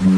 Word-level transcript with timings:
Cruise 0.00 0.14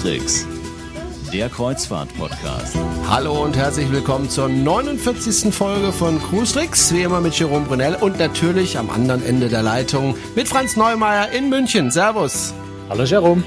Tricks, 0.00 0.46
der 1.32 1.48
Kreuzfahrt-Podcast. 1.48 2.76
Hallo 3.08 3.42
und 3.42 3.56
herzlich 3.56 3.90
willkommen 3.90 4.30
zur 4.30 4.48
49. 4.48 5.52
Folge 5.52 5.90
von 5.90 6.22
Cruise 6.22 6.52
Tricks, 6.52 6.94
wie 6.94 7.02
immer 7.02 7.20
mit 7.20 7.36
Jerome 7.36 7.66
Brunel 7.66 7.96
und 7.96 8.20
natürlich 8.20 8.78
am 8.78 8.90
anderen 8.90 9.26
Ende 9.26 9.48
der 9.48 9.64
Leitung 9.64 10.14
mit 10.36 10.46
Franz 10.46 10.76
Neumeier 10.76 11.32
in 11.32 11.48
München. 11.48 11.90
Servus. 11.90 12.54
Hallo 12.88 13.02
Jerome. 13.02 13.42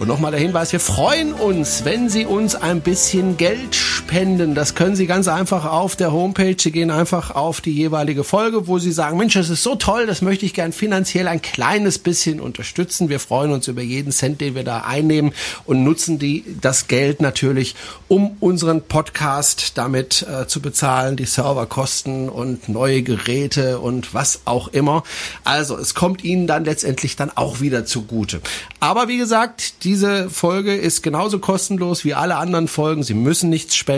Und 0.00 0.08
nochmal 0.08 0.32
der 0.32 0.40
Hinweis, 0.40 0.72
wir 0.72 0.80
freuen 0.80 1.32
uns, 1.32 1.84
wenn 1.84 2.08
Sie 2.08 2.24
uns 2.24 2.56
ein 2.56 2.80
bisschen 2.80 3.36
Geld 3.36 3.74
spenden. 4.08 4.54
Das 4.54 4.74
können 4.74 4.96
Sie 4.96 5.06
ganz 5.06 5.28
einfach 5.28 5.66
auf 5.66 5.94
der 5.94 6.12
Homepage. 6.12 6.56
Sie 6.58 6.72
gehen 6.72 6.90
einfach 6.90 7.30
auf 7.34 7.60
die 7.60 7.72
jeweilige 7.72 8.24
Folge, 8.24 8.66
wo 8.66 8.78
Sie 8.78 8.90
sagen, 8.90 9.18
Mensch, 9.18 9.34
das 9.34 9.50
ist 9.50 9.62
so 9.62 9.74
toll, 9.74 10.06
das 10.06 10.22
möchte 10.22 10.46
ich 10.46 10.54
gern 10.54 10.72
finanziell 10.72 11.28
ein 11.28 11.42
kleines 11.42 11.98
bisschen 11.98 12.40
unterstützen. 12.40 13.10
Wir 13.10 13.20
freuen 13.20 13.52
uns 13.52 13.68
über 13.68 13.82
jeden 13.82 14.10
Cent, 14.10 14.40
den 14.40 14.54
wir 14.54 14.64
da 14.64 14.80
einnehmen 14.80 15.34
und 15.66 15.84
nutzen 15.84 16.18
die, 16.18 16.42
das 16.58 16.88
Geld 16.88 17.20
natürlich, 17.20 17.74
um 18.08 18.38
unseren 18.40 18.80
Podcast 18.80 19.76
damit 19.76 20.22
äh, 20.26 20.46
zu 20.46 20.62
bezahlen, 20.62 21.16
die 21.16 21.26
Serverkosten 21.26 22.30
und 22.30 22.70
neue 22.70 23.02
Geräte 23.02 23.78
und 23.78 24.14
was 24.14 24.40
auch 24.46 24.68
immer. 24.68 25.02
Also, 25.44 25.76
es 25.76 25.94
kommt 25.94 26.24
Ihnen 26.24 26.46
dann 26.46 26.64
letztendlich 26.64 27.16
dann 27.16 27.30
auch 27.34 27.60
wieder 27.60 27.84
zugute. 27.84 28.40
Aber 28.80 29.08
wie 29.08 29.18
gesagt, 29.18 29.84
diese 29.84 30.30
Folge 30.30 30.74
ist 30.74 31.02
genauso 31.02 31.40
kostenlos 31.40 32.06
wie 32.06 32.14
alle 32.14 32.36
anderen 32.36 32.68
Folgen. 32.68 33.02
Sie 33.02 33.12
müssen 33.12 33.50
nichts 33.50 33.76
spenden. 33.76 33.97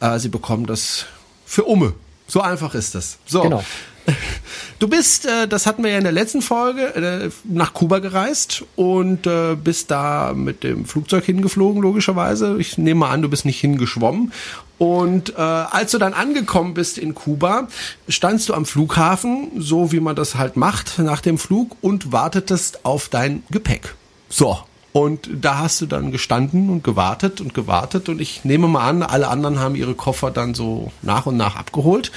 Äh, 0.00 0.18
Sie 0.18 0.28
bekommen 0.28 0.66
das 0.66 1.06
für 1.44 1.64
Umme. 1.64 1.94
So 2.26 2.40
einfach 2.40 2.74
ist 2.74 2.94
das. 2.94 3.18
So. 3.26 3.42
Genau. 3.42 3.64
Du 4.78 4.88
bist, 4.88 5.24
äh, 5.24 5.48
das 5.48 5.66
hatten 5.66 5.82
wir 5.82 5.90
ja 5.90 5.96
in 5.96 6.04
der 6.04 6.12
letzten 6.12 6.42
Folge, 6.42 6.94
äh, 6.94 7.30
nach 7.44 7.72
Kuba 7.72 7.98
gereist 8.00 8.62
und 8.76 9.26
äh, 9.26 9.56
bist 9.56 9.90
da 9.90 10.34
mit 10.34 10.64
dem 10.64 10.84
Flugzeug 10.84 11.24
hingeflogen, 11.24 11.80
logischerweise. 11.80 12.58
Ich 12.58 12.76
nehme 12.76 13.00
mal 13.00 13.10
an, 13.10 13.22
du 13.22 13.30
bist 13.30 13.46
nicht 13.46 13.58
hingeschwommen. 13.58 14.32
Und 14.76 15.30
äh, 15.30 15.40
als 15.40 15.92
du 15.92 15.98
dann 15.98 16.12
angekommen 16.12 16.74
bist 16.74 16.98
in 16.98 17.14
Kuba, 17.14 17.68
standst 18.06 18.50
du 18.50 18.54
am 18.54 18.66
Flughafen, 18.66 19.52
so 19.56 19.92
wie 19.92 20.00
man 20.00 20.14
das 20.14 20.34
halt 20.34 20.56
macht 20.58 20.98
nach 20.98 21.22
dem 21.22 21.38
Flug 21.38 21.76
und 21.80 22.12
wartetest 22.12 22.84
auf 22.84 23.08
dein 23.08 23.42
Gepäck. 23.50 23.94
So, 24.28 24.58
und 24.96 25.28
da 25.30 25.58
hast 25.58 25.82
du 25.82 25.84
dann 25.84 26.10
gestanden 26.10 26.70
und 26.70 26.82
gewartet 26.82 27.42
und 27.42 27.52
gewartet 27.52 28.08
und 28.08 28.18
ich 28.18 28.46
nehme 28.46 28.66
mal 28.66 28.88
an, 28.88 29.02
alle 29.02 29.28
anderen 29.28 29.60
haben 29.60 29.74
ihre 29.74 29.94
Koffer 29.94 30.30
dann 30.30 30.54
so 30.54 30.90
nach 31.02 31.26
und 31.26 31.36
nach 31.36 31.54
abgeholt. 31.54 32.10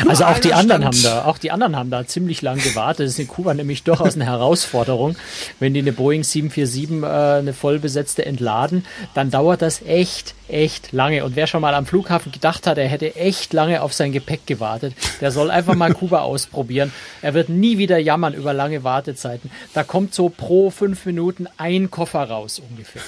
Nur 0.00 0.08
Also 0.12 0.24
auch 0.24 0.38
die 0.38 0.54
anderen 0.54 0.82
haben 0.82 1.02
da, 1.02 1.26
auch 1.26 1.36
die 1.36 1.50
anderen 1.50 1.76
haben 1.76 1.90
da 1.90 2.06
ziemlich 2.06 2.40
lang 2.40 2.56
gewartet. 2.56 3.04
Das 3.04 3.12
ist 3.12 3.18
in 3.18 3.28
Kuba 3.28 3.52
nämlich 3.52 3.82
durchaus 3.82 4.14
eine 4.14 4.24
Herausforderung. 4.24 5.14
Wenn 5.60 5.74
die 5.74 5.80
eine 5.80 5.92
Boeing 5.92 6.24
747 6.24 7.02
äh, 7.02 7.38
eine 7.40 7.52
vollbesetzte 7.52 8.24
entladen, 8.24 8.86
dann 9.12 9.30
dauert 9.30 9.60
das 9.60 9.82
echt, 9.82 10.34
echt 10.48 10.92
lange. 10.92 11.26
Und 11.26 11.36
wer 11.36 11.46
schon 11.46 11.60
mal 11.60 11.74
am 11.74 11.84
Flughafen 11.84 12.32
gedacht 12.32 12.66
hat, 12.66 12.78
er 12.78 12.88
hätte 12.88 13.14
echt 13.14 13.52
lange 13.52 13.82
auf 13.82 13.92
sein 13.92 14.10
Gepäck 14.10 14.46
gewartet, 14.46 14.94
der 15.20 15.32
soll 15.32 15.50
einfach 15.50 15.74
mal 15.74 15.92
Kuba 15.92 16.20
ausprobieren. 16.22 16.92
Er 17.20 17.34
wird 17.34 17.50
nie 17.50 17.76
wieder 17.76 17.98
jammern 17.98 18.32
über 18.32 18.54
lange 18.54 18.84
Wartezeiten. 18.84 19.50
Da 19.74 19.84
kommt 19.84 20.14
so 20.14 20.30
pro 20.30 20.70
fünf 20.70 21.04
Minuten 21.04 21.46
ein 21.58 21.90
Koffer 21.90 22.21
raus 22.24 22.60
ungefähr. 22.70 23.02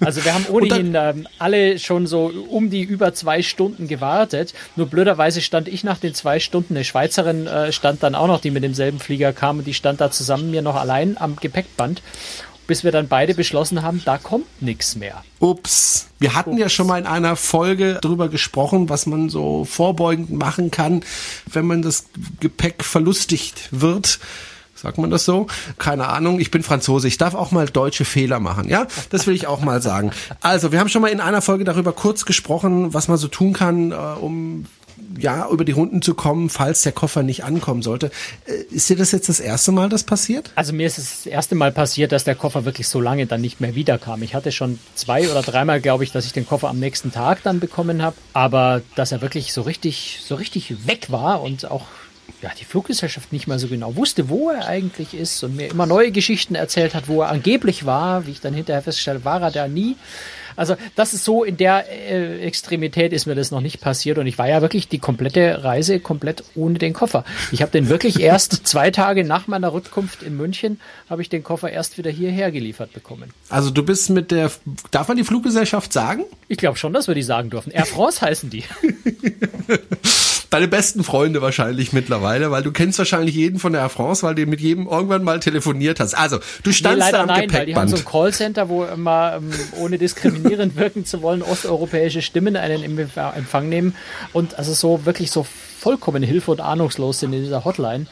Also 0.00 0.24
wir 0.24 0.34
haben 0.34 0.46
ohnehin 0.50 0.94
ähm, 0.94 1.28
alle 1.38 1.78
schon 1.78 2.06
so 2.06 2.32
um 2.48 2.70
die 2.70 2.82
über 2.82 3.14
zwei 3.14 3.42
Stunden 3.42 3.88
gewartet. 3.88 4.54
Nur 4.76 4.86
blöderweise 4.86 5.40
stand 5.40 5.68
ich 5.68 5.84
nach 5.84 5.98
den 5.98 6.14
zwei 6.14 6.40
Stunden, 6.40 6.74
eine 6.74 6.84
Schweizerin 6.84 7.46
äh, 7.46 7.72
stand 7.72 8.02
dann 8.02 8.14
auch 8.14 8.26
noch, 8.26 8.40
die 8.40 8.50
mit 8.50 8.62
demselben 8.62 8.98
Flieger 8.98 9.32
kam 9.32 9.58
und 9.58 9.66
die 9.66 9.74
stand 9.74 10.00
da 10.00 10.10
zusammen 10.10 10.50
mir 10.50 10.62
noch 10.62 10.76
allein 10.76 11.16
am 11.18 11.36
Gepäckband, 11.36 12.02
bis 12.66 12.84
wir 12.84 12.92
dann 12.92 13.08
beide 13.08 13.34
beschlossen 13.34 13.82
haben, 13.82 14.02
da 14.04 14.18
kommt 14.18 14.46
nichts 14.62 14.96
mehr. 14.96 15.22
Ups. 15.38 16.08
Wir 16.18 16.34
hatten 16.34 16.56
ja 16.56 16.68
schon 16.68 16.86
mal 16.86 16.98
in 16.98 17.06
einer 17.06 17.36
Folge 17.36 17.98
darüber 18.00 18.28
gesprochen, 18.28 18.88
was 18.88 19.06
man 19.06 19.28
so 19.28 19.64
vorbeugend 19.64 20.30
machen 20.30 20.70
kann, 20.70 21.04
wenn 21.46 21.66
man 21.66 21.82
das 21.82 22.06
Gepäck 22.40 22.84
verlustigt 22.84 23.68
wird. 23.70 24.18
Sagt 24.84 24.98
man 24.98 25.08
das 25.08 25.24
so? 25.24 25.46
Keine 25.78 26.08
Ahnung. 26.08 26.38
Ich 26.40 26.50
bin 26.50 26.62
Franzose. 26.62 27.08
Ich 27.08 27.16
darf 27.16 27.34
auch 27.34 27.52
mal 27.52 27.64
deutsche 27.64 28.04
Fehler 28.04 28.38
machen. 28.38 28.68
Ja, 28.68 28.86
das 29.08 29.26
will 29.26 29.34
ich 29.34 29.46
auch 29.46 29.62
mal 29.62 29.80
sagen. 29.80 30.10
Also, 30.42 30.72
wir 30.72 30.78
haben 30.78 30.90
schon 30.90 31.00
mal 31.00 31.08
in 31.08 31.20
einer 31.20 31.40
Folge 31.40 31.64
darüber 31.64 31.92
kurz 31.92 32.26
gesprochen, 32.26 32.92
was 32.92 33.08
man 33.08 33.16
so 33.16 33.28
tun 33.28 33.54
kann, 33.54 33.92
äh, 33.92 33.94
um 33.94 34.66
ja 35.18 35.48
über 35.48 35.64
die 35.64 35.72
Runden 35.72 36.02
zu 36.02 36.12
kommen, 36.14 36.50
falls 36.50 36.82
der 36.82 36.92
Koffer 36.92 37.22
nicht 37.22 37.44
ankommen 37.44 37.80
sollte. 37.80 38.10
Äh, 38.44 38.74
Ist 38.74 38.90
dir 38.90 38.96
das 38.96 39.12
jetzt 39.12 39.30
das 39.30 39.40
erste 39.40 39.72
Mal, 39.72 39.88
das 39.88 40.04
passiert? 40.04 40.50
Also 40.54 40.74
mir 40.74 40.86
ist 40.86 40.98
es 40.98 41.22
das 41.24 41.26
erste 41.26 41.54
Mal 41.54 41.72
passiert, 41.72 42.12
dass 42.12 42.24
der 42.24 42.34
Koffer 42.34 42.66
wirklich 42.66 42.86
so 42.86 43.00
lange 43.00 43.24
dann 43.24 43.40
nicht 43.40 43.60
mehr 43.62 43.74
wiederkam. 43.74 44.22
Ich 44.22 44.34
hatte 44.34 44.52
schon 44.52 44.78
zwei 44.94 45.30
oder 45.30 45.40
dreimal, 45.40 45.80
glaube 45.80 46.04
ich, 46.04 46.12
dass 46.12 46.26
ich 46.26 46.32
den 46.34 46.46
Koffer 46.46 46.68
am 46.68 46.78
nächsten 46.78 47.10
Tag 47.10 47.42
dann 47.42 47.58
bekommen 47.58 48.02
habe, 48.02 48.16
aber 48.34 48.82
dass 48.96 49.12
er 49.12 49.22
wirklich 49.22 49.54
so 49.54 49.62
richtig, 49.62 50.20
so 50.22 50.34
richtig 50.34 50.86
weg 50.86 51.06
war 51.10 51.40
und 51.42 51.70
auch 51.70 51.86
ja, 52.44 52.50
die 52.60 52.66
Fluggesellschaft 52.66 53.32
nicht 53.32 53.46
mal 53.46 53.58
so 53.58 53.68
genau 53.68 53.96
wusste, 53.96 54.28
wo 54.28 54.50
er 54.50 54.66
eigentlich 54.66 55.14
ist 55.14 55.42
und 55.42 55.56
mir 55.56 55.70
immer 55.70 55.86
neue 55.86 56.12
Geschichten 56.12 56.54
erzählt 56.54 56.94
hat, 56.94 57.08
wo 57.08 57.22
er 57.22 57.30
angeblich 57.30 57.86
war, 57.86 58.26
wie 58.26 58.32
ich 58.32 58.40
dann 58.42 58.52
hinterher 58.52 58.82
feststelle, 58.82 59.24
war 59.24 59.40
er 59.40 59.50
da 59.50 59.66
nie. 59.66 59.96
Also 60.54 60.76
das 60.94 61.14
ist 61.14 61.24
so, 61.24 61.42
in 61.42 61.56
der 61.56 61.86
äh, 61.90 62.40
Extremität 62.42 63.14
ist 63.14 63.24
mir 63.24 63.34
das 63.34 63.50
noch 63.50 63.62
nicht 63.62 63.80
passiert 63.80 64.18
und 64.18 64.26
ich 64.26 64.36
war 64.36 64.46
ja 64.46 64.60
wirklich 64.60 64.88
die 64.88 64.98
komplette 64.98 65.64
Reise 65.64 66.00
komplett 66.00 66.44
ohne 66.54 66.78
den 66.78 66.92
Koffer. 66.92 67.24
Ich 67.50 67.62
habe 67.62 67.72
den 67.72 67.88
wirklich 67.88 68.20
erst 68.20 68.52
zwei 68.66 68.90
Tage 68.90 69.24
nach 69.24 69.46
meiner 69.46 69.72
Rückkunft 69.72 70.22
in 70.22 70.36
München, 70.36 70.78
habe 71.08 71.22
ich 71.22 71.30
den 71.30 71.42
Koffer 71.42 71.70
erst 71.70 71.96
wieder 71.96 72.10
hierher 72.10 72.52
geliefert 72.52 72.92
bekommen. 72.92 73.30
Also 73.48 73.70
du 73.70 73.82
bist 73.82 74.10
mit 74.10 74.30
der, 74.30 74.50
darf 74.90 75.08
man 75.08 75.16
die 75.16 75.24
Fluggesellschaft 75.24 75.94
sagen? 75.94 76.24
Ich 76.48 76.58
glaube 76.58 76.76
schon, 76.76 76.92
dass 76.92 77.08
wir 77.08 77.14
die 77.14 77.22
sagen 77.22 77.48
dürfen. 77.48 77.72
Air 77.72 77.86
France 77.86 78.20
heißen 78.20 78.50
die. 78.50 78.64
Deine 80.54 80.68
besten 80.68 81.02
Freunde 81.02 81.42
wahrscheinlich 81.42 81.92
mittlerweile, 81.92 82.52
weil 82.52 82.62
du 82.62 82.70
kennst 82.70 82.96
wahrscheinlich 83.00 83.34
jeden 83.34 83.58
von 83.58 83.72
der 83.72 83.82
Air 83.82 83.88
France, 83.88 84.22
weil 84.22 84.36
du 84.36 84.46
mit 84.46 84.60
jedem 84.60 84.86
irgendwann 84.86 85.24
mal 85.24 85.40
telefoniert 85.40 85.98
hast. 85.98 86.14
Also, 86.14 86.38
du 86.62 86.70
Nee, 86.70 86.72
standst 86.74 86.98
leider 87.00 87.18
da 87.18 87.22
am 87.22 87.26
nein, 87.26 87.52
weil 87.52 87.66
die 87.66 87.74
haben 87.74 87.86
Gepäckband. 87.86 87.90
so 87.90 87.96
ein 87.96 88.04
Callcenter, 88.04 88.68
wo 88.68 88.84
immer, 88.84 89.38
ähm, 89.38 89.50
ohne 89.80 89.98
diskriminierend 89.98 90.76
wirken 90.76 91.04
zu 91.04 91.22
wollen, 91.22 91.42
osteuropäische 91.42 92.22
Stimmen 92.22 92.54
einen 92.54 92.84
im 92.84 92.96
Empfang 93.00 93.68
nehmen 93.68 93.96
und 94.32 94.56
also 94.56 94.72
so 94.74 95.04
wirklich 95.04 95.32
so 95.32 95.44
vollkommen 95.80 96.22
hilfe- 96.22 96.52
und 96.52 96.60
ahnungslos 96.60 97.18
sind 97.18 97.32
in 97.32 97.42
dieser 97.42 97.64
Hotline. 97.64 98.06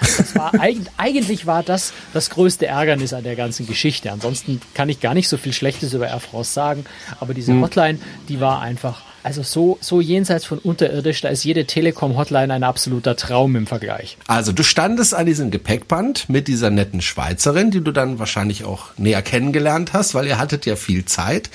Das 0.00 0.36
war 0.36 0.54
eigentlich, 0.60 0.92
eigentlich 0.98 1.46
war 1.46 1.64
das 1.64 1.92
das 2.14 2.30
größte 2.30 2.66
Ärgernis 2.66 3.12
an 3.12 3.24
der 3.24 3.34
ganzen 3.34 3.66
Geschichte. 3.66 4.12
Ansonsten 4.12 4.60
kann 4.74 4.88
ich 4.88 5.00
gar 5.00 5.14
nicht 5.14 5.28
so 5.28 5.36
viel 5.36 5.52
Schlechtes 5.52 5.94
über 5.94 6.06
Air 6.06 6.20
France 6.20 6.52
sagen, 6.52 6.84
aber 7.18 7.34
diese 7.34 7.50
Hm. 7.50 7.62
Hotline, 7.62 7.98
die 8.28 8.38
war 8.38 8.60
einfach 8.60 9.02
also 9.28 9.42
so, 9.42 9.76
so 9.82 10.00
jenseits 10.00 10.46
von 10.46 10.56
unterirdisch, 10.56 11.20
da 11.20 11.28
ist 11.28 11.44
jede 11.44 11.66
Telekom-Hotline 11.66 12.50
ein 12.54 12.64
absoluter 12.64 13.14
Traum 13.14 13.56
im 13.56 13.66
Vergleich. 13.66 14.16
Also, 14.26 14.52
du 14.52 14.62
standest 14.62 15.12
an 15.12 15.26
diesem 15.26 15.50
Gepäckband 15.50 16.30
mit 16.30 16.48
dieser 16.48 16.70
netten 16.70 17.02
Schweizerin, 17.02 17.70
die 17.70 17.82
du 17.82 17.92
dann 17.92 18.18
wahrscheinlich 18.18 18.64
auch 18.64 18.86
näher 18.96 19.20
kennengelernt 19.20 19.92
hast, 19.92 20.14
weil 20.14 20.26
ihr 20.26 20.38
hattet 20.38 20.64
ja 20.64 20.76
viel 20.76 21.04
Zeit. 21.04 21.50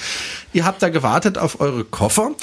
Ihr 0.53 0.65
habt 0.65 0.83
da 0.83 0.89
gewartet 0.89 1.39
auf 1.39 1.59
eure 1.61 1.83
Koffer 1.83 2.35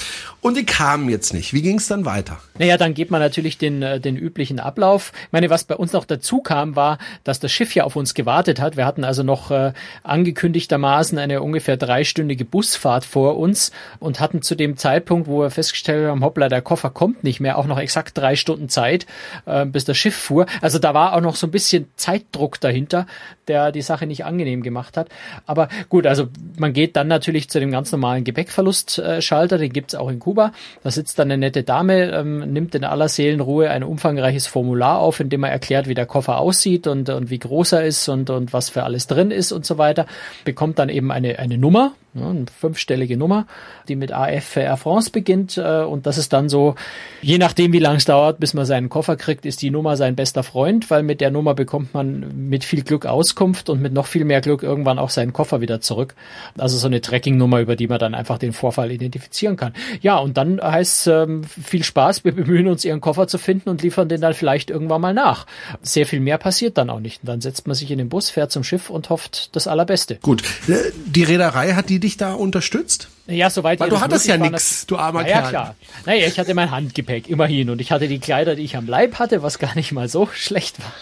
und 0.43 0.57
die 0.57 0.65
kamen 0.65 1.11
jetzt 1.11 1.35
nicht. 1.35 1.53
Wie 1.53 1.61
ging 1.61 1.77
es 1.77 1.87
dann 1.87 2.05
weiter? 2.07 2.39
Naja, 2.59 2.79
dann 2.79 2.95
geht 2.95 3.11
man 3.11 3.21
natürlich 3.21 3.59
den, 3.59 3.83
äh, 3.83 4.01
den 4.01 4.17
üblichen 4.17 4.59
Ablauf. 4.59 5.13
Ich 5.27 5.33
meine, 5.33 5.51
was 5.51 5.65
bei 5.65 5.77
uns 5.77 5.93
noch 5.93 6.07
dazu 6.07 6.41
kam, 6.41 6.77
war, 6.77 6.99
dass 7.25 7.41
das 7.41 7.53
Schiff 7.53 7.75
ja 7.75 7.85
auf 7.85 7.95
uns 7.95 8.15
gewartet 8.15 8.61
hat. 8.61 8.77
Wir 8.77 8.87
hatten 8.87 9.05
also 9.05 9.23
noch 9.23 9.51
äh, 9.51 9.73
angekündigtermaßen 10.03 11.19
eine 11.19 11.43
ungefähr 11.43 11.77
dreistündige 11.77 12.47
Busfahrt 12.47 13.05
vor 13.05 13.39
uns 13.39 13.71
und 13.99 14.21
hatten 14.21 14.41
zu 14.41 14.55
dem 14.55 14.77
Zeitpunkt, 14.79 15.29
wo 15.29 15.41
wir 15.41 15.51
festgestellt 15.51 16.09
haben, 16.09 16.25
hoppla, 16.25 16.49
der 16.49 16.63
Koffer 16.63 16.91
kommt 16.91 17.23
nicht 17.23 17.41
mehr, 17.41 17.59
auch 17.59 17.67
noch 17.67 17.79
exakt 17.79 18.17
drei 18.17 18.35
Stunden 18.35 18.71
Zeit, 18.71 19.07
äh, 19.45 19.67
bis 19.67 19.85
das 19.85 19.99
Schiff 19.99 20.17
fuhr. 20.17 20.47
Also 20.63 20.79
da 20.79 20.95
war 20.95 21.15
auch 21.15 21.21
noch 21.21 21.37
so 21.37 21.47
ein 21.47 21.51
bisschen 21.51 21.87
Zeitdruck 21.97 22.61
dahinter, 22.61 23.07
der 23.47 23.73
die 23.73 23.83
Sache 23.83 24.07
nicht 24.07 24.25
angenehm 24.25 24.63
gemacht 24.63 24.97
hat. 24.97 25.09
Aber 25.45 25.69
gut, 25.89 26.07
also 26.07 26.29
man 26.57 26.73
geht 26.73 26.97
dann 26.97 27.09
natürlich 27.09 27.51
zu 27.51 27.61
dem 27.61 27.71
ganz 27.71 27.93
normalen 27.93 28.25
Gepäckverlustschalter, 28.25 29.59
den 29.59 29.73
gibt's 29.73 29.95
auch 29.95 30.09
in 30.09 30.19
Kuba. 30.19 30.30
Da 30.35 30.91
sitzt 30.91 31.19
dann 31.19 31.31
eine 31.31 31.39
nette 31.39 31.63
Dame, 31.63 32.11
ähm, 32.13 32.53
nimmt 32.53 32.75
in 32.75 32.85
aller 32.85 33.09
Seelenruhe 33.09 33.71
ein 33.71 33.83
umfangreiches 33.83 34.47
Formular 34.47 34.99
auf, 34.99 35.21
in 35.21 35.29
dem 35.29 35.45
er 35.45 35.51
erklärt, 35.51 35.89
wie 35.89 35.95
der 35.95 36.07
Koffer 36.07 36.39
aussieht 36.39 36.87
und, 36.87 37.09
und 37.09 37.31
wie 37.31 37.39
groß 37.39 37.73
er 37.73 37.85
ist 37.85 38.09
und, 38.09 38.31
und 38.31 38.53
was 38.53 38.71
für 38.71 38.85
alles 38.85 39.07
drin 39.07 39.31
ist 39.31 39.53
und 39.53 39.67
so 39.67 39.79
weiter. 39.79 40.07
Bekommt 40.45 40.79
dann 40.79 40.89
eben 40.89 41.11
eine, 41.11 41.39
eine 41.39 41.59
Nummer, 41.59 41.93
eine 42.15 42.47
fünfstellige 42.59 43.17
Nummer, 43.17 43.47
die 43.89 43.97
mit 43.97 44.13
AF 44.13 44.57
Air 44.57 44.77
France 44.77 45.11
beginnt. 45.11 45.57
Äh, 45.57 45.83
und 45.83 46.07
das 46.07 46.19
ist 46.19 46.33
dann 46.33 46.49
so, 46.49 46.75
je 47.23 47.39
nachdem, 47.39 47.73
wie 47.73 47.79
lange 47.79 47.99
es 47.99 48.05
dauert, 48.05 48.41
bis 48.41 48.55
man 48.55 48.65
seinen 48.65 48.89
Koffer 48.89 49.17
kriegt, 49.17 49.47
ist 49.47 49.63
die 49.63 49.71
Nummer 49.71 49.97
sein 49.97 50.17
bester 50.17 50.43
Freund, 50.43 50.91
weil 50.91 51.03
mit 51.03 51.21
der 51.21 51.31
Nummer 51.31 51.55
bekommt 51.55 51.95
man 51.95 52.49
mit 52.49 52.65
viel 52.65 52.83
Glück 52.83 53.07
Auskunft 53.07 53.71
und 53.71 53.81
mit 53.81 53.93
noch 53.93 54.07
viel 54.07 54.25
mehr 54.25 54.41
Glück 54.41 54.63
irgendwann 54.63 54.99
auch 54.99 55.11
seinen 55.11 55.33
Koffer 55.33 55.61
wieder 55.61 55.81
zurück. 55.81 56.15
Also 56.59 56.77
so 56.79 56.87
eine 56.87 57.01
Tracking-Nummer, 57.01 57.61
über 57.61 57.77
die 57.77 57.87
man 57.87 57.99
dann 57.99 58.15
einfach 58.15 58.39
den 58.39 58.53
Vorfall 58.53 58.91
identifizieren 58.91 59.57
kann. 59.57 59.73
Ja, 60.01 60.19
und 60.19 60.37
dann 60.37 60.61
heißt 60.61 61.07
ähm, 61.07 61.45
viel 61.45 61.85
Spaß, 61.85 62.25
wir 62.25 62.33
bemühen 62.35 62.67
uns, 62.67 62.85
ihren 62.85 63.01
Koffer 63.01 63.29
zu 63.29 63.39
finden 63.39 63.69
und 63.69 63.83
liefern 63.83 64.09
den 64.09 64.21
dann 64.21 64.35
vielleicht 64.35 64.71
irgendwann 64.71 65.01
mal 65.01 65.15
nach. 65.15 65.47
Sehr 65.83 66.07
viel 66.07 66.21
mehr 66.21 66.39
passiert 66.39 66.77
dann 66.77 66.91
auch 66.91 67.01
nicht. 67.01 67.23
Und 67.23 67.29
dann 67.29 67.41
setzt 67.41 67.67
man 67.67 67.75
sich 67.75 67.91
in 67.91 67.99
den 67.99 68.09
Bus, 68.09 68.31
fährt 68.31 68.51
zum 68.51 68.65
Schiff 68.65 68.91
und 68.91 69.11
hofft 69.11 69.55
das 69.55 69.69
Allerbeste. 69.69 70.17
Gut, 70.17 70.43
äh, 70.69 70.75
die 71.07 71.23
Reederei 71.23 71.75
hat 71.75 71.89
die 71.89 72.00
dich 72.01 72.17
da 72.17 72.35
unterstützt? 72.35 73.09
Ja, 73.27 73.51
soweit. 73.51 73.81
Weil 73.81 73.91
du 73.91 74.01
hattest 74.01 74.27
ja 74.27 74.37
nichts, 74.37 74.87
du 74.87 74.97
armer 74.97 75.25
Kerl. 75.25 75.45
Ja, 75.45 75.49
klar. 75.49 75.75
Naja, 76.07 76.27
ich 76.27 76.39
hatte 76.39 76.55
mein 76.55 76.71
Handgepäck, 76.71 77.29
immerhin. 77.29 77.71
Und 77.71 77.81
ich 77.81 77.93
hatte 77.93 78.09
die 78.09 78.19
Kleider, 78.19 78.57
die 78.57 78.63
ich 78.63 78.77
am 78.77 78.87
Leib 78.87 79.19
hatte, 79.19 79.43
was 79.43 79.59
gar 79.59 79.75
nicht 79.75 79.93
mal 79.93 80.09
so 80.09 80.27
schlecht 80.33 80.81
war. 80.81 80.93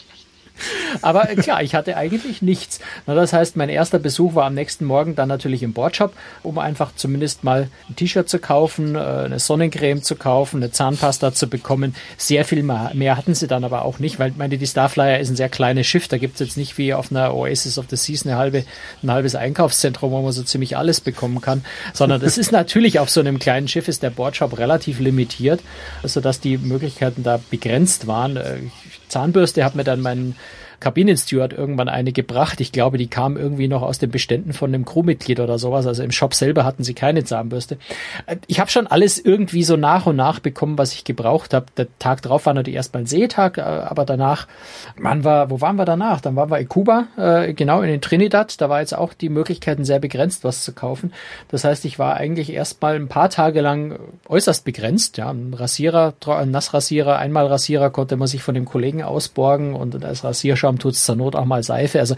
Aber 1.03 1.27
klar, 1.27 1.63
ich 1.63 1.75
hatte 1.75 1.97
eigentlich 1.97 2.43
nichts. 2.43 2.81
Na, 3.07 3.15
das 3.15 3.33
heißt, 3.33 3.57
mein 3.57 3.69
erster 3.69 3.99
Besuch 3.99 4.35
war 4.35 4.47
am 4.47 4.55
nächsten 4.55 4.85
Morgen 4.85 5.15
dann 5.15 5.29
natürlich 5.29 5.63
im 5.63 5.73
Boardshop, 5.73 6.15
um 6.43 6.59
einfach 6.59 6.95
zumindest 6.95 7.45
mal 7.45 7.69
ein 7.89 7.97
T-Shirt 7.97 8.29
zu 8.29 8.39
kaufen, 8.39 8.95
äh, 8.95 8.99
eine 8.99 9.39
Sonnencreme 9.39 10.03
zu 10.03 10.17
kaufen, 10.17 10.57
eine 10.57 10.71
Zahnpasta 10.71 11.33
zu 11.33 11.49
bekommen. 11.49 11.95
Sehr 12.17 12.45
viel 12.45 12.63
mehr 12.63 13.17
hatten 13.17 13.35
sie 13.35 13.47
dann 13.47 13.65
aber 13.65 13.85
auch 13.85 13.99
nicht, 13.99 14.19
weil 14.19 14.33
meine, 14.37 14.59
die 14.59 14.67
Starflyer 14.67 15.19
ist 15.19 15.31
ein 15.31 15.37
sehr 15.37 15.49
kleines 15.49 15.87
Schiff. 15.87 16.09
Da 16.09 16.19
gibt 16.19 16.35
es 16.35 16.47
jetzt 16.47 16.57
nicht 16.57 16.79
wie 16.79 16.95
auf 16.95 17.11
einer 17.11 17.35
Oasis 17.35 17.79
of 17.79 17.87
the 17.91 17.97
Seas 17.97 18.27
eine 18.27 18.37
halbe, 18.37 18.65
ein 19.03 19.11
halbes 19.11 19.35
Einkaufszentrum, 19.35 20.11
wo 20.11 20.23
man 20.23 20.33
so 20.33 20.43
ziemlich 20.43 20.77
alles 20.77 21.01
bekommen 21.01 21.41
kann, 21.41 21.65
sondern 21.93 22.23
es 22.23 22.39
ist 22.39 22.53
natürlich 22.53 22.99
auf 22.99 23.11
so 23.11 23.21
einem 23.21 23.39
kleinen 23.39 23.69
Schiff 23.69 23.89
ist 23.89 24.03
der 24.03 24.11
Boardshop 24.11 24.59
relativ 24.59 25.01
limitiert, 25.01 25.61
sodass 26.03 26.41
die 26.41 26.59
Möglichkeiten 26.59 27.23
da 27.23 27.41
begrenzt 27.51 28.07
waren. 28.07 28.37
Äh, 28.37 28.59
Zahnbürste 29.09 29.65
hat 29.65 29.75
mir 29.75 29.85
dann 29.85 30.01
mein 30.01 30.37
Kabinensteward 30.81 31.53
irgendwann 31.53 31.89
eine 31.89 32.13
gebracht. 32.13 32.61
Ich 32.61 32.73
glaube, 32.73 32.99
die 32.99 33.09
kam 33.09 33.37
irgendwie 33.37 33.69
noch 33.69 33.83
aus 33.83 33.99
den 33.99 34.11
Beständen 34.11 34.53
von 34.53 34.73
einem 34.73 34.85
Crewmitglied 34.85 35.41
oder 35.41 35.59
sowas. 35.59 35.87
Also 35.87 36.03
im 36.03 36.13
Shop 36.13 36.35
selber 36.35 36.65
hatten 36.65 36.85
sie 36.85 36.95
keine 36.95 37.25
Zahnbürste. 37.25 37.79
Äh, 38.27 38.37
ich 38.47 38.61
habe 38.61 38.71
schon 38.71 38.87
alles 38.87 39.19
irgendwie 39.19 39.65
so 39.65 39.77
nach 39.77 40.07
und 40.07 40.17
nach 40.17 40.39
bekommen, 40.39 40.79
was 40.79 40.93
ich 40.93 41.05
gebraucht 41.05 41.53
habe. 41.53 41.67
Der 41.77 41.87
Tag 41.99 42.23
drauf 42.23 42.47
war 42.47 42.55
natürlich 42.55 42.77
erst 42.77 42.95
mein 42.95 43.07
Seetag, 43.07 43.59
äh, 43.59 43.63
aber 43.63 44.05
danach, 44.05 44.47
wann 44.97 45.25
war, 45.25 45.51
wo 45.51 45.61
waren 45.61 45.77
wir 45.77 45.85
danach? 45.85 46.21
Dann 46.21 46.37
waren 46.37 46.51
wir 46.51 46.59
in 46.59 46.69
Kuba, 46.69 47.09
äh, 47.17 47.53
genau 47.55 47.83
in 47.83 47.89
den 47.89 48.01
Trinidad. 48.01 48.61
Da 48.61 48.69
war 48.69 48.81
jetzt 48.81 48.97
auch 48.97 49.15
die 49.15 49.29
Möglichkeiten 49.29 49.85
sehr 49.85 49.99
begrenzt, 49.99 50.45
was 50.45 50.63
zu 50.63 50.73
kaufen. 50.73 51.13
Das 51.49 51.65
heißt, 51.65 51.85
ich 51.87 51.99
war 51.99 52.15
eigentlich 52.15 52.53
erst 52.53 52.81
mal 52.83 52.95
ein 52.95 53.09
paar 53.09 53.31
Tage 53.31 53.61
lang 53.61 53.99
äußerst 54.29 54.65
begrenzt. 54.65 55.17
Ja, 55.17 55.31
ein 55.31 55.55
Rasierer, 55.55 56.15
ein 56.27 56.51
Nassrasierer, 56.51 57.19
Einmalrasierer 57.19 57.91
konnte 57.91 58.17
man 58.17 58.29
sich 58.29 58.43
von 58.43 58.55
dem 58.55 58.65
Kollegen 58.65 59.03
ausborgen 59.03 59.75
und 59.75 60.05
als 60.05 60.23
Rasierschaum 60.23 60.68
Schaum 60.69 60.79
tut's 60.79 61.05
zur 61.05 61.17
Not 61.17 61.35
auch 61.35 61.47
mal 61.47 61.63
Seife. 61.63 61.99
Also 61.99 62.15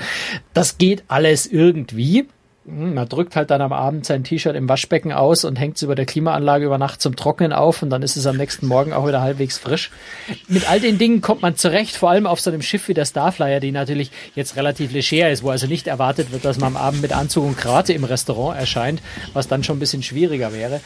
das 0.55 0.77
geht 0.77 1.05
alles 1.07 1.47
irgendwie. 1.47 2.27
Hm, 2.67 2.95
man 2.95 3.09
drückt 3.09 3.37
halt 3.37 3.51
dann 3.51 3.63
am 3.63 3.73
Abend 3.73 4.05
sein 4.05 4.25
T-Shirt 4.25 4.57
im 4.57 4.69
Waschbecken 4.69 5.13
aus 5.13 5.45
und 5.45 5.55
hängt 5.57 5.77
es 5.77 5.83
über 5.83 5.95
der 5.95 6.05
Klimaanlage 6.05 6.67
über 6.67 6.77
Nacht 6.77 7.01
zum 7.01 7.15
Trocknen 7.15 7.53
auf 7.53 7.83
und 7.83 7.91
dann 7.91 8.03
ist 8.03 8.17
es 8.17 8.27
am 8.27 8.37
nächsten 8.37 8.67
Morgen 8.67 8.93
auch 8.93 9.07
wieder 9.07 9.23
halbwegs 9.23 9.57
frisch. 9.57 9.93
Mit 10.49 10.69
all 10.69 10.81
den 10.81 10.99
Dingen 10.99 11.21
kommt 11.21 11.43
man 11.43 11.57
zurecht, 11.57 11.97
vor 11.97 12.11
allem 12.11 12.27
auf 12.27 12.41
so 12.41 12.51
einem 12.51 12.61
Schiff 12.61 12.89
wie 12.89 12.95
der 12.95 13.05
Starflyer, 13.05 13.61
die 13.61 13.71
natürlich 13.71 14.11
jetzt 14.35 14.57
relativ 14.57 14.93
leger 14.93 15.31
ist, 15.31 15.45
wo 15.45 15.51
also 15.51 15.69
nicht 15.69 15.87
erwartet 15.87 16.33
wird, 16.33 16.45
dass 16.45 16.59
man 16.59 16.75
am 16.75 16.77
Abend 16.77 17.03
mit 17.03 17.13
Anzug 17.13 17.45
und 17.45 17.57
Krawatte 17.57 17.93
im 17.93 18.05
Restaurant 18.05 18.59
erscheint, 18.59 19.01
was 19.33 19.47
dann 19.47 19.63
schon 19.63 19.77
ein 19.77 19.81
bisschen 19.81 20.03
schwieriger 20.03 20.53
wäre. 20.53 20.81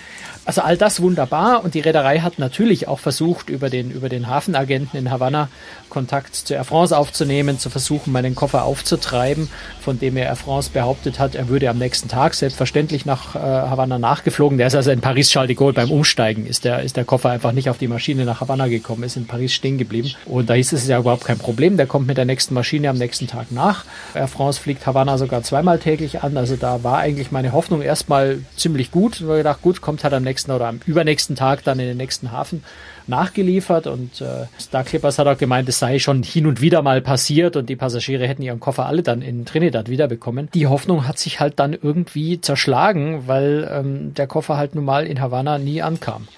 Also 0.46 0.60
all 0.60 0.76
das 0.76 1.00
wunderbar 1.00 1.64
und 1.64 1.74
die 1.74 1.80
Reederei 1.80 2.20
hat 2.20 2.38
natürlich 2.38 2.86
auch 2.86 2.98
versucht, 2.98 3.48
über 3.48 3.70
den, 3.70 3.90
über 3.90 4.10
den 4.10 4.28
Hafenagenten 4.28 4.98
in 4.98 5.10
Havanna 5.10 5.48
Kontakt 5.88 6.34
zu 6.34 6.54
Air 6.54 6.64
France 6.64 6.96
aufzunehmen, 6.96 7.58
zu 7.58 7.70
versuchen, 7.70 8.12
meinen 8.12 8.34
Koffer 8.34 8.64
aufzutreiben, 8.64 9.48
von 9.80 9.98
dem 9.98 10.16
er 10.16 10.26
Air 10.26 10.36
France 10.36 10.70
behauptet 10.72 11.18
hat, 11.18 11.34
er 11.34 11.48
würde 11.48 11.70
am 11.70 11.78
nächsten 11.78 12.08
Tag 12.08 12.34
selbstverständlich 12.34 13.06
nach 13.06 13.36
äh, 13.36 13.38
Havanna 13.38 13.98
nachgeflogen. 13.98 14.58
Der 14.58 14.66
ist 14.66 14.74
also 14.74 14.90
in 14.90 15.00
Paris 15.00 15.30
Charles 15.30 15.48
de 15.48 15.56
Gaulle 15.56 15.72
beim 15.72 15.90
Umsteigen, 15.90 16.46
ist 16.46 16.64
der, 16.64 16.82
ist 16.82 16.96
der 16.96 17.04
Koffer 17.04 17.30
einfach 17.30 17.52
nicht 17.52 17.70
auf 17.70 17.78
die 17.78 17.88
Maschine 17.88 18.24
nach 18.24 18.40
Havanna 18.40 18.66
gekommen, 18.66 19.04
ist 19.04 19.16
in 19.16 19.26
Paris 19.26 19.54
stehen 19.54 19.78
geblieben. 19.78 20.10
Und 20.26 20.50
da 20.50 20.54
hieß 20.54 20.72
es 20.72 20.86
ja 20.88 20.98
überhaupt 20.98 21.24
kein 21.24 21.38
Problem, 21.38 21.76
der 21.76 21.86
kommt 21.86 22.08
mit 22.08 22.18
der 22.18 22.24
nächsten 22.24 22.54
Maschine 22.54 22.90
am 22.90 22.98
nächsten 22.98 23.28
Tag 23.28 23.52
nach. 23.52 23.84
Air 24.14 24.28
France 24.28 24.60
fliegt 24.60 24.84
Havanna 24.86 25.16
sogar 25.16 25.42
zweimal 25.42 25.78
täglich 25.78 26.22
an, 26.22 26.36
also 26.36 26.56
da 26.56 26.82
war 26.82 26.98
eigentlich 26.98 27.30
meine 27.30 27.52
Hoffnung 27.52 27.80
erstmal 27.80 28.40
ziemlich 28.56 28.90
gut. 28.90 29.20
Ich 29.20 29.26
gedacht, 29.26 29.62
gut, 29.62 29.80
kommt 29.80 30.02
halt 30.02 30.12
am 30.12 30.24
nächsten 30.24 30.33
oder 30.50 30.66
am 30.68 30.80
übernächsten 30.86 31.36
Tag 31.36 31.64
dann 31.64 31.78
in 31.78 31.86
den 31.86 31.96
nächsten 31.96 32.32
Hafen 32.32 32.64
nachgeliefert 33.06 33.86
und 33.86 34.20
äh, 34.20 34.46
Star 34.58 34.84
Clippers 34.84 35.18
hat 35.18 35.26
auch 35.26 35.38
gemeint, 35.38 35.68
es 35.68 35.78
sei 35.78 35.98
schon 35.98 36.22
hin 36.22 36.46
und 36.46 36.60
wieder 36.60 36.82
mal 36.82 37.00
passiert 37.00 37.56
und 37.56 37.68
die 37.68 37.76
Passagiere 37.76 38.26
hätten 38.26 38.42
ihren 38.42 38.60
Koffer 38.60 38.86
alle 38.86 39.02
dann 39.02 39.20
in 39.22 39.44
Trinidad 39.44 39.88
wiederbekommen. 39.88 40.48
Die 40.54 40.66
Hoffnung 40.66 41.06
hat 41.06 41.18
sich 41.18 41.40
halt 41.40 41.58
dann 41.58 41.74
irgendwie 41.74 42.40
zerschlagen, 42.40 43.26
weil 43.26 43.68
ähm, 43.70 44.14
der 44.14 44.26
Koffer 44.26 44.56
halt 44.56 44.74
nun 44.74 44.84
mal 44.84 45.06
in 45.06 45.20
Havanna 45.20 45.58
nie 45.58 45.82
ankam. 45.82 46.28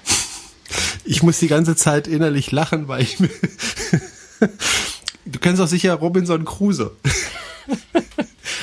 Ich 1.04 1.22
muss 1.22 1.38
die 1.38 1.48
ganze 1.48 1.76
Zeit 1.76 2.08
innerlich 2.08 2.50
lachen, 2.50 2.88
weil 2.88 3.02
ich 3.02 3.16
Du 5.26 5.40
kennst 5.40 5.60
doch 5.60 5.66
sicher 5.66 5.94
Robinson 5.94 6.44
Crusoe. 6.44 6.92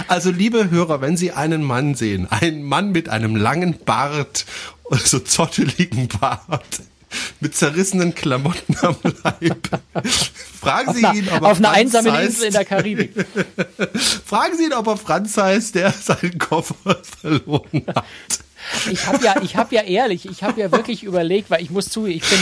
Also 0.08 0.32
liebe 0.32 0.70
Hörer, 0.70 1.02
wenn 1.02 1.18
Sie 1.18 1.32
einen 1.32 1.64
Mann 1.64 1.94
sehen, 1.96 2.28
einen 2.30 2.64
Mann 2.64 2.92
mit 2.92 3.10
einem 3.10 3.36
langen 3.36 3.78
Bart, 3.86 4.46
so 5.06 5.20
zotteligen 5.20 6.08
Bart, 6.08 6.82
mit 7.40 7.56
zerrissenen 7.56 8.16
Klamotten 8.16 8.76
am 8.82 8.96
Leib. 9.24 9.70
Fragen 10.60 10.94
Sie 10.94 11.20
ihn, 11.20 11.30
ob 11.30 11.42
er 11.42 11.52
auf 11.52 11.58
einer 11.58 11.72
einsamen 11.72 12.16
Insel 12.16 12.48
in 12.48 12.54
der 12.54 12.66
Karibik. 12.66 13.14
Fragen 14.26 14.58
Sie 14.58 14.66
ihn, 14.66 14.74
ob 14.74 14.88
er 14.88 14.98
Franz 14.98 15.38
heißt, 15.38 15.76
der 15.76 15.92
seinen 15.92 16.38
Koffer 16.40 17.02
verloren 17.22 17.86
hat. 17.88 18.06
Ich 18.92 19.08
habe 19.08 19.24
ja, 19.24 19.36
ich 19.42 19.56
habe 19.56 19.76
ja 19.76 19.82
ehrlich, 19.82 20.26
ich 20.26 20.44
habe 20.44 20.60
ja 20.60 20.72
wirklich 20.72 21.04
überlegt, 21.04 21.50
weil 21.50 21.62
ich 21.62 21.70
muss 21.70 21.90
zu, 21.90 22.06
ich 22.06 22.22
bin, 22.22 22.40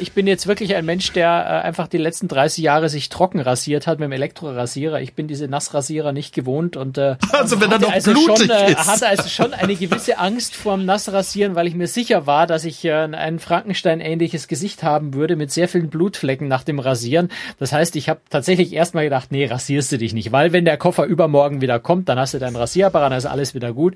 ich 0.00 0.12
bin 0.12 0.26
jetzt 0.26 0.46
wirklich 0.46 0.74
ein 0.74 0.84
Mensch, 0.84 1.12
der 1.12 1.28
äh, 1.28 1.66
einfach 1.66 1.88
die 1.88 1.98
letzten 1.98 2.28
30 2.28 2.62
Jahre 2.62 2.88
sich 2.88 3.08
trocken 3.08 3.40
rasiert 3.40 3.86
hat 3.86 3.98
mit 3.98 4.06
dem 4.06 4.12
Elektrorasierer. 4.12 5.00
Ich 5.00 5.14
bin 5.14 5.28
diese 5.28 5.48
Nassrasierer 5.48 6.12
nicht 6.12 6.34
gewohnt 6.34 6.76
und 6.76 6.98
äh, 6.98 7.16
also 7.32 7.60
wenn 7.60 7.72
er 7.72 7.78
noch 7.78 7.92
also 7.92 8.12
blutig 8.12 8.46
schon, 8.46 8.50
äh, 8.50 8.74
hatte 8.74 9.08
also 9.08 9.28
schon 9.28 9.54
eine 9.54 9.74
gewisse 9.74 10.18
Angst 10.18 10.54
vorm 10.54 10.84
Nassrasieren, 10.84 11.54
weil 11.54 11.66
ich 11.66 11.74
mir 11.74 11.86
sicher 11.88 12.26
war, 12.26 12.46
dass 12.46 12.64
ich 12.64 12.84
äh, 12.84 12.92
ein 12.92 13.38
Frankenstein-ähnliches 13.38 14.48
Gesicht 14.48 14.82
haben 14.82 15.14
würde 15.14 15.36
mit 15.36 15.50
sehr 15.50 15.68
vielen 15.68 15.88
Blutflecken 15.88 16.48
nach 16.48 16.64
dem 16.64 16.78
Rasieren. 16.78 17.30
Das 17.58 17.72
heißt, 17.72 17.96
ich 17.96 18.08
habe 18.08 18.20
tatsächlich 18.30 18.72
erstmal 18.72 19.04
gedacht, 19.04 19.32
nee, 19.32 19.46
rasierst 19.46 19.92
du 19.92 19.98
dich 19.98 20.12
nicht, 20.12 20.32
weil 20.32 20.52
wenn 20.52 20.64
der 20.64 20.76
Koffer 20.76 21.04
übermorgen 21.04 21.60
wieder 21.60 21.78
kommt, 21.80 22.08
dann 22.08 22.18
hast 22.18 22.34
du 22.34 22.38
deinen 22.38 22.56
Rasierapparat, 22.56 23.10
dann 23.10 23.18
ist 23.18 23.26
alles 23.26 23.54
wieder 23.54 23.72
gut. 23.72 23.94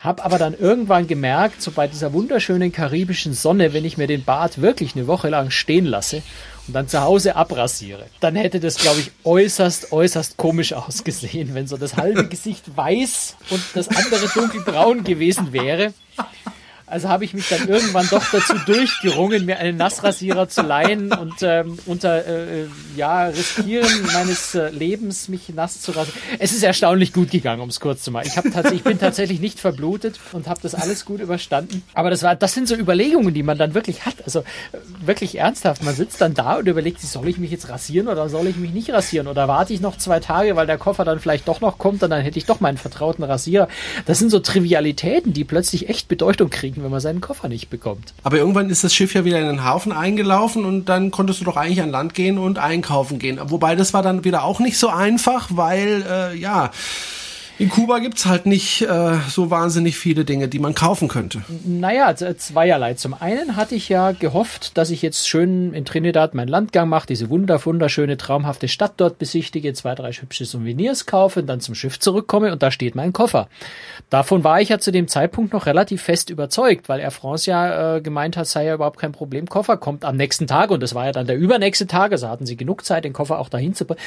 Hab 0.00 0.24
aber 0.24 0.38
dann 0.38 0.54
irgendwann 0.58 1.06
gemerkt, 1.12 1.60
so 1.60 1.72
bei 1.72 1.88
dieser 1.88 2.14
wunderschönen 2.14 2.72
karibischen 2.72 3.34
Sonne, 3.34 3.74
wenn 3.74 3.84
ich 3.84 3.98
mir 3.98 4.06
den 4.06 4.24
Bart 4.24 4.62
wirklich 4.62 4.96
eine 4.96 5.06
Woche 5.06 5.28
lang 5.28 5.50
stehen 5.50 5.84
lasse 5.84 6.22
und 6.66 6.72
dann 6.74 6.88
zu 6.88 7.02
Hause 7.02 7.36
abrasiere, 7.36 8.06
dann 8.20 8.34
hätte 8.34 8.60
das, 8.60 8.76
glaube 8.76 9.00
ich, 9.00 9.10
äußerst, 9.22 9.92
äußerst 9.92 10.38
komisch 10.38 10.72
ausgesehen, 10.72 11.54
wenn 11.54 11.66
so 11.66 11.76
das 11.76 11.98
halbe 11.98 12.26
Gesicht 12.28 12.74
weiß 12.74 13.36
und 13.50 13.62
das 13.74 13.88
andere 13.88 14.26
dunkelbraun 14.32 15.04
gewesen 15.04 15.52
wäre. 15.52 15.92
Also 16.92 17.08
habe 17.08 17.24
ich 17.24 17.32
mich 17.32 17.48
dann 17.48 17.66
irgendwann 17.68 18.06
doch 18.10 18.22
dazu 18.30 18.52
durchgerungen, 18.66 19.46
mir 19.46 19.56
einen 19.56 19.78
Nassrasierer 19.78 20.50
zu 20.50 20.60
leihen 20.60 21.10
und 21.10 21.36
ähm, 21.40 21.78
unter 21.86 22.26
äh, 22.26 22.66
ja, 22.96 23.28
Riskieren 23.28 23.88
meines 24.12 24.54
äh, 24.54 24.68
Lebens 24.68 25.28
mich 25.28 25.48
nass 25.48 25.80
zu 25.80 25.92
rasieren. 25.92 26.20
Es 26.38 26.52
ist 26.52 26.62
erstaunlich 26.62 27.14
gut 27.14 27.30
gegangen, 27.30 27.62
um 27.62 27.70
es 27.70 27.80
kurz 27.80 28.02
zu 28.02 28.10
machen. 28.10 28.26
Ich, 28.26 28.72
ich 28.72 28.82
bin 28.84 28.98
tatsächlich 28.98 29.40
nicht 29.40 29.58
verblutet 29.58 30.20
und 30.32 30.48
habe 30.48 30.60
das 30.62 30.74
alles 30.74 31.06
gut 31.06 31.20
überstanden. 31.20 31.82
Aber 31.94 32.10
das 32.10 32.22
war, 32.22 32.36
das 32.36 32.52
sind 32.52 32.68
so 32.68 32.74
Überlegungen, 32.74 33.32
die 33.32 33.42
man 33.42 33.56
dann 33.56 33.72
wirklich 33.72 34.04
hat. 34.04 34.16
Also 34.24 34.40
äh, 34.40 34.44
wirklich 35.00 35.38
ernsthaft. 35.38 35.82
Man 35.82 35.94
sitzt 35.94 36.20
dann 36.20 36.34
da 36.34 36.56
und 36.56 36.68
überlegt 36.68 37.00
soll 37.00 37.26
ich 37.26 37.38
mich 37.38 37.50
jetzt 37.50 37.70
rasieren 37.70 38.08
oder 38.08 38.28
soll 38.28 38.48
ich 38.48 38.56
mich 38.56 38.72
nicht 38.72 38.90
rasieren? 38.90 39.28
Oder 39.28 39.48
warte 39.48 39.72
ich 39.72 39.80
noch 39.80 39.96
zwei 39.96 40.20
Tage, 40.20 40.56
weil 40.56 40.66
der 40.66 40.76
Koffer 40.76 41.06
dann 41.06 41.20
vielleicht 41.20 41.48
doch 41.48 41.62
noch 41.62 41.78
kommt 41.78 42.02
und 42.02 42.10
dann 42.10 42.20
hätte 42.20 42.38
ich 42.38 42.44
doch 42.44 42.60
meinen 42.60 42.76
vertrauten 42.76 43.24
Rasierer. 43.24 43.68
Das 44.04 44.18
sind 44.18 44.30
so 44.30 44.40
Trivialitäten, 44.40 45.32
die 45.32 45.44
plötzlich 45.44 45.88
echt 45.88 46.08
Bedeutung 46.08 46.50
kriegen 46.50 46.81
wenn 46.82 46.90
man 46.90 47.00
seinen 47.00 47.20
Koffer 47.20 47.48
nicht 47.48 47.70
bekommt. 47.70 48.14
Aber 48.22 48.36
irgendwann 48.36 48.70
ist 48.70 48.84
das 48.84 48.94
Schiff 48.94 49.14
ja 49.14 49.24
wieder 49.24 49.40
in 49.40 49.46
den 49.46 49.64
Hafen 49.64 49.92
eingelaufen 49.92 50.64
und 50.64 50.86
dann 50.86 51.10
konntest 51.10 51.40
du 51.40 51.44
doch 51.44 51.56
eigentlich 51.56 51.82
an 51.82 51.90
Land 51.90 52.14
gehen 52.14 52.38
und 52.38 52.58
einkaufen 52.58 53.18
gehen. 53.18 53.38
Wobei 53.44 53.76
das 53.76 53.94
war 53.94 54.02
dann 54.02 54.24
wieder 54.24 54.44
auch 54.44 54.60
nicht 54.60 54.78
so 54.78 54.88
einfach, 54.88 55.48
weil 55.50 56.04
äh, 56.08 56.36
ja 56.36 56.70
In 57.58 57.68
Kuba 57.68 57.98
gibt's 57.98 58.26
halt 58.26 58.46
nicht 58.46 58.82
äh, 58.82 59.18
so 59.28 59.50
wahnsinnig 59.50 59.96
viele 59.96 60.24
Dinge, 60.24 60.48
die 60.48 60.58
man 60.58 60.74
kaufen 60.74 61.08
könnte. 61.08 61.42
Naja, 61.64 62.14
zweierlei. 62.16 62.94
Zum 62.94 63.14
einen 63.14 63.56
hatte 63.56 63.74
ich 63.74 63.88
ja 63.88 64.12
gehofft, 64.12 64.76
dass 64.76 64.90
ich 64.90 65.02
jetzt 65.02 65.28
schön 65.28 65.72
in 65.74 65.84
Trinidad 65.84 66.34
meinen 66.34 66.48
Landgang 66.48 66.88
mache, 66.88 67.06
diese 67.06 67.30
wunder, 67.30 67.64
wunderschöne, 67.64 68.16
traumhafte 68.16 68.68
Stadt 68.68 68.94
dort 68.96 69.18
besichtige, 69.18 69.74
zwei, 69.74 69.94
drei 69.94 70.12
hübsche 70.12 70.44
Souvenirs 70.44 71.06
kaufe 71.06 71.40
und 71.40 71.46
dann 71.46 71.60
zum 71.60 71.74
Schiff 71.74 72.00
zurückkomme 72.00 72.52
und 72.52 72.62
da 72.62 72.70
steht 72.70 72.94
mein 72.94 73.12
Koffer. 73.12 73.48
Davon 74.10 74.44
war 74.44 74.60
ich 74.60 74.70
ja 74.70 74.78
zu 74.78 74.90
dem 74.90 75.06
Zeitpunkt 75.06 75.52
noch 75.52 75.66
relativ 75.66 76.02
fest 76.02 76.30
überzeugt, 76.30 76.88
weil 76.88 77.00
Air 77.00 77.10
France 77.10 77.50
ja 77.50 77.96
äh, 77.96 78.00
gemeint 78.00 78.36
hat, 78.36 78.46
sei 78.46 78.64
ja 78.64 78.74
überhaupt 78.74 78.98
kein 78.98 79.12
Problem. 79.12 79.46
Koffer 79.46 79.76
kommt 79.76 80.04
am 80.04 80.16
nächsten 80.16 80.46
Tag 80.46 80.70
und 80.70 80.82
das 80.82 80.94
war 80.94 81.06
ja 81.06 81.12
dann 81.12 81.26
der 81.26 81.36
übernächste 81.36 81.86
Tag, 81.86 82.12
also 82.12 82.28
hatten 82.28 82.46
sie 82.46 82.56
genug 82.56 82.84
Zeit, 82.84 83.04
den 83.04 83.12
Koffer 83.12 83.38
auch 83.38 83.48
dahin 83.48 83.74
zu 83.74 83.84
bringen. 83.84 84.00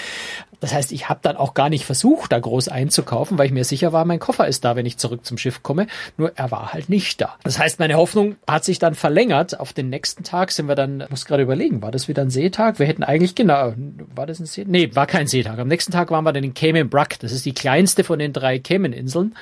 Das 0.59 0.73
heißt, 0.73 0.91
ich 0.91 1.09
habe 1.09 1.19
dann 1.23 1.37
auch 1.37 1.53
gar 1.53 1.69
nicht 1.69 1.85
versucht, 1.85 2.31
da 2.31 2.39
groß 2.39 2.67
einzukaufen, 2.67 3.34
weil 3.37 3.47
ich 3.47 3.51
mir 3.51 3.63
sicher 3.63 3.93
war, 3.93 4.05
mein 4.05 4.19
Koffer 4.19 4.47
ist 4.47 4.65
da, 4.65 4.75
wenn 4.75 4.85
ich 4.85 4.97
zurück 4.97 5.25
zum 5.25 5.37
Schiff 5.37 5.63
komme. 5.63 5.87
Nur 6.17 6.31
er 6.35 6.51
war 6.51 6.73
halt 6.73 6.89
nicht 6.89 7.21
da. 7.21 7.35
Das 7.43 7.59
heißt, 7.59 7.79
meine 7.79 7.95
Hoffnung 7.95 8.35
hat 8.47 8.65
sich 8.65 8.79
dann 8.79 8.95
verlängert. 8.95 9.59
Auf 9.59 9.73
den 9.73 9.89
nächsten 9.89 10.23
Tag 10.23 10.51
sind 10.51 10.67
wir 10.67 10.75
dann, 10.75 11.03
muss 11.09 11.25
gerade 11.25 11.43
überlegen, 11.43 11.81
war 11.81 11.91
das 11.91 12.07
wieder 12.07 12.21
ein 12.21 12.29
Seetag? 12.29 12.79
Wir 12.79 12.87
hätten 12.87 13.03
eigentlich, 13.03 13.35
genau, 13.35 13.73
war 14.15 14.25
das 14.25 14.39
ein 14.39 14.45
Seetag? 14.45 14.71
Nee, 14.71 14.89
war 14.93 15.07
kein 15.07 15.27
Seetag. 15.27 15.59
Am 15.59 15.67
nächsten 15.67 15.91
Tag 15.91 16.11
waren 16.11 16.23
wir 16.23 16.33
dann 16.33 16.43
in 16.43 16.53
Cayman 16.53 16.89
Brack. 16.89 17.19
Das 17.19 17.31
ist 17.31 17.45
die 17.45 17.53
kleinste 17.53 18.03
von 18.03 18.19
den 18.19 18.33
drei 18.33 18.59
Cayman-Inseln. 18.59 19.35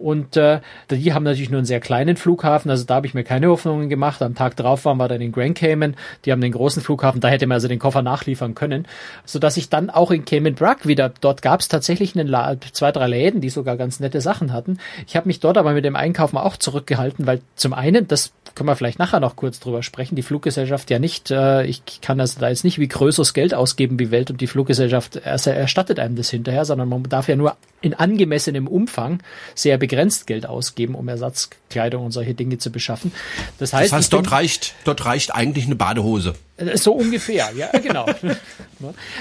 Und 0.00 0.36
äh, 0.36 0.60
die 0.90 1.12
haben 1.12 1.24
natürlich 1.24 1.50
nur 1.50 1.58
einen 1.58 1.66
sehr 1.66 1.80
kleinen 1.80 2.16
Flughafen, 2.16 2.70
also 2.70 2.84
da 2.84 2.96
habe 2.96 3.06
ich 3.06 3.14
mir 3.14 3.24
keine 3.24 3.48
Hoffnungen 3.48 3.88
gemacht. 3.88 4.22
Am 4.22 4.34
Tag 4.34 4.56
drauf 4.56 4.84
waren 4.84 4.96
wir 4.96 5.08
dann 5.08 5.20
in 5.20 5.32
Grand 5.32 5.56
Cayman, 5.56 5.94
die 6.24 6.32
haben 6.32 6.40
den 6.40 6.52
großen 6.52 6.82
Flughafen, 6.82 7.20
da 7.20 7.28
hätte 7.28 7.46
man 7.46 7.56
also 7.56 7.68
den 7.68 7.78
Koffer 7.78 8.02
nachliefern 8.02 8.54
können, 8.54 8.86
so 9.24 9.38
dass 9.38 9.56
ich 9.56 9.68
dann 9.68 9.90
auch 9.90 10.10
in 10.10 10.24
Cayman 10.24 10.54
Brack 10.54 10.86
wieder, 10.86 11.12
dort 11.20 11.42
gab 11.42 11.60
es 11.60 11.68
tatsächlich 11.68 12.18
einen 12.18 12.60
zwei, 12.72 12.92
drei 12.92 13.06
Läden, 13.06 13.40
die 13.40 13.50
sogar 13.50 13.76
ganz 13.76 14.00
nette 14.00 14.20
Sachen 14.20 14.52
hatten. 14.52 14.78
Ich 15.06 15.16
habe 15.16 15.28
mich 15.28 15.40
dort 15.40 15.58
aber 15.58 15.72
mit 15.72 15.84
dem 15.84 15.96
Einkaufen 15.96 16.38
auch 16.38 16.56
zurückgehalten, 16.56 17.26
weil 17.26 17.40
zum 17.54 17.74
einen, 17.74 18.08
das 18.08 18.32
können 18.54 18.68
wir 18.68 18.76
vielleicht 18.76 18.98
nachher 18.98 19.20
noch 19.20 19.36
kurz 19.36 19.60
drüber 19.60 19.82
sprechen, 19.82 20.16
die 20.16 20.22
Fluggesellschaft 20.22 20.90
ja 20.90 20.98
nicht, 20.98 21.30
äh, 21.30 21.64
ich 21.64 21.82
kann 22.00 22.20
also 22.20 22.40
da 22.40 22.48
jetzt 22.48 22.64
nicht 22.64 22.78
wie 22.78 22.88
größeres 22.88 23.34
Geld 23.34 23.54
ausgeben 23.54 23.98
wie 23.98 24.10
Welt 24.10 24.30
und 24.30 24.40
die 24.40 24.46
Fluggesellschaft 24.46 25.16
erstattet 25.16 25.98
einem 26.00 26.16
das 26.16 26.30
hinterher, 26.30 26.64
sondern 26.64 26.88
man 26.88 27.02
darf 27.04 27.28
ja 27.28 27.36
nur 27.36 27.56
in 27.82 27.94
angemessenem 27.94 28.66
Umfang 28.66 29.22
sehr 29.54 29.78
begrenzt 29.78 29.89
Geld 30.26 30.46
ausgeben, 30.46 30.94
um 30.94 31.08
Ersatzkleidung 31.08 32.04
und 32.04 32.12
solche 32.12 32.34
Dinge 32.34 32.58
zu 32.58 32.70
beschaffen. 32.70 33.12
Das 33.58 33.72
heißt, 33.72 33.92
das 33.92 33.98
heißt 33.98 34.12
dort 34.12 34.30
reicht, 34.32 34.74
dort 34.84 35.04
reicht 35.04 35.34
eigentlich 35.34 35.66
eine 35.66 35.76
Badehose. 35.76 36.34
Äh, 36.60 36.76
so 36.76 36.92
ungefähr, 36.92 37.50
ja, 37.56 37.68
genau. 37.82 38.06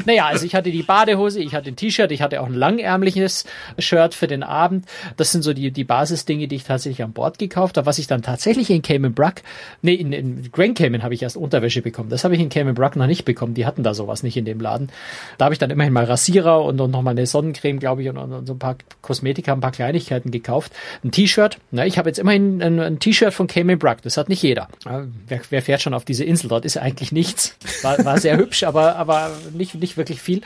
naja, 0.06 0.28
also 0.28 0.46
ich 0.46 0.56
hatte 0.56 0.72
die 0.72 0.84
Badehose, 0.84 1.42
ich 1.42 1.54
hatte 1.54 1.70
ein 1.70 1.76
T-Shirt, 1.76 2.12
ich 2.12 2.22
hatte 2.22 2.42
auch 2.42 2.48
ein 2.48 2.54
langärmliches 2.54 3.46
Shirt 3.78 4.14
für 4.14 4.28
den 4.28 4.44
Abend. 4.44 4.86
Das 5.18 5.32
sind 5.32 5.44
so 5.44 5.54
die, 5.54 5.72
die 5.72 5.84
Basisdinge, 5.84 6.48
die 6.48 6.56
ich 6.56 6.64
tatsächlich 6.64 7.04
an 7.04 7.14
Bord 7.14 7.40
gekauft 7.40 7.78
habe. 7.78 7.86
Was 7.86 7.98
ich 7.98 8.08
dann 8.08 8.22
tatsächlich 8.22 8.70
in 8.70 8.82
Cayman 8.82 9.14
Brack, 9.14 9.44
nee, 9.82 9.94
in, 9.94 10.14
in 10.14 10.52
Grand 10.52 10.78
Cayman 10.78 11.04
habe 11.04 11.14
ich 11.14 11.24
erst 11.24 11.38
Unterwäsche 11.38 11.82
bekommen. 11.82 12.10
Das 12.10 12.24
habe 12.24 12.36
ich 12.36 12.42
in 12.42 12.50
Cayman 12.50 12.76
Brack 12.76 12.96
noch 12.96 13.08
nicht 13.08 13.26
bekommen. 13.26 13.54
Die 13.54 13.66
hatten 13.66 13.84
da 13.84 13.94
sowas 13.94 14.24
nicht 14.24 14.38
in 14.38 14.46
dem 14.46 14.60
Laden. 14.60 14.90
Da 15.38 15.46
habe 15.46 15.54
ich 15.54 15.60
dann 15.60 15.70
immerhin 15.70 15.94
mal 15.94 16.06
Rasierer 16.06 16.64
und, 16.64 16.80
und 16.80 16.92
nochmal 16.92 17.12
eine 17.12 17.26
Sonnencreme, 17.26 17.80
glaube 17.80 18.04
ich, 18.04 18.10
und, 18.10 18.18
und, 18.18 18.46
so 18.46 18.54
ein 18.54 18.60
paar 18.60 18.76
Kosmetika, 19.02 19.54
ein 19.54 19.62
paar 19.62 19.72
Kleinigkeiten 19.72 20.32
gekauft. 20.32 20.72
Ein 21.04 21.12
T-Shirt, 21.12 21.58
na, 21.72 21.86
ich 21.86 21.98
habe 21.98 22.10
jetzt 22.10 22.20
immerhin 22.20 22.62
ein, 22.62 22.80
ein 22.80 23.00
T-Shirt 23.00 23.34
von 23.34 23.48
Cayman 23.48 23.80
Brack. 23.80 24.02
Das 24.02 24.18
hat 24.18 24.30
nicht 24.30 24.42
jeder. 24.44 24.68
Wer, 25.28 25.42
wer 25.50 25.62
fährt 25.62 25.82
schon 25.82 25.94
auf 25.94 26.06
diese 26.06 26.24
Insel? 26.24 26.50
Dort 26.50 26.66
ist 26.66 26.78
eigentlich 26.78 27.12
nicht 27.12 27.29
nichts. 27.30 27.56
War, 27.82 28.04
war 28.06 28.20
sehr 28.20 28.38
hübsch, 28.38 28.64
aber, 28.64 28.96
aber 28.96 29.32
nicht, 29.54 29.76
nicht 29.76 29.98
wirklich 29.98 30.22
viel. 30.22 30.42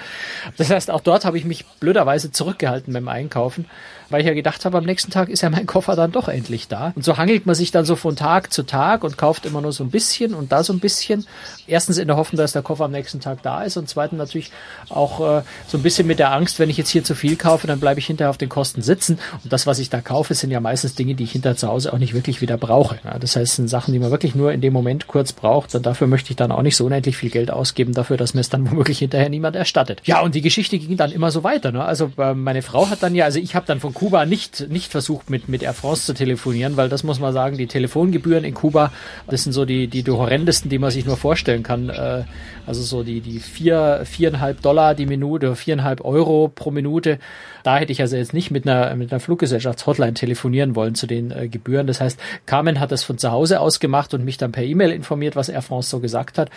Das 0.58 0.70
heißt, 0.70 0.92
auch 0.92 1.02
dort 1.02 1.26
habe 1.26 1.38
ich 1.38 1.46
mich 1.46 1.66
blöderweise 1.80 2.32
zurückgehalten 2.32 2.94
beim 2.94 3.08
Einkaufen 3.08 3.66
weil 4.14 4.22
ich 4.22 4.28
ja 4.28 4.34
gedacht 4.36 4.64
habe, 4.64 4.78
am 4.78 4.86
nächsten 4.86 5.12
Tag 5.12 5.28
ist 5.28 5.42
ja 5.42 5.50
mein 5.50 5.66
Koffer 5.66 5.96
dann 5.96 6.12
doch 6.12 6.28
endlich 6.28 6.68
da. 6.68 6.94
Und 6.96 7.04
so 7.04 7.18
hangelt 7.18 7.48
man 7.48 7.56
sich 7.56 7.72
dann 7.72 7.84
so 7.84 7.96
von 7.96 8.16
Tag 8.16 8.54
zu 8.54 8.62
Tag 8.62 9.04
und 9.04 9.18
kauft 9.18 9.48
immer 9.48 9.60
nur 9.60 9.72
so 9.72 9.84
ein 9.84 9.90
bisschen 9.90 10.36
und 10.36 10.52
da 10.52 10.64
so 10.64 10.72
ein 10.72 10.80
bisschen. 10.80 11.26
Erstens 11.66 11.98
in 11.98 12.08
der 12.08 12.16
Hoffnung, 12.16 12.38
dass 12.38 12.52
der 12.52 12.62
Koffer 12.62 12.86
am 12.86 12.92
nächsten 12.92 13.20
Tag 13.22 13.42
da 13.42 13.64
ist 13.64 13.76
und 13.76 13.90
zweitens 13.90 14.20
natürlich 14.20 14.52
auch 14.90 15.20
äh, 15.20 15.42
so 15.68 15.80
ein 15.80 15.82
bisschen 15.82 16.06
mit 16.06 16.20
der 16.20 16.32
Angst, 16.32 16.60
wenn 16.60 16.70
ich 16.70 16.78
jetzt 16.78 16.90
hier 16.90 17.04
zu 17.04 17.16
viel 17.16 17.36
kaufe, 17.36 17.66
dann 17.66 17.80
bleibe 17.80 18.00
ich 18.00 18.06
hinterher 18.06 18.30
auf 18.30 18.38
den 18.38 18.50
Kosten 18.50 18.84
sitzen. 18.84 19.18
Und 19.44 19.52
das, 19.52 19.66
was 19.66 19.80
ich 19.80 19.90
da 19.90 20.00
kaufe, 20.00 20.36
sind 20.36 20.52
ja 20.52 20.60
meistens 20.60 20.94
Dinge, 20.94 21.16
die 21.16 21.24
ich 21.24 21.32
hinterher 21.32 21.58
zu 21.58 21.68
Hause 21.68 21.92
auch 21.92 21.98
nicht 21.98 22.14
wirklich 22.14 22.40
wieder 22.40 22.58
brauche. 22.58 23.00
Ja, 23.04 23.18
das 23.18 23.36
heißt, 23.36 23.56
sind 23.56 23.68
Sachen, 23.68 23.94
die 23.94 24.00
man 24.00 24.12
wirklich 24.12 24.36
nur 24.36 24.54
in 24.54 24.62
dem 24.62 24.74
Moment 24.74 25.08
kurz 25.08 25.34
braucht. 25.34 25.74
Und 25.74 25.88
dafür 25.88 26.06
möchte 26.06 26.30
ich 26.30 26.36
dann 26.36 26.52
auch 26.52 26.62
nicht 26.62 26.76
so 26.76 26.86
unendlich 26.86 27.18
viel 27.18 27.32
Geld 27.32 27.50
ausgeben 27.50 27.94
dafür, 27.94 28.18
dass 28.18 28.36
mir 28.36 28.42
es 28.42 28.50
dann 28.50 28.70
womöglich 28.70 29.00
hinterher 29.00 29.30
niemand 29.30 29.56
erstattet. 29.56 30.04
Ja, 30.06 30.22
und 30.22 30.36
die 30.36 30.42
Geschichte 30.42 30.78
ging 30.78 30.98
dann 30.98 31.12
immer 31.12 31.32
so 31.32 31.44
weiter. 31.44 31.72
Ne? 31.72 31.84
Also 31.84 32.12
äh, 32.20 32.36
meine 32.36 32.62
Frau 32.62 32.92
hat 32.92 33.02
dann 33.02 33.16
ja, 33.16 33.26
also 33.26 33.40
ich 33.40 33.56
habe 33.56 33.66
dann 33.66 33.80
von 33.80 33.92
Kuba 34.04 34.26
nicht, 34.26 34.70
nicht 34.70 34.92
versucht, 34.92 35.30
mit, 35.30 35.48
mit 35.48 35.64
Air 35.64 35.74
France 35.74 36.06
zu 36.08 36.14
telefonieren, 36.14 36.76
weil 36.76 36.90
das 36.90 37.06
muss 37.06 37.22
man 37.22 37.32
sagen, 37.32 37.58
die 37.58 37.68
Telefongebühren 37.68 38.44
in 38.44 38.54
Kuba, 38.54 38.92
das 39.30 39.46
sind 39.46 39.54
so 39.54 39.64
die, 39.64 39.88
die, 39.88 40.04
die 40.04 40.12
horrendesten, 40.12 40.70
die 40.70 40.78
man 40.78 40.92
sich 40.92 41.06
nur 41.06 41.16
vorstellen 41.16 41.64
kann. 41.64 41.90
Äh, 41.90 42.26
also 42.66 42.82
so 42.82 43.04
die, 43.04 43.22
die 43.22 43.40
vier, 43.40 44.02
viereinhalb 44.06 44.62
Dollar 44.62 44.96
die 44.96 45.06
Minute, 45.06 45.56
viereinhalb 45.56 46.04
Euro 46.04 46.52
pro 46.54 46.72
Minute. 46.72 47.20
Da 47.64 47.78
hätte 47.78 47.92
ich 47.92 48.02
also 48.02 48.16
jetzt 48.16 48.34
nicht 48.34 48.52
mit 48.52 48.68
einer, 48.68 48.96
mit 48.96 49.12
einer 49.12 49.20
Fluggesellschaftshotline 49.20 50.14
telefonieren 50.14 50.76
wollen 50.76 50.96
zu 50.96 51.08
den 51.08 51.32
äh, 51.32 51.48
Gebühren. 51.48 51.88
Das 51.88 52.02
heißt, 52.02 52.20
Carmen 52.46 52.80
hat 52.80 52.92
das 52.92 53.04
von 53.04 53.18
zu 53.18 53.32
Hause 53.32 53.60
aus 53.60 53.80
gemacht 53.80 54.14
und 54.14 54.26
mich 54.26 54.38
dann 54.38 54.52
per 54.52 54.64
E-Mail 54.64 54.92
informiert, 54.92 55.36
was 55.36 55.50
Air 55.50 55.62
France 55.62 55.90
so 55.90 56.00
gesagt 56.00 56.38
hat. 56.38 56.50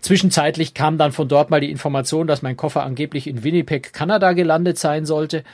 Zwischenzeitlich 0.00 0.74
kam 0.74 0.98
dann 0.98 1.12
von 1.12 1.28
dort 1.28 1.50
mal 1.50 1.60
die 1.60 1.70
Information, 1.70 2.26
dass 2.26 2.42
mein 2.42 2.56
Koffer 2.56 2.82
angeblich 2.82 3.26
in 3.26 3.44
Winnipeg, 3.44 3.92
Kanada 3.92 4.32
gelandet 4.32 4.78
sein 4.78 5.06
sollte 5.06 5.44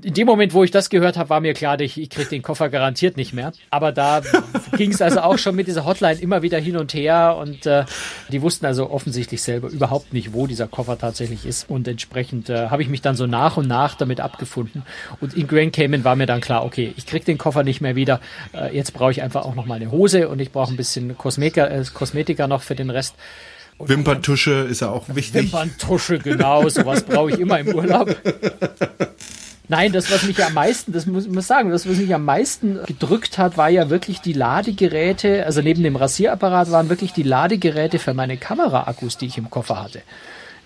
in 0.00 0.14
dem 0.14 0.26
Moment, 0.26 0.54
wo 0.54 0.62
ich 0.62 0.70
das 0.70 0.90
gehört 0.90 1.16
habe, 1.16 1.30
war 1.30 1.40
mir 1.40 1.54
klar, 1.54 1.80
ich, 1.80 2.00
ich 2.00 2.08
kriege 2.08 2.28
den 2.28 2.42
Koffer 2.42 2.68
garantiert 2.68 3.16
nicht 3.16 3.32
mehr. 3.32 3.52
Aber 3.70 3.90
da 3.90 4.22
ging 4.76 4.92
es 4.92 5.02
also 5.02 5.20
auch 5.20 5.38
schon 5.38 5.56
mit 5.56 5.66
dieser 5.66 5.84
Hotline 5.84 6.20
immer 6.20 6.42
wieder 6.42 6.58
hin 6.58 6.76
und 6.76 6.94
her 6.94 7.36
und 7.38 7.66
äh, 7.66 7.84
die 8.30 8.40
wussten 8.40 8.66
also 8.66 8.90
offensichtlich 8.90 9.42
selber 9.58 9.74
überhaupt 9.74 10.12
nicht, 10.12 10.32
wo 10.32 10.46
dieser 10.46 10.66
Koffer 10.66 10.98
tatsächlich 10.98 11.44
ist. 11.44 11.68
Und 11.68 11.88
entsprechend 11.88 12.48
äh, 12.48 12.68
habe 12.68 12.82
ich 12.82 12.88
mich 12.88 13.02
dann 13.02 13.16
so 13.16 13.26
nach 13.26 13.56
und 13.56 13.66
nach 13.66 13.94
damit 13.94 14.20
abgefunden. 14.20 14.82
Und 15.20 15.34
in 15.34 15.46
Grand 15.46 15.72
Cayman 15.72 16.04
war 16.04 16.16
mir 16.16 16.26
dann 16.26 16.40
klar, 16.40 16.64
okay, 16.64 16.92
ich 16.96 17.06
krieg 17.06 17.24
den 17.24 17.38
Koffer 17.38 17.62
nicht 17.62 17.80
mehr 17.80 17.96
wieder. 17.96 18.20
Äh, 18.54 18.74
jetzt 18.74 18.92
brauche 18.92 19.10
ich 19.10 19.22
einfach 19.22 19.44
auch 19.44 19.54
noch 19.54 19.66
mal 19.66 19.74
eine 19.74 19.90
Hose 19.90 20.28
und 20.28 20.40
ich 20.40 20.52
brauche 20.52 20.72
ein 20.72 20.76
bisschen 20.76 21.16
Kosmetika, 21.16 21.66
äh, 21.66 21.84
Kosmetika 21.92 22.46
noch 22.46 22.62
für 22.62 22.74
den 22.74 22.90
Rest. 22.90 23.14
Und 23.78 23.88
Wimperntusche 23.88 24.66
ist 24.68 24.80
ja 24.80 24.90
auch 24.90 25.04
wichtig. 25.08 25.52
Wimperntusche, 25.52 26.18
genau, 26.18 26.68
sowas 26.68 27.04
brauche 27.04 27.30
ich 27.30 27.38
immer 27.38 27.60
im 27.60 27.68
Urlaub. 27.68 28.16
Nein, 29.68 29.92
das, 29.92 30.10
was 30.10 30.22
mich 30.22 30.42
am 30.42 30.54
meisten, 30.54 30.92
das 30.92 31.06
muss 31.06 31.26
ich 31.26 31.32
muss 31.32 31.46
sagen, 31.46 31.70
das, 31.70 31.88
was 31.88 31.98
mich 31.98 32.14
am 32.14 32.24
meisten 32.24 32.78
gedrückt 32.86 33.36
hat, 33.36 33.56
war 33.56 33.68
ja 33.68 33.90
wirklich 33.90 34.20
die 34.20 34.32
Ladegeräte, 34.32 35.44
also 35.44 35.60
neben 35.60 35.82
dem 35.82 35.96
Rasierapparat 35.96 36.70
waren 36.70 36.88
wirklich 36.88 37.12
die 37.12 37.22
Ladegeräte 37.22 37.98
für 37.98 38.14
meine 38.14 38.38
Kameraakkus, 38.38 39.18
die 39.18 39.26
ich 39.26 39.36
im 39.36 39.50
Koffer 39.50 39.82
hatte. 39.82 40.00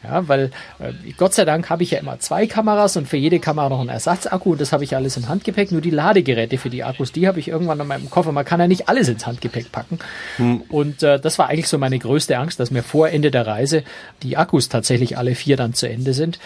Ja, 0.04 0.26
weil 0.26 0.50
äh, 0.80 0.92
Gott 1.16 1.32
sei 1.32 1.44
Dank 1.44 1.71
habe 1.71 1.85
ich 1.85 1.92
ja 1.92 1.99
immer 1.99 2.18
zwei 2.18 2.47
Kameras 2.47 2.97
und 2.97 3.06
für 3.06 3.16
jede 3.16 3.38
Kamera 3.38 3.68
noch 3.68 3.80
einen 3.80 3.88
Ersatzakku 3.88 4.52
und 4.52 4.61
das 4.61 4.73
habe 4.73 4.82
ich 4.82 4.97
alles 4.97 5.16
im 5.16 5.28
Handgepäck. 5.28 5.71
Nur 5.71 5.80
die 5.80 5.90
Ladegeräte 5.90 6.59
für 6.59 6.71
die 6.71 6.82
Akkus, 6.82 7.12
die 7.12 7.28
habe 7.28 7.38
ich 7.38 7.49
irgendwann 7.49 7.78
in 7.78 7.87
meinem 7.87 8.11
Koffer. 8.11 8.32
Man 8.32 8.44
kann 8.44 8.59
ja 8.59 8.66
nicht 8.66 8.88
alles 8.88 9.09
ins 9.09 9.26
Handgepäck 9.26 9.71
packen. 9.71 10.00
Hm. 10.38 10.62
Und 10.68 11.04
äh, 11.04 11.21
das 11.21 11.38
war 11.38 11.49
eigentlich 11.49 11.68
so 11.68 11.78
meine 11.78 11.99
größte 11.99 12.37
Angst, 12.37 12.59
dass 12.59 12.73
mir 12.73 12.82
vor 12.82 13.11
Ende 13.11 13.30
der 13.30 13.47
Reise 13.47 13.85
die 14.23 14.37
Akkus 14.37 14.68
tatsächlich 14.68 15.18
alle 15.18 15.37
vier 15.37 15.56
dann 15.56 15.73
zu 15.73 15.88
Ende 15.88 16.14
sind. 16.14 16.40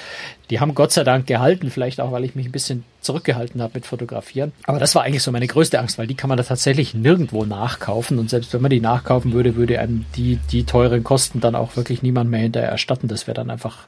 Die 0.51 0.61
haben 0.61 0.75
Gott 0.75 0.93
sei 0.93 1.03
Dank 1.03 1.27
gehalten, 1.27 1.71
vielleicht 1.71 2.01
auch, 2.01 2.13
weil 2.13 2.25
ich 2.25 2.35
mich 2.35 2.47
ein 2.47 2.53
bisschen 2.53 2.85
zurückgehalten 3.01 3.61
habe 3.61 3.73
mit 3.75 3.87
Fotografieren. 3.87 4.53
Aber 4.65 4.79
das 4.79 4.95
war 4.95 5.03
eigentlich 5.03 5.23
so 5.23 5.33
meine 5.33 5.47
größte 5.47 5.79
Angst, 5.79 5.99
weil 5.99 6.07
die 6.07 6.15
kann 6.15 6.29
man 6.29 6.39
da 6.39 6.45
tatsächlich 6.45 6.95
nirgendwo 6.95 7.45
nachkaufen. 7.45 8.19
Und 8.19 8.31
selbst 8.31 8.53
wenn 8.53 8.63
man 8.63 8.71
die 8.71 8.81
nachkaufen 8.81 9.33
würde, 9.33 9.57
würde 9.57 9.81
einem 9.81 10.07
die, 10.15 10.39
die 10.51 10.65
teuren 10.65 11.03
Kosten 11.03 11.41
dann 11.41 11.55
auch 11.55 11.77
wirklich 11.77 12.03
niemand 12.03 12.31
mehr 12.31 12.41
hinterher 12.41 12.71
erstatten. 12.71 13.09
Das 13.09 13.27
wäre 13.27 13.35
dann 13.35 13.51
einfach 13.51 13.87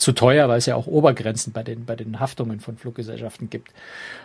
zu 0.00 0.12
teuer, 0.12 0.48
weil 0.48 0.58
es 0.58 0.66
ja 0.66 0.74
auch 0.74 0.86
Obergrenzen 0.86 1.52
bei 1.52 1.62
den, 1.62 1.84
bei 1.84 1.94
den 1.94 2.18
Haftungen 2.18 2.60
von 2.60 2.76
Fluggesellschaften 2.76 3.50
gibt. 3.50 3.72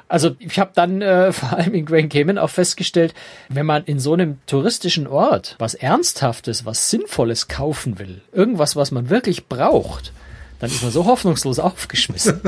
Also 0.07 0.35
ich 0.39 0.57
habe 0.57 0.71
dann 0.73 1.01
äh, 1.01 1.31
vor 1.33 1.57
allem 1.57 1.73
in 1.73 1.85
Grand 1.85 2.11
Cayman 2.11 2.37
auch 2.37 2.49
festgestellt, 2.49 3.13
wenn 3.49 3.65
man 3.65 3.83
in 3.83 3.99
so 3.99 4.13
einem 4.13 4.39
touristischen 4.47 5.05
Ort 5.05 5.55
was 5.59 5.75
Ernsthaftes, 5.75 6.65
was 6.65 6.89
Sinnvolles 6.89 7.47
kaufen 7.47 7.99
will, 7.99 8.21
irgendwas, 8.31 8.75
was 8.75 8.91
man 8.91 9.09
wirklich 9.09 9.47
braucht, 9.47 10.13
dann 10.59 10.69
ist 10.69 10.81
man 10.81 10.91
so 10.91 11.05
hoffnungslos 11.05 11.59
aufgeschmissen. 11.59 12.41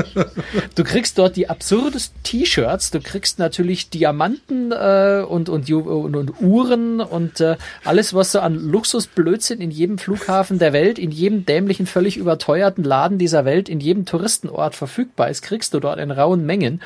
Du 0.74 0.84
kriegst 0.84 1.18
dort 1.18 1.36
die 1.36 1.48
absurdesten 1.48 2.22
T-Shirts, 2.22 2.90
du 2.90 3.00
kriegst 3.00 3.38
natürlich 3.38 3.90
Diamanten 3.90 4.72
äh, 4.72 5.24
und, 5.28 5.48
und, 5.48 5.70
und, 5.70 6.16
und 6.16 6.40
Uhren 6.40 7.00
und 7.00 7.40
äh, 7.40 7.56
alles, 7.84 8.14
was 8.14 8.32
so 8.32 8.40
an 8.40 8.54
Luxusblödsinn 8.54 9.60
in 9.60 9.70
jedem 9.70 9.98
Flughafen 9.98 10.58
der 10.58 10.72
Welt, 10.72 10.98
in 10.98 11.10
jedem 11.10 11.44
dämlichen, 11.44 11.86
völlig 11.86 12.16
überteuerten 12.16 12.84
Laden 12.84 13.18
dieser 13.18 13.44
Welt, 13.44 13.68
in 13.68 13.80
jedem 13.80 14.04
Touristenort 14.04 14.74
verfügbar 14.74 15.28
ist, 15.28 15.42
kriegst 15.42 15.74
du 15.74 15.80
dort 15.80 15.98
in 15.98 16.10
rauen 16.10 16.46
Mengen. 16.46 16.80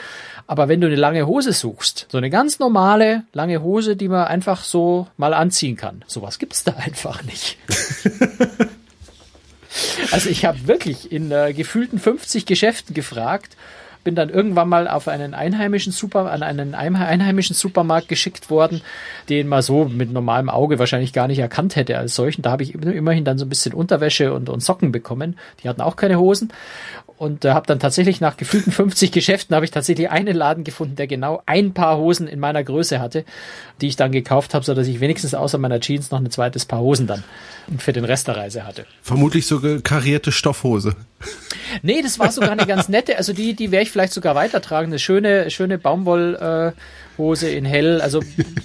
Aber 0.46 0.68
wenn 0.68 0.80
du 0.80 0.86
eine 0.86 0.96
lange 0.96 1.26
Hose 1.26 1.52
suchst, 1.52 2.06
so 2.10 2.18
eine 2.18 2.30
ganz 2.30 2.58
normale 2.58 3.24
lange 3.32 3.62
Hose, 3.62 3.96
die 3.96 4.08
man 4.08 4.24
einfach 4.24 4.64
so 4.64 5.06
mal 5.16 5.34
anziehen 5.34 5.76
kann, 5.76 6.04
sowas 6.06 6.38
gibt's 6.38 6.64
da 6.64 6.72
einfach 6.72 7.22
nicht. 7.22 7.58
Also 10.10 10.28
ich 10.28 10.44
habe 10.44 10.66
wirklich 10.66 11.12
in 11.12 11.30
äh, 11.30 11.52
gefühlten 11.52 11.98
50 11.98 12.46
Geschäften 12.46 12.94
gefragt, 12.94 13.56
bin 14.04 14.14
dann 14.14 14.30
irgendwann 14.30 14.68
mal 14.68 14.88
auf 14.88 15.08
einen 15.08 15.34
einheimischen 15.34 15.92
Super, 15.92 16.30
an 16.30 16.42
einen 16.42 16.74
einheimischen 16.74 17.54
Supermarkt 17.54 18.08
geschickt 18.08 18.50
worden, 18.50 18.82
den 19.28 19.48
man 19.48 19.62
so 19.62 19.84
mit 19.84 20.10
normalem 20.10 20.48
Auge 20.48 20.78
wahrscheinlich 20.78 21.12
gar 21.12 21.28
nicht 21.28 21.38
erkannt 21.38 21.76
hätte 21.76 21.96
als 21.98 22.14
solchen. 22.14 22.42
Da 22.42 22.50
habe 22.50 22.64
ich 22.64 22.74
immerhin 22.74 23.24
dann 23.24 23.38
so 23.38 23.44
ein 23.44 23.48
bisschen 23.48 23.74
Unterwäsche 23.74 24.32
und, 24.32 24.48
und 24.48 24.60
Socken 24.60 24.92
bekommen. 24.92 25.38
Die 25.62 25.68
hatten 25.68 25.80
auch 25.80 25.96
keine 25.96 26.18
Hosen 26.18 26.52
und 27.22 27.44
äh, 27.44 27.52
habe 27.52 27.68
dann 27.68 27.78
tatsächlich 27.78 28.20
nach 28.20 28.36
gefühlten 28.36 28.72
50 28.72 29.12
Geschäften 29.12 29.54
habe 29.54 29.64
ich 29.64 29.70
tatsächlich 29.70 30.10
einen 30.10 30.34
Laden 30.34 30.64
gefunden, 30.64 30.96
der 30.96 31.06
genau 31.06 31.40
ein 31.46 31.72
Paar 31.72 31.96
Hosen 31.96 32.26
in 32.26 32.40
meiner 32.40 32.64
Größe 32.64 32.98
hatte, 32.98 33.24
die 33.80 33.86
ich 33.86 33.94
dann 33.94 34.10
gekauft 34.10 34.54
habe, 34.54 34.64
so 34.64 34.74
dass 34.74 34.88
ich 34.88 34.98
wenigstens 34.98 35.32
außer 35.32 35.56
meiner 35.58 35.78
Jeans 35.78 36.10
noch 36.10 36.18
ein 36.18 36.28
zweites 36.32 36.64
Paar 36.64 36.80
Hosen 36.80 37.06
dann 37.06 37.22
für 37.78 37.92
den 37.92 38.04
Rest 38.04 38.26
der 38.26 38.36
Reise 38.36 38.66
hatte. 38.66 38.86
Vermutlich 39.02 39.46
so 39.46 39.60
karierte 39.84 40.32
Stoffhose. 40.32 40.96
Nee, 41.82 42.02
das 42.02 42.18
war 42.18 42.32
sogar 42.32 42.50
eine 42.50 42.66
ganz 42.66 42.88
nette, 42.88 43.16
also 43.16 43.32
die 43.32 43.54
die 43.54 43.70
werde 43.70 43.84
ich 43.84 43.92
vielleicht 43.92 44.12
sogar 44.12 44.34
weitertragen, 44.34 44.88
eine 44.88 44.98
schöne 44.98 45.48
schöne 45.52 45.78
Baumwollhose 45.78 47.48
äh, 47.48 47.56
in 47.56 47.64
hell, 47.64 48.00
also 48.00 48.20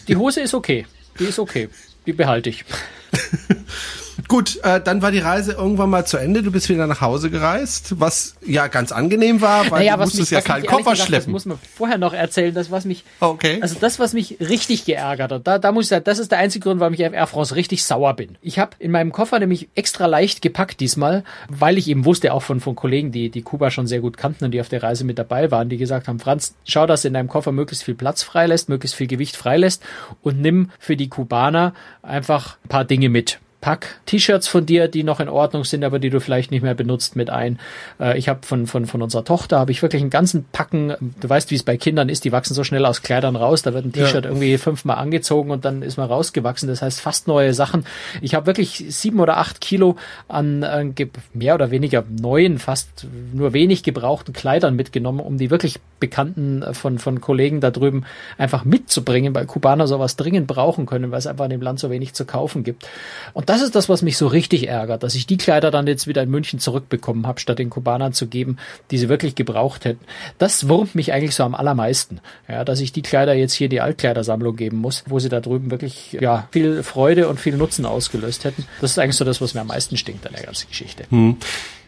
die 0.08 0.16
Hose 0.16 0.42
ist 0.42 0.56
okay. 0.56 0.88
Die 1.20 1.26
ist 1.26 1.38
okay. 1.38 1.70
Die 2.08 2.14
behalte 2.14 2.50
ich. 2.50 2.66
Gut, 4.28 4.60
äh, 4.64 4.82
dann 4.82 5.02
war 5.02 5.12
die 5.12 5.20
Reise 5.20 5.54
irgendwann 5.54 5.90
mal 5.90 6.06
zu 6.06 6.18
Ende. 6.18 6.44
Du 6.44 6.52
bist 6.52 6.68
wieder 6.68 6.86
nach 6.86 7.00
Hause 7.00 7.30
gereist, 7.30 8.00
was 8.00 8.36
ja 8.46 8.68
ganz 8.68 8.92
angenehm 8.92 9.42
war, 9.42 9.72
weil 9.72 9.80
naja, 9.80 9.96
du 9.96 10.04
musstest 10.04 10.32
mich, 10.32 10.32
ja 10.32 10.42
keinen 10.42 10.66
Koffer 10.66 10.92
gesagt, 10.92 11.08
schleppen. 11.08 11.34
Das 11.34 11.46
muss 11.46 11.46
man 11.46 11.58
vorher 11.76 11.98
noch 11.98 12.14
erzählen, 12.14 12.54
das 12.54 12.70
was 12.70 12.84
mich, 12.84 13.04
okay. 13.22 13.60
also 13.62 13.78
das 13.80 14.00
was 14.00 14.14
mich 14.14 14.38
richtig 14.42 14.86
geärgert 14.86 15.32
hat. 15.32 15.48
Da, 15.48 15.60
da 15.60 15.72
muss 15.72 15.86
ich 15.86 15.90
sagen, 15.90 16.04
das 16.04 16.20
ist 16.20 16.32
der 16.32 16.40
einzige 16.40 16.64
Grund, 16.64 16.82
warum 16.82 16.94
ich 16.94 17.06
auf 17.06 17.14
Air 17.14 17.28
France 17.28 17.56
richtig 17.56 17.86
sauer 17.86 18.16
bin. 18.16 18.38
Ich 18.42 18.60
habe 18.60 18.72
in 18.80 18.92
meinem 18.92 19.14
Koffer 19.14 19.40
nämlich 19.40 19.70
extra 19.76 20.08
leicht 20.08 20.42
gepackt 20.42 20.82
diesmal, 20.82 21.24
weil 21.48 21.78
ich 21.78 21.88
eben 21.88 22.04
wusste 22.04 22.34
auch 22.34 22.44
von 22.44 22.60
von 22.60 22.76
Kollegen, 22.76 23.12
die 23.12 23.30
die 23.30 23.44
Kuba 23.44 23.72
schon 23.72 23.88
sehr 23.88 24.02
gut 24.02 24.18
kannten 24.18 24.44
und 24.44 24.52
die 24.52 24.60
auf 24.60 24.70
der 24.70 24.84
Reise 24.84 25.06
mit 25.06 25.18
dabei 25.18 25.52
waren, 25.52 25.70
die 25.70 25.78
gesagt 25.78 26.10
haben, 26.10 26.20
Franz, 26.20 26.56
schau, 26.66 26.86
dass 26.86 27.06
in 27.06 27.14
deinem 27.14 27.30
Koffer 27.30 27.54
möglichst 27.54 27.86
viel 27.86 27.96
Platz 27.96 28.24
freilässt, 28.24 28.68
möglichst 28.68 28.96
viel 28.98 29.08
Gewicht 29.08 29.38
freilässt 29.38 29.84
und 30.22 30.42
nimm 30.42 30.70
für 30.80 30.98
die 30.98 31.08
Kubaner 31.08 31.74
einfach 32.02 32.58
ein 32.66 32.70
paar 32.70 32.84
Dinge 32.84 33.08
mit 33.10 33.40
pack 33.62 34.00
T-Shirts 34.06 34.48
von 34.48 34.66
dir, 34.66 34.88
die 34.88 35.04
noch 35.04 35.20
in 35.20 35.30
Ordnung 35.30 35.64
sind, 35.64 35.84
aber 35.84 36.00
die 36.00 36.10
du 36.10 36.20
vielleicht 36.20 36.52
nicht 36.52 36.62
mehr 36.62 36.76
benutzt, 36.76 37.16
mit 37.16 37.30
ein. 37.30 37.60
Äh, 38.00 38.18
ich 38.18 38.30
habe 38.30 38.46
von, 38.46 38.68
von, 38.68 38.86
von 38.86 39.02
unserer 39.02 39.24
Tochter 39.24 39.60
habe 39.60 39.72
ich 39.72 39.82
wirklich 39.82 40.02
einen 40.02 40.12
ganzen 40.12 40.46
Packen, 40.52 40.94
du 41.20 41.30
weißt, 41.30 41.50
wie 41.52 41.56
es 41.56 41.64
bei 41.64 41.78
Kindern 41.78 42.10
ist, 42.10 42.24
die 42.24 42.32
wachsen 42.32 42.54
so 42.54 42.64
schnell 42.64 42.86
aus 42.86 43.02
Kleidern 43.02 43.36
raus, 43.36 43.64
da 43.64 43.74
wird 43.74 43.86
ein 43.86 43.92
T-Shirt 43.92 44.26
ja. 44.26 44.30
irgendwie 44.30 44.58
fünfmal 44.58 44.98
angezogen 44.98 45.52
und 45.52 45.66
dann 45.66 45.82
ist 45.82 45.98
man 45.98 46.08
rausgewachsen. 46.08 46.70
Das 46.70 46.82
heißt 46.82 47.02
fast 47.02 47.28
neue 47.28 47.54
Sachen. 47.54 47.86
Ich 48.22 48.36
habe 48.36 48.46
wirklich 48.46 48.86
sieben 48.90 49.20
oder 49.20 49.38
acht 49.38 49.60
Kilo 49.60 49.96
an 50.28 50.64
äh, 50.64 51.08
mehr 51.34 51.56
oder 51.56 51.72
weniger 51.72 52.04
neuen, 52.10 52.60
fast 52.60 53.08
nur 53.34 53.54
wenig 53.54 53.84
gebrauchten 53.84 54.34
Kleidern 54.34 54.76
mitgenommen, 54.76 55.20
um 55.20 55.38
die 55.38 55.50
wirklich 55.50 55.80
Bekannten 56.00 56.62
äh, 56.62 56.74
von, 56.74 57.00
von 57.00 57.22
Kollegen 57.22 57.60
da 57.60 57.72
drüben 57.72 58.06
einfach 58.38 58.66
mitzubringen, 58.66 59.34
weil 59.34 59.46
Kubaner 59.46 59.88
sowas 59.88 60.16
dringend 60.16 60.48
brauchen 60.48 60.86
können, 60.86 61.12
weil 61.12 61.20
es 61.20 61.28
einfach 61.28 61.46
in 61.46 61.52
dem 61.52 61.62
Land 61.62 61.80
so 61.80 61.90
wenig 61.90 62.14
zu 62.14 62.26
kaufen 62.26 62.64
gibt. 62.64 62.88
Und 63.34 63.47
das 63.48 63.62
ist 63.62 63.76
das, 63.76 63.88
was 63.88 64.02
mich 64.02 64.18
so 64.18 64.28
richtig 64.28 64.68
ärgert, 64.68 65.04
dass 65.04 65.16
ich 65.16 65.26
die 65.26 65.38
Kleider 65.38 65.72
dann 65.72 65.88
jetzt 65.88 66.06
wieder 66.06 66.22
in 66.22 66.30
München 66.30 66.60
zurückbekommen 66.60 67.26
habe, 67.26 67.40
statt 67.40 67.60
den 67.60 67.70
Kubanern 67.70 68.12
zu 68.12 68.28
geben, 68.28 68.58
die 68.92 68.98
sie 68.98 69.10
wirklich 69.10 69.36
gebraucht 69.36 69.86
hätten. 69.86 70.04
Das 70.38 70.68
wurmt 70.68 70.96
mich 70.96 71.14
eigentlich 71.14 71.34
so 71.34 71.44
am 71.44 71.56
allermeisten, 71.56 72.20
ja, 72.50 72.66
dass 72.66 72.82
ich 72.82 72.92
die 72.92 73.02
Kleider 73.02 73.34
jetzt 73.34 73.54
hier 73.54 73.70
die 73.70 73.80
Altkleidersammlung 73.80 74.56
geben 74.56 74.78
muss, 74.78 75.06
wo 75.08 75.20
sie 75.20 75.30
da 75.30 75.40
drüben 75.40 75.72
wirklich 75.72 76.18
ja 76.20 76.48
viel 76.52 76.84
Freude 76.84 77.30
und 77.30 77.40
viel 77.40 77.56
Nutzen 77.56 77.86
ausgelöst 77.86 78.44
hätten. 78.44 78.66
Das 78.82 78.92
ist 78.92 79.00
eigentlich 79.00 79.16
so 79.16 79.26
das, 79.26 79.40
was 79.40 79.54
mir 79.54 79.62
am 79.62 79.68
meisten 79.68 79.96
stinkt 79.96 80.28
an 80.28 80.34
der 80.34 80.44
ganzen 80.44 80.68
Geschichte. 80.68 81.06
Hm. 81.10 81.38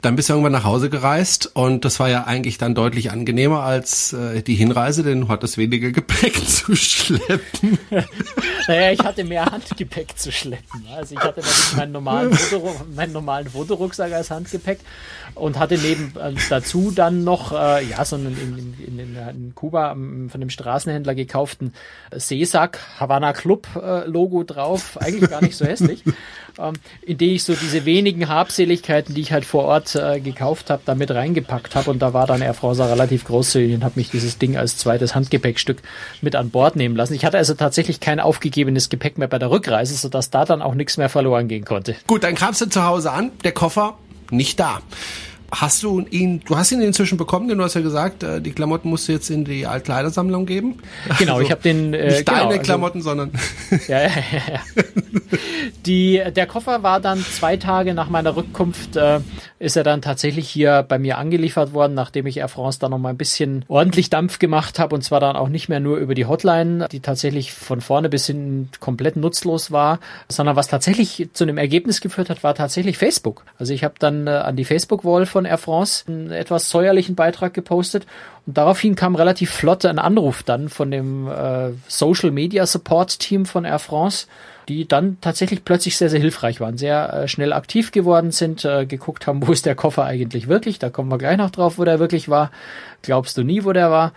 Dann 0.01 0.15
bist 0.15 0.29
du 0.29 0.33
irgendwann 0.33 0.53
nach 0.53 0.63
Hause 0.63 0.89
gereist 0.89 1.51
und 1.55 1.83
das 1.83 1.99
war 1.99 2.09
ja 2.09 2.23
eigentlich 2.23 2.57
dann 2.57 2.73
deutlich 2.73 3.11
angenehmer 3.11 3.63
als 3.63 4.13
äh, 4.13 4.41
die 4.41 4.55
Hinreise, 4.55 5.03
denn 5.03 5.21
du 5.21 5.27
hattest 5.27 5.57
weniger 5.57 5.91
Gepäck 5.99 6.35
zu 6.47 6.73
schleppen. 6.75 7.77
naja, 8.67 8.91
ich 8.91 8.99
hatte 8.99 9.25
mehr 9.25 9.45
Handgepäck 9.45 10.17
zu 10.17 10.31
schleppen. 10.31 10.85
Also 10.95 11.15
ich 11.15 11.21
hatte 11.21 11.41
natürlich 11.41 11.75
meinen 11.75 11.91
normalen, 11.91 12.33
Fotorucksack, 12.33 12.87
meinen 12.95 13.11
normalen 13.11 13.49
Fotorucksack 13.49 14.13
als 14.13 14.31
Handgepäck 14.31 14.79
und 15.35 15.59
hatte 15.59 15.77
neben 15.77 16.13
äh, 16.17 16.33
dazu 16.49 16.91
dann 16.91 17.25
noch 17.25 17.51
äh, 17.51 17.83
ja 17.83 18.05
so 18.05 18.15
einen 18.15 18.37
in, 18.37 18.75
in, 18.87 18.99
in, 18.99 19.15
in 19.15 19.55
Kuba 19.55 19.91
um, 19.91 20.29
von 20.29 20.39
dem 20.39 20.49
Straßenhändler 20.49 21.13
gekauften 21.13 21.73
Seesack 22.15 22.79
Havana 22.99 23.33
Club 23.33 23.67
äh, 23.75 24.05
Logo 24.05 24.43
drauf, 24.43 24.97
eigentlich 25.01 25.29
gar 25.29 25.41
nicht 25.41 25.57
so 25.57 25.65
hässlich, 25.65 26.03
ähm, 26.57 26.75
in 27.01 27.17
dem 27.17 27.31
ich 27.31 27.43
so 27.43 27.53
diese 27.53 27.83
wenigen 27.83 28.29
Habseligkeiten, 28.29 29.13
die 29.13 29.21
ich 29.21 29.33
halt 29.33 29.45
vor 29.45 29.65
Ort 29.65 29.88
äh, 29.95 30.19
gekauft 30.19 30.69
habe, 30.69 30.81
da 30.85 30.95
mit 30.95 31.11
reingepackt 31.11 31.75
habe 31.75 31.89
und 31.91 31.99
da 31.99 32.13
war 32.13 32.27
dann 32.27 32.41
Air 32.41 32.53
France 32.53 32.83
relativ 32.87 33.25
großzügig 33.25 33.75
und 33.75 33.83
hat 33.83 33.97
mich 33.97 34.09
dieses 34.09 34.37
Ding 34.37 34.57
als 34.57 34.77
zweites 34.77 35.15
Handgepäckstück 35.15 35.81
mit 36.21 36.35
an 36.35 36.49
Bord 36.49 36.75
nehmen 36.75 36.95
lassen. 36.95 37.13
Ich 37.13 37.25
hatte 37.25 37.37
also 37.37 37.53
tatsächlich 37.53 37.99
kein 37.99 38.19
aufgegebenes 38.19 38.89
Gepäck 38.89 39.17
mehr 39.17 39.27
bei 39.27 39.39
der 39.39 39.51
Rückreise, 39.51 39.95
sodass 39.95 40.29
da 40.29 40.45
dann 40.45 40.61
auch 40.61 40.73
nichts 40.73 40.97
mehr 40.97 41.09
verloren 41.09 41.47
gehen 41.47 41.65
konnte. 41.65 41.95
Gut, 42.07 42.23
dann 42.23 42.35
kamst 42.35 42.61
du 42.61 42.67
zu 42.67 42.83
Hause 42.83 43.11
an, 43.11 43.31
der 43.43 43.51
Koffer 43.51 43.97
nicht 44.31 44.59
da. 44.59 44.81
Hast 45.51 45.83
du 45.83 46.05
ihn, 46.09 46.41
du 46.45 46.57
hast 46.57 46.71
ihn 46.71 46.81
inzwischen 46.81 47.17
bekommen, 47.17 47.47
denn 47.47 47.57
du 47.57 47.63
hast 47.63 47.73
ja 47.73 47.81
gesagt, 47.81 48.23
äh, 48.23 48.41
die 48.41 48.51
Klamotten 48.51 48.89
musst 48.89 49.07
du 49.07 49.11
jetzt 49.11 49.29
in 49.29 49.45
die 49.45 49.65
Altkleidersammlung 49.65 50.45
geben. 50.45 50.79
Genau, 51.17 51.33
also, 51.33 51.45
ich 51.45 51.51
habe 51.51 51.61
den 51.61 51.93
äh, 51.93 52.11
nicht 52.11 52.27
deine 52.27 52.51
genau, 52.51 52.63
Klamotten, 52.63 52.99
also, 52.99 53.09
sondern 53.09 53.31
ja, 53.87 54.01
ja, 54.01 54.09
ja. 54.09 54.59
Die, 55.85 56.21
der 56.35 56.47
Koffer 56.47 56.83
war 56.83 56.99
dann 56.99 57.19
zwei 57.19 57.57
Tage 57.57 57.93
nach 57.93 58.09
meiner 58.09 58.35
Rückkunft 58.35 58.95
äh, 58.95 59.19
ist 59.59 59.75
er 59.75 59.83
dann 59.83 60.01
tatsächlich 60.01 60.49
hier 60.49 60.83
bei 60.87 60.97
mir 60.97 61.17
angeliefert 61.17 61.73
worden, 61.73 61.93
nachdem 61.93 62.25
ich 62.25 62.37
Air 62.37 62.47
France 62.47 62.79
da 62.79 62.89
noch 62.89 62.97
mal 62.97 63.09
ein 63.09 63.17
bisschen 63.17 63.65
ordentlich 63.67 64.09
Dampf 64.09 64.39
gemacht 64.39 64.79
habe 64.79 64.95
und 64.95 65.03
zwar 65.03 65.19
dann 65.19 65.35
auch 65.35 65.49
nicht 65.49 65.69
mehr 65.69 65.79
nur 65.79 65.97
über 65.97 66.15
die 66.15 66.25
Hotline, 66.25 66.87
die 66.91 67.01
tatsächlich 67.01 67.51
von 67.51 67.81
vorne 67.81 68.09
bis 68.09 68.25
hin 68.25 68.69
komplett 68.79 69.15
nutzlos 69.17 69.71
war, 69.71 69.99
sondern 70.29 70.55
was 70.55 70.67
tatsächlich 70.67 71.29
zu 71.33 71.43
einem 71.43 71.57
Ergebnis 71.57 72.01
geführt 72.01 72.29
hat, 72.29 72.43
war 72.43 72.55
tatsächlich 72.55 72.97
Facebook. 72.97 73.45
Also 73.57 73.73
ich 73.73 73.83
habe 73.83 73.95
dann 73.99 74.27
äh, 74.27 74.31
an 74.31 74.55
die 74.55 74.65
Facebook-Wall 74.65 75.25
von 75.25 75.38
Air 75.45 75.57
France 75.57 76.05
einen 76.07 76.31
etwas 76.31 76.69
säuerlichen 76.69 77.15
Beitrag 77.15 77.53
gepostet. 77.53 78.05
Und 78.45 78.57
daraufhin 78.57 78.95
kam 78.95 79.15
relativ 79.15 79.51
flott 79.51 79.85
ein 79.85 79.99
Anruf 79.99 80.43
dann 80.43 80.69
von 80.69 80.91
dem 80.91 81.27
äh, 81.27 81.71
Social 81.87 82.31
Media 82.31 82.65
Support 82.65 83.19
Team 83.19 83.45
von 83.45 83.65
Air 83.65 83.79
France 83.79 84.27
die 84.69 84.87
dann 84.87 85.17
tatsächlich 85.19 85.65
plötzlich 85.65 85.97
sehr, 85.97 86.09
sehr 86.09 86.19
hilfreich 86.19 86.61
waren, 86.61 86.77
sehr 86.77 87.11
äh, 87.11 87.27
schnell 87.27 87.53
aktiv 87.53 87.91
geworden 87.91 88.31
sind, 88.31 88.63
äh, 88.63 88.85
geguckt 88.85 89.25
haben, 89.25 89.45
wo 89.47 89.51
ist 89.51 89.65
der 89.65 89.75
Koffer 89.75 90.05
eigentlich 90.05 90.47
wirklich, 90.47 90.79
da 90.79 90.89
kommen 90.89 91.09
wir 91.09 91.17
gleich 91.17 91.37
noch 91.37 91.49
drauf, 91.49 91.79
wo 91.79 91.83
der 91.83 91.99
wirklich 91.99 92.29
war, 92.29 92.51
glaubst 93.01 93.37
du 93.37 93.43
nie, 93.43 93.63
wo 93.63 93.71
der 93.71 93.89
war. 93.89 94.13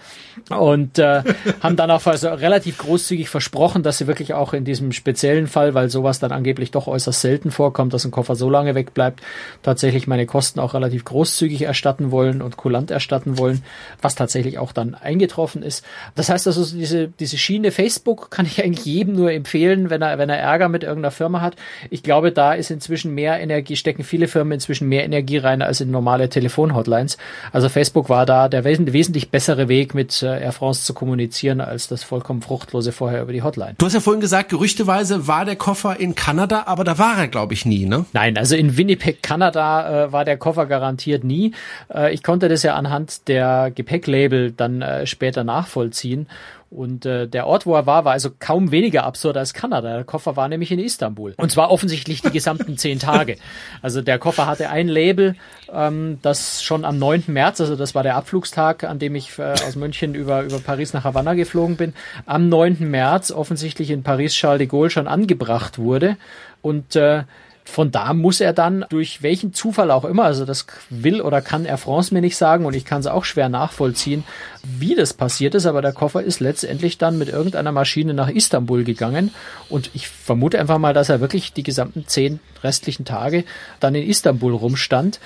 Und 0.50 0.98
äh, 0.98 1.22
haben 1.60 1.76
dann 1.76 1.90
auch 1.90 2.04
also 2.06 2.28
relativ 2.28 2.78
großzügig 2.78 3.28
versprochen, 3.28 3.82
dass 3.82 3.98
sie 3.98 4.06
wirklich 4.06 4.34
auch 4.34 4.52
in 4.52 4.64
diesem 4.64 4.92
speziellen 4.92 5.46
Fall, 5.46 5.74
weil 5.74 5.88
sowas 5.88 6.18
dann 6.18 6.32
angeblich 6.32 6.70
doch 6.70 6.86
äußerst 6.86 7.20
selten 7.20 7.50
vorkommt, 7.50 7.94
dass 7.94 8.04
ein 8.04 8.10
Koffer 8.10 8.34
so 8.34 8.50
lange 8.50 8.74
wegbleibt, 8.74 9.20
tatsächlich 9.62 10.06
meine 10.06 10.26
Kosten 10.26 10.60
auch 10.60 10.74
relativ 10.74 11.04
großzügig 11.04 11.62
erstatten 11.62 12.10
wollen 12.10 12.42
und 12.42 12.56
kulant 12.56 12.90
erstatten 12.90 13.38
wollen, 13.38 13.62
was 14.02 14.16
tatsächlich 14.16 14.58
auch 14.58 14.72
dann 14.72 14.94
eingetroffen 14.94 15.62
ist. 15.62 15.84
Das 16.14 16.28
heißt 16.28 16.46
also, 16.46 16.76
diese, 16.76 17.08
diese 17.08 17.38
Schiene 17.38 17.70
Facebook 17.70 18.30
kann 18.30 18.44
ich 18.44 18.62
eigentlich 18.62 18.84
jedem 18.84 19.14
nur 19.14 19.32
empfehlen, 19.32 19.88
wenn 19.88 20.02
er, 20.02 20.18
wenn 20.18 20.28
er 20.28 20.41
Ärger 20.42 20.68
mit 20.68 20.82
irgendeiner 20.82 21.10
Firma 21.10 21.40
hat. 21.40 21.56
Ich 21.90 22.02
glaube, 22.02 22.32
da 22.32 22.52
ist 22.52 22.70
inzwischen 22.70 23.14
mehr 23.14 23.40
Energie, 23.40 23.76
stecken 23.76 24.04
viele 24.04 24.28
Firmen 24.28 24.52
inzwischen 24.52 24.88
mehr 24.88 25.04
Energie 25.04 25.38
rein 25.38 25.62
als 25.62 25.80
in 25.80 25.90
normale 25.90 26.28
Telefonhotlines. 26.28 27.16
Also 27.52 27.68
Facebook 27.68 28.08
war 28.08 28.26
da 28.26 28.48
der 28.48 28.64
wesentlich 28.64 29.30
bessere 29.30 29.68
Weg, 29.68 29.94
mit 29.94 30.22
äh, 30.22 30.40
Air 30.40 30.52
France 30.52 30.84
zu 30.84 30.94
kommunizieren, 30.94 31.60
als 31.60 31.88
das 31.88 32.02
vollkommen 32.02 32.42
fruchtlose 32.42 32.92
vorher 32.92 33.22
über 33.22 33.32
die 33.32 33.42
Hotline. 33.42 33.74
Du 33.78 33.86
hast 33.86 33.94
ja 33.94 34.00
vorhin 34.00 34.20
gesagt, 34.20 34.48
gerüchteweise 34.50 35.26
war 35.26 35.44
der 35.44 35.56
Koffer 35.56 35.98
in 35.98 36.14
Kanada, 36.14 36.64
aber 36.66 36.84
da 36.84 36.98
war 36.98 37.18
er, 37.18 37.28
glaube 37.28 37.54
ich, 37.54 37.64
nie, 37.64 37.86
ne? 37.86 38.04
Nein, 38.12 38.36
also 38.36 38.56
in 38.56 38.76
Winnipeg, 38.76 39.22
Kanada 39.22 40.06
äh, 40.06 40.12
war 40.12 40.24
der 40.24 40.36
Koffer 40.36 40.66
garantiert 40.66 41.24
nie. 41.24 41.52
Äh, 41.92 42.12
ich 42.12 42.22
konnte 42.22 42.48
das 42.48 42.62
ja 42.62 42.74
anhand 42.74 43.28
der 43.28 43.70
Gepäcklabel 43.74 44.52
dann 44.52 44.82
äh, 44.82 45.06
später 45.06 45.44
nachvollziehen. 45.44 46.26
Und 46.74 47.04
äh, 47.04 47.28
der 47.28 47.46
Ort, 47.46 47.66
wo 47.66 47.74
er 47.74 47.84
war, 47.84 48.06
war 48.06 48.12
also 48.12 48.30
kaum 48.38 48.70
weniger 48.70 49.04
absurd 49.04 49.36
als 49.36 49.52
Kanada. 49.52 49.92
Der 49.92 50.04
Koffer 50.04 50.36
war 50.36 50.48
nämlich 50.48 50.72
in 50.72 50.78
Istanbul. 50.78 51.34
Und 51.36 51.52
zwar 51.52 51.70
offensichtlich 51.70 52.22
die 52.22 52.30
gesamten 52.30 52.78
zehn 52.78 52.98
Tage. 52.98 53.36
Also 53.82 54.00
der 54.00 54.18
Koffer 54.18 54.46
hatte 54.46 54.70
ein 54.70 54.88
Label, 54.88 55.34
ähm, 55.70 56.18
das 56.22 56.62
schon 56.62 56.86
am 56.86 56.98
9. 56.98 57.24
März, 57.26 57.60
also 57.60 57.76
das 57.76 57.94
war 57.94 58.02
der 58.02 58.16
Abflugstag, 58.16 58.84
an 58.84 58.98
dem 58.98 59.14
ich 59.14 59.38
äh, 59.38 59.52
aus 59.52 59.76
München 59.76 60.14
über, 60.14 60.44
über 60.44 60.60
Paris 60.60 60.94
nach 60.94 61.04
Havanna 61.04 61.34
geflogen 61.34 61.76
bin, 61.76 61.92
am 62.24 62.48
9. 62.48 62.78
März 62.90 63.32
offensichtlich 63.32 63.90
in 63.90 64.02
Paris 64.02 64.32
Charles 64.32 64.60
de 64.60 64.66
Gaulle 64.66 64.88
schon 64.88 65.08
angebracht 65.08 65.78
wurde. 65.78 66.16
Und 66.62 66.96
äh, 66.96 67.24
von 67.64 67.90
da 67.90 68.12
muss 68.12 68.40
er 68.40 68.52
dann 68.52 68.84
durch 68.88 69.22
welchen 69.22 69.52
Zufall 69.52 69.90
auch 69.90 70.04
immer, 70.04 70.24
also 70.24 70.44
das 70.44 70.66
will 70.90 71.20
oder 71.20 71.40
kann 71.40 71.64
Air 71.64 71.78
France 71.78 72.12
mir 72.12 72.20
nicht 72.20 72.36
sagen 72.36 72.64
und 72.66 72.74
ich 72.74 72.84
kann 72.84 73.00
es 73.00 73.06
auch 73.06 73.24
schwer 73.24 73.48
nachvollziehen, 73.48 74.24
wie 74.62 74.94
das 74.94 75.14
passiert 75.14 75.54
ist, 75.54 75.66
aber 75.66 75.82
der 75.82 75.92
Koffer 75.92 76.22
ist 76.22 76.40
letztendlich 76.40 76.98
dann 76.98 77.18
mit 77.18 77.28
irgendeiner 77.28 77.72
Maschine 77.72 78.14
nach 78.14 78.28
Istanbul 78.28 78.84
gegangen 78.84 79.32
und 79.68 79.90
ich 79.94 80.08
vermute 80.08 80.58
einfach 80.58 80.78
mal, 80.78 80.94
dass 80.94 81.08
er 81.08 81.20
wirklich 81.20 81.52
die 81.52 81.62
gesamten 81.62 82.04
zehn 82.06 82.40
restlichen 82.62 83.04
Tage 83.04 83.44
dann 83.80 83.94
in 83.94 84.08
Istanbul 84.08 84.54
rumstand 84.54 85.20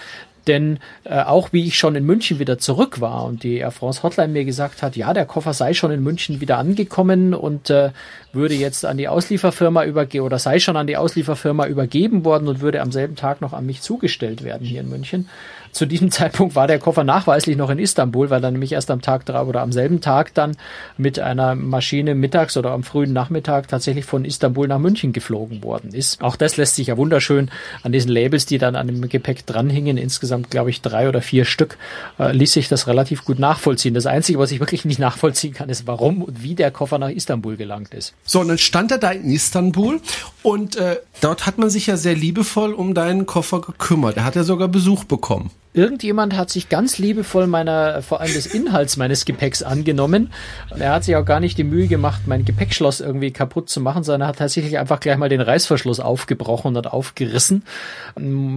Denn 0.46 0.78
äh, 1.04 1.20
auch 1.20 1.52
wie 1.52 1.66
ich 1.66 1.78
schon 1.78 1.96
in 1.96 2.04
München 2.04 2.38
wieder 2.38 2.58
zurück 2.58 3.00
war 3.00 3.24
und 3.24 3.42
die 3.42 3.56
Air 3.56 3.70
France 3.70 4.02
Hotline 4.02 4.32
mir 4.32 4.44
gesagt 4.44 4.82
hat, 4.82 4.96
ja, 4.96 5.12
der 5.12 5.26
Koffer 5.26 5.52
sei 5.52 5.74
schon 5.74 5.90
in 5.90 6.02
München 6.02 6.40
wieder 6.40 6.58
angekommen 6.58 7.34
und 7.34 7.70
äh, 7.70 7.90
würde 8.32 8.54
jetzt 8.54 8.84
an 8.84 8.96
die 8.98 9.08
Auslieferfirma 9.08 9.84
übergehen 9.84 10.22
oder 10.22 10.38
sei 10.38 10.58
schon 10.60 10.76
an 10.76 10.86
die 10.86 10.96
Auslieferfirma 10.96 11.66
übergeben 11.66 12.24
worden 12.24 12.48
und 12.48 12.60
würde 12.60 12.80
am 12.80 12.92
selben 12.92 13.16
Tag 13.16 13.40
noch 13.40 13.52
an 13.52 13.66
mich 13.66 13.82
zugestellt 13.82 14.44
werden 14.44 14.66
hier 14.66 14.80
in 14.80 14.88
München 14.88 15.28
zu 15.76 15.86
diesem 15.86 16.10
Zeitpunkt 16.16 16.54
war 16.54 16.66
der 16.66 16.78
Koffer 16.78 17.04
nachweislich 17.04 17.56
noch 17.56 17.70
in 17.70 17.78
Istanbul, 17.78 18.30
weil 18.30 18.42
er 18.42 18.50
nämlich 18.50 18.72
erst 18.72 18.90
am 18.90 19.02
Tag 19.02 19.26
drauf 19.26 19.46
oder 19.46 19.60
am 19.60 19.72
selben 19.72 20.00
Tag 20.00 20.34
dann 20.34 20.56
mit 20.96 21.18
einer 21.18 21.54
Maschine 21.54 22.14
mittags 22.14 22.56
oder 22.56 22.72
am 22.72 22.82
frühen 22.82 23.12
Nachmittag 23.12 23.68
tatsächlich 23.68 24.04
von 24.04 24.24
Istanbul 24.24 24.66
nach 24.68 24.78
München 24.78 25.12
geflogen 25.12 25.62
worden 25.62 25.92
ist. 25.92 26.22
Auch 26.22 26.36
das 26.36 26.56
lässt 26.56 26.76
sich 26.76 26.88
ja 26.88 26.96
wunderschön 26.96 27.50
an 27.82 27.92
diesen 27.92 28.10
Labels, 28.10 28.46
die 28.46 28.58
dann 28.58 28.74
an 28.74 28.86
dem 28.86 29.08
Gepäck 29.08 29.46
dranhingen, 29.46 29.98
insgesamt 29.98 30.50
glaube 30.50 30.70
ich 30.70 30.80
drei 30.80 31.08
oder 31.08 31.20
vier 31.20 31.44
Stück, 31.44 31.76
äh, 32.18 32.32
ließ 32.32 32.52
sich 32.52 32.68
das 32.68 32.86
relativ 32.86 33.24
gut 33.24 33.38
nachvollziehen. 33.38 33.94
Das 33.94 34.06
Einzige, 34.06 34.38
was 34.38 34.50
ich 34.52 34.60
wirklich 34.60 34.84
nicht 34.84 34.98
nachvollziehen 34.98 35.52
kann, 35.52 35.68
ist, 35.68 35.86
warum 35.86 36.22
und 36.22 36.42
wie 36.42 36.54
der 36.54 36.70
Koffer 36.70 36.98
nach 36.98 37.10
Istanbul 37.10 37.56
gelangt 37.56 37.92
ist. 37.92 38.14
So, 38.24 38.40
und 38.40 38.48
dann 38.48 38.58
stand 38.58 38.90
er 38.90 38.98
da 38.98 39.10
in 39.10 39.30
Istanbul 39.30 40.00
und 40.42 40.76
äh, 40.76 40.96
dort 41.20 41.46
hat 41.46 41.58
man 41.58 41.68
sich 41.68 41.86
ja 41.86 41.96
sehr 41.96 42.14
liebevoll 42.14 42.72
um 42.72 42.94
deinen 42.94 43.26
Koffer 43.26 43.60
gekümmert. 43.60 44.16
Er 44.16 44.24
hat 44.24 44.36
ja 44.36 44.44
sogar 44.44 44.68
Besuch 44.68 45.04
bekommen. 45.04 45.50
Irgendjemand 45.76 46.34
hat 46.38 46.48
sich 46.48 46.70
ganz 46.70 46.96
liebevoll 46.96 47.46
meiner, 47.46 48.00
vor 48.00 48.22
allem 48.22 48.32
des 48.32 48.46
Inhalts 48.46 48.96
meines 48.96 49.26
Gepäcks 49.26 49.62
angenommen. 49.62 50.32
Er 50.70 50.94
hat 50.94 51.04
sich 51.04 51.14
auch 51.16 51.24
gar 51.26 51.38
nicht 51.38 51.58
die 51.58 51.64
Mühe 51.64 51.86
gemacht, 51.86 52.22
mein 52.24 52.46
Gepäckschloss 52.46 53.02
irgendwie 53.02 53.30
kaputt 53.30 53.68
zu 53.68 53.82
machen, 53.82 54.02
sondern 54.02 54.26
hat 54.26 54.38
tatsächlich 54.38 54.78
einfach 54.78 55.00
gleich 55.00 55.18
mal 55.18 55.28
den 55.28 55.42
Reißverschluss 55.42 56.00
aufgebrochen 56.00 56.78
und 56.78 56.86
aufgerissen. 56.86 57.62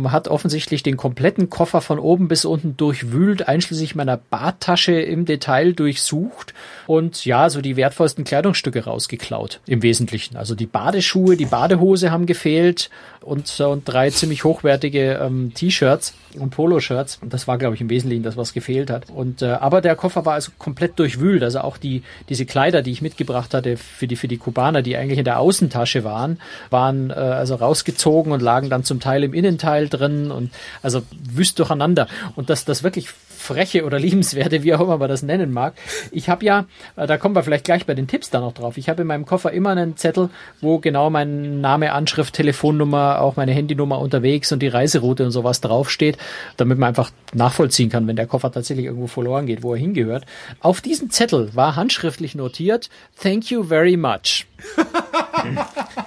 Hat 0.06 0.30
offensichtlich 0.30 0.82
den 0.82 0.96
kompletten 0.96 1.50
Koffer 1.50 1.82
von 1.82 2.00
oben 2.00 2.30
bis 2.30 2.46
unten 2.46 2.78
durchwühlt, 2.78 3.50
einschließlich 3.50 3.96
meiner 3.96 4.16
Bartasche 4.16 4.94
im 4.94 5.26
Detail 5.26 5.74
durchsucht 5.74 6.54
und 6.88 7.26
ja, 7.26 7.50
so 7.50 7.60
die 7.60 7.76
wertvollsten 7.76 8.24
Kleidungsstücke 8.24 8.86
rausgeklaut. 8.86 9.60
Im 9.66 9.84
Wesentlichen. 9.84 10.38
Also 10.38 10.56
die 10.56 10.68
Badeschuhe, 10.68 11.36
die 11.36 11.48
Badehose 11.48 12.12
haben 12.12 12.28
gefehlt 12.28 12.90
und, 13.22 13.60
und 13.60 13.84
drei 13.84 14.10
ziemlich 14.10 14.46
hochwertige 14.46 15.20
ähm, 15.22 15.52
T-Shirts 15.54 16.14
und 16.38 16.52
Poloshirts. 16.52 17.09
Das 17.24 17.48
war, 17.48 17.58
glaube 17.58 17.76
ich, 17.76 17.82
im 17.82 17.90
Wesentlichen 17.90 18.24
das, 18.24 18.38
was 18.38 18.54
gefehlt 18.54 18.90
hat. 18.90 19.10
Und 19.10 19.42
äh, 19.42 19.48
aber 19.48 19.82
der 19.82 19.96
Koffer 19.96 20.26
war 20.26 20.34
also 20.34 20.52
komplett 20.58 21.00
durchwühlt. 21.00 21.44
Also 21.44 21.62
auch 21.62 21.78
die 21.78 22.04
diese 22.30 22.46
Kleider, 22.46 22.82
die 22.82 22.92
ich 22.92 23.02
mitgebracht 23.02 23.54
hatte 23.54 23.78
für 23.78 24.08
die 24.08 24.16
für 24.16 24.28
die 24.28 24.38
Kubaner, 24.38 24.82
die 24.82 24.98
eigentlich 24.98 25.20
in 25.20 25.26
der 25.26 25.40
Außentasche 25.40 26.04
waren, 26.04 26.40
waren 26.70 27.10
äh, 27.10 27.14
also 27.14 27.56
rausgezogen 27.56 28.32
und 28.32 28.42
lagen 28.42 28.70
dann 28.70 28.84
zum 28.84 29.00
Teil 29.00 29.24
im 29.24 29.34
Innenteil 29.34 29.90
drin 29.90 30.32
und 30.32 30.52
also 30.82 31.02
wüst 31.32 31.60
durcheinander. 31.60 32.08
Und 32.36 32.50
das 32.50 32.66
das 32.66 32.84
wirklich 32.84 33.10
freche 33.40 33.86
oder 33.86 34.00
liebenswerte, 34.00 34.64
wie 34.64 34.74
auch 34.74 34.82
immer 34.82 34.98
man 34.98 35.10
das 35.10 35.24
nennen 35.24 35.52
mag. 35.52 35.74
Ich 36.12 36.30
habe 36.30 36.46
ja, 36.46 36.66
äh, 36.96 37.08
da 37.08 37.18
kommen 37.18 37.36
wir 37.36 37.44
vielleicht 37.44 37.66
gleich 37.66 37.86
bei 37.86 37.94
den 37.94 38.08
Tipps 38.08 38.30
da 38.30 38.40
noch 38.40 38.54
drauf. 38.54 38.78
Ich 38.78 38.90
habe 38.90 39.02
in 39.02 39.08
meinem 39.08 39.26
Koffer 39.26 39.52
immer 39.52 39.72
einen 39.72 39.98
Zettel, 39.98 40.30
wo 40.62 40.80
genau 40.80 41.10
mein 41.10 41.62
Name, 41.62 41.94
Anschrift, 41.94 42.36
Telefonnummer, 42.36 43.22
auch 43.22 43.36
meine 43.36 43.54
Handynummer 43.54 44.00
unterwegs 44.00 44.52
und 44.52 44.62
die 44.62 44.68
Reiseroute 44.68 45.26
und 45.26 45.32
sowas 45.32 45.62
draufsteht, 45.62 46.18
damit 46.58 46.78
man 46.78 46.90
einfach 46.90 47.12
nachvollziehen 47.34 47.90
kann, 47.90 48.08
wenn 48.08 48.16
der 48.16 48.28
Koffer 48.28 48.52
tatsächlich 48.52 48.86
irgendwo 48.86 49.08
verloren 49.08 49.46
geht, 49.46 49.64
wo 49.64 49.74
er 49.74 49.80
hingehört. 49.80 50.26
Auf 50.60 50.82
diesem 50.82 51.10
Zettel 51.10 51.50
war 51.56 51.76
handschriftlich 51.76 52.36
notiert, 52.36 52.90
Thank 53.22 53.52
you 53.52 53.64
very 53.64 53.98
much. 53.98 54.46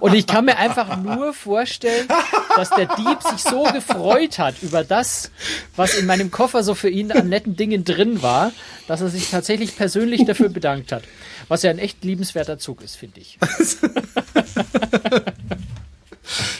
Und 0.00 0.14
ich 0.14 0.26
kann 0.26 0.44
mir 0.44 0.56
einfach 0.56 0.96
nur 0.98 1.32
vorstellen, 1.32 2.08
dass 2.56 2.70
der 2.70 2.86
Dieb 2.86 3.22
sich 3.22 3.42
so 3.42 3.64
gefreut 3.64 4.38
hat 4.38 4.62
über 4.62 4.84
das, 4.84 5.30
was 5.76 5.94
in 5.94 6.06
meinem 6.06 6.30
Koffer 6.30 6.62
so 6.62 6.74
für 6.74 6.88
ihn 6.90 7.12
an 7.12 7.28
netten 7.28 7.56
Dingen 7.56 7.84
drin 7.84 8.22
war, 8.22 8.52
dass 8.86 9.00
er 9.00 9.08
sich 9.08 9.30
tatsächlich 9.30 9.76
persönlich 9.76 10.24
dafür 10.24 10.48
bedankt 10.48 10.92
hat. 10.92 11.02
Was 11.48 11.62
ja 11.62 11.70
ein 11.70 11.78
echt 11.78 12.04
liebenswerter 12.04 12.58
Zug 12.58 12.82
ist, 12.82 12.96
finde 12.96 13.20
ich. 13.20 13.38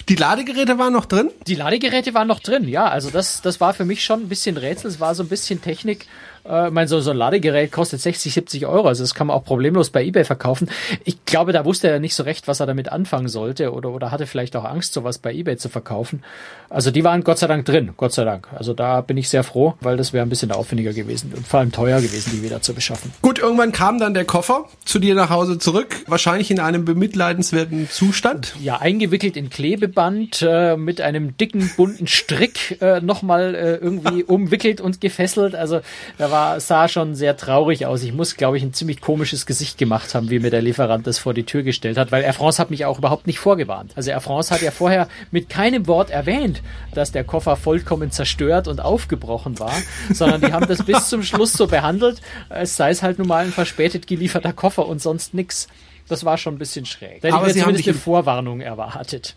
Die 0.09 0.15
Ladegeräte 0.15 0.79
waren 0.79 0.93
noch 0.93 1.07
drin? 1.07 1.31
Die 1.47 1.57
Ladegeräte 1.57 2.15
waren 2.15 2.29
noch 2.29 2.39
drin, 2.39 2.69
ja. 2.69 2.89
Also 2.89 3.11
das, 3.11 3.43
das 3.43 3.61
war 3.61 3.75
für 3.75 3.85
mich 3.85 4.05
schon 4.05 4.23
ein 4.23 4.29
bisschen 4.29 4.57
Rätsel. 4.57 4.89
Es 4.89 5.01
war 5.01 5.15
so 5.17 5.25
ein 5.25 5.29
bisschen 5.29 5.61
Technik, 5.61 6.07
äh, 6.49 6.71
mein, 6.71 6.89
so, 6.89 7.01
so 7.01 7.11
ein 7.11 7.17
Ladegerät 7.17 7.73
kostet 7.73 8.01
60, 8.01 8.33
70 8.35 8.67
Euro. 8.67 8.89
Also 8.89 9.03
das 9.03 9.15
kann 9.15 9.27
man 9.27 9.37
auch 9.37 9.45
problemlos 9.45 9.91
bei 9.91 10.05
eBay 10.05 10.25
verkaufen. 10.25 10.69
Ich 11.05 11.25
glaube, 11.25 11.53
da 11.53 11.65
wusste 11.65 11.89
er 11.89 11.99
nicht 11.99 12.15
so 12.15 12.23
recht, 12.23 12.49
was 12.49 12.61
er 12.61 12.67
damit 12.67 12.91
anfangen 12.91 13.29
sollte 13.29 13.73
oder, 13.73 13.91
oder 13.91 14.11
hatte 14.11 14.27
vielleicht 14.27 14.57
auch 14.57 14.65
Angst, 14.65 14.93
sowas 14.93 15.19
bei 15.19 15.33
eBay 15.33 15.57
zu 15.57 15.69
verkaufen. 15.69 16.23
Also 16.69 16.91
die 16.91 17.05
waren 17.05 17.23
Gott 17.25 17.39
sei 17.39 17.47
Dank 17.47 17.65
drin, 17.65 17.95
Gott 17.97 18.13
sei 18.13 18.25
Dank. 18.25 18.49
Also 18.55 18.75
da 18.75 19.01
bin 19.01 19.17
ich 19.17 19.29
sehr 19.29 19.45
froh, 19.45 19.75
weil 19.81 19.97
das 19.97 20.13
wäre 20.13 20.27
ein 20.27 20.29
bisschen 20.29 20.51
aufwendiger 20.53 20.93
gewesen 20.93 21.33
und 21.37 21.47
vor 21.47 21.61
allem 21.61 21.73
teuer 21.73 22.01
gewesen, 22.01 22.31
die 22.33 22.43
wieder 22.43 22.61
zu 22.61 22.75
beschaffen. 22.75 23.13
Gut, 23.23 23.39
irgendwann 23.39 23.73
kam 23.73 23.99
dann 23.99 24.15
der 24.15 24.25
Koffer 24.25 24.67
zu 24.85 24.99
dir 24.99 25.15
nach 25.15 25.31
Hause 25.31 25.59
zurück, 25.59 25.97
wahrscheinlich 26.07 26.51
in 26.51 26.61
einem 26.61 26.85
bemitleidenswerten 26.85 27.89
Zustand. 27.89 28.55
Ja, 28.61 28.79
eingewickelt 28.81 29.37
in 29.37 29.51
Klebeband 29.51 30.43
äh, 30.43 30.77
mit 30.77 31.01
einem 31.01 31.37
dicken 31.37 31.71
bunten 31.77 32.07
Strick 32.07 32.81
äh, 32.81 33.01
nochmal 33.01 33.55
äh, 33.55 33.77
irgendwie 33.77 34.25
umwickelt 34.27 34.81
und 34.81 35.01
gefesselt. 35.01 35.55
Also 35.55 35.81
da 36.19 36.31
war 36.31 36.36
war, 36.37 36.61
sah 36.61 36.87
schon 36.87 37.15
sehr 37.15 37.35
traurig 37.37 37.87
aus. 37.87 38.03
Ich 38.03 38.13
muss, 38.13 38.37
glaube 38.37 38.59
ich, 38.59 38.63
ein 38.63 38.75
ziemlich 38.75 39.01
komisches 39.01 39.47
Gesicht 39.47 39.79
gemacht 39.79 40.15
haben, 40.15 40.29
wie 40.29 40.39
mir 40.39 40.51
der 40.51 40.61
Lieferant 40.61 41.07
das 41.07 41.19
vor 41.19 41.33
die 41.33 41.45
Tür 41.45 41.63
gestellt 41.63 41.97
hat, 41.97 42.13
weil 42.13 42.23
Air 42.23 42.35
France 42.35 42.61
hat 42.61 42.71
mich 42.71 42.85
auch 42.85 42.99
überhaupt 42.99 43.27
nicht 43.27 43.39
vorgewarnt. 43.39 43.93
Also 43.97 44.11
Air 44.11 44.21
France 44.21 44.53
hat 44.53 44.61
ja 44.61 44.71
vorher 44.71 45.09
mit 45.31 45.49
keinem 45.49 45.87
Wort 45.87 46.11
erwähnt, 46.11 46.63
dass 46.93 47.11
der 47.11 47.25
Koffer 47.25 47.57
vollkommen 47.57 48.11
zerstört 48.11 48.69
und 48.69 48.81
aufgebrochen 48.81 49.59
war, 49.59 49.73
sondern 50.13 50.43
die 50.43 50.53
haben 50.53 50.69
das 50.69 50.85
bis 50.85 51.09
zum 51.09 51.23
Schluss 51.23 51.55
so 51.55 51.67
behandelt, 51.67 52.21
als 52.51 52.77
sei 52.77 52.91
es 52.91 53.03
halt 53.03 53.19
nun 53.19 53.29
mal 53.29 53.45
ein 53.45 53.53
verspätet 53.53 54.07
gelieferter 54.07 54.53
Koffer 54.53 54.87
und 54.87 55.01
sonst 55.01 55.33
nix. 55.33 55.69
Das 56.09 56.25
war 56.25 56.37
schon 56.37 56.57
ein 56.57 56.59
bisschen 56.59 56.85
schräg. 56.85 57.23
Da 57.23 57.29
hätte 57.29 57.49
ich 57.49 57.55
mir 57.55 57.61
zumindest 57.63 57.89
eine 57.89 57.97
Vorwarnung 57.97 58.61
erwartet. 58.61 59.37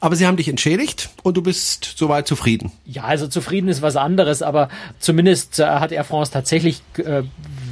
Aber 0.00 0.16
sie 0.16 0.26
haben 0.26 0.36
dich 0.36 0.48
entschädigt 0.48 1.10
und 1.22 1.36
du 1.36 1.42
bist 1.42 1.94
soweit 1.96 2.26
zufrieden. 2.26 2.72
Ja, 2.84 3.04
also 3.04 3.28
zufrieden 3.28 3.68
ist 3.68 3.82
was 3.82 3.96
anderes, 3.96 4.42
aber 4.42 4.68
zumindest 4.98 5.58
äh, 5.58 5.66
hat 5.66 5.92
Air 5.92 6.04
France 6.04 6.32
tatsächlich 6.32 6.82
äh, 6.96 7.22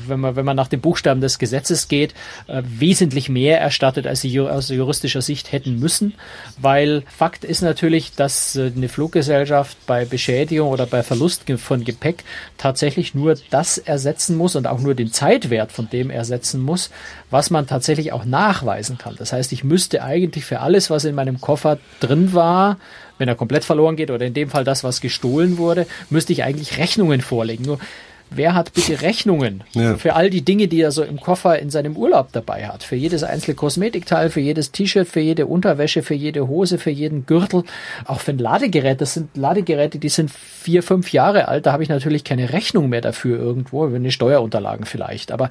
wenn 0.09 0.21
man, 0.21 0.37
wenn 0.37 0.45
man 0.45 0.57
nach 0.57 0.69
dem 0.69 0.81
Buchstaben 0.81 1.21
des 1.21 1.39
Gesetzes 1.39 1.89
geht, 1.89 2.15
äh, 2.47 2.63
wesentlich 2.65 3.29
mehr 3.29 3.61
erstattet, 3.61 4.07
als 4.07 4.21
sie 4.21 4.39
aus 4.41 4.69
juristischer 4.69 5.23
Sicht 5.23 5.53
hätten 5.53 5.79
müssen. 5.79 6.15
Weil 6.59 7.03
Fakt 7.07 7.45
ist 7.45 7.63
natürlich, 7.63 8.15
dass 8.15 8.57
äh, 8.57 8.73
eine 8.75 8.89
Fluggesellschaft 8.89 9.77
bei 9.87 10.05
Beschädigung 10.05 10.71
oder 10.71 10.87
bei 10.87 11.03
Verlust 11.03 11.45
von 11.59 11.85
Gepäck 11.85 12.25
tatsächlich 12.59 13.15
nur 13.15 13.37
das 13.51 13.79
ersetzen 13.79 14.37
muss 14.37 14.57
und 14.57 14.67
auch 14.67 14.81
nur 14.81 14.95
den 14.95 15.13
Zeitwert 15.13 15.73
von 15.73 15.89
dem 15.91 16.11
ersetzen 16.11 16.61
muss, 16.61 16.91
was 17.31 17.51
man 17.51 17.67
tatsächlich 17.67 18.13
auch 18.13 18.25
nachweisen 18.25 18.99
kann. 18.99 19.17
Das 19.19 19.33
heißt, 19.33 19.53
ich 19.53 19.65
müsste 19.65 20.03
eigentlich 20.03 20.45
für 20.45 20.61
alles, 20.61 20.91
was 20.91 21.05
in 21.05 21.15
meinem 21.15 21.41
Koffer 21.41 21.79
drin 22.01 22.33
war, 22.33 22.79
wenn 23.19 23.29
er 23.29 23.35
komplett 23.35 23.65
verloren 23.65 23.97
geht 23.97 24.11
oder 24.11 24.27
in 24.27 24.35
dem 24.35 24.51
Fall 24.51 24.65
das, 24.65 24.85
was 24.85 25.01
gestohlen 25.01 25.59
wurde, 25.59 25.87
müsste 26.11 26.33
ich 26.33 26.45
eigentlich 26.45 26.79
Rechnungen 26.79 27.21
vorlegen. 27.21 27.65
Nur 27.65 27.79
wer 28.31 28.55
hat 28.55 28.73
bitte 28.73 29.03
Rechnungen 29.03 29.65
ja. 29.73 29.97
für 29.97 30.15
all 30.15 30.31
die 30.31 30.43
Dinge, 30.43 30.69
die 30.69 30.81
er 30.81 30.91
so 30.91 31.03
im 31.03 31.21
Koffer 31.21 31.59
in 31.59 31.71
seinem 31.71 31.97
Urlaub 31.97 32.29
dabei 32.33 32.67
hat? 32.67 32.83
Für 32.83 32.97
jedes 32.97 33.23
einzelne 33.23 33.55
Kosmetikteil, 33.55 34.31
für 34.31 34.41
jedes 34.41 34.73
T-Shirt, 34.73 35.09
für 35.09 35.21
jede 35.21 35.47
Unterwäsche, 35.47 36.03
für 36.03 36.15
jede 36.15 36.49
Hose, 36.49 36.79
für 36.79 36.91
jeden 36.91 37.27
Gürtel, 37.27 37.65
auch 38.05 38.21
für 38.21 38.33
ein 38.33 38.39
Ladegerät. 38.39 39.01
Das 39.01 39.15
sind 39.15 39.37
Ladegeräte, 39.37 39.99
die 39.99 40.09
sind 40.09 40.31
vier, 40.31 40.83
fünf 40.83 41.13
Jahre 41.13 41.49
alt. 41.49 41.67
Da 41.67 41.73
habe 41.73 41.83
ich 41.83 41.89
natürlich 41.89 42.25
keine 42.25 42.53
Rechnung 42.53 42.89
mehr 42.89 43.01
dafür 43.01 43.39
irgendwo, 43.39 43.93
wenn 43.93 44.03
die 44.03 44.11
Steuerunterlagen 44.11 44.87
vielleicht. 44.87 45.33
Aber 45.33 45.49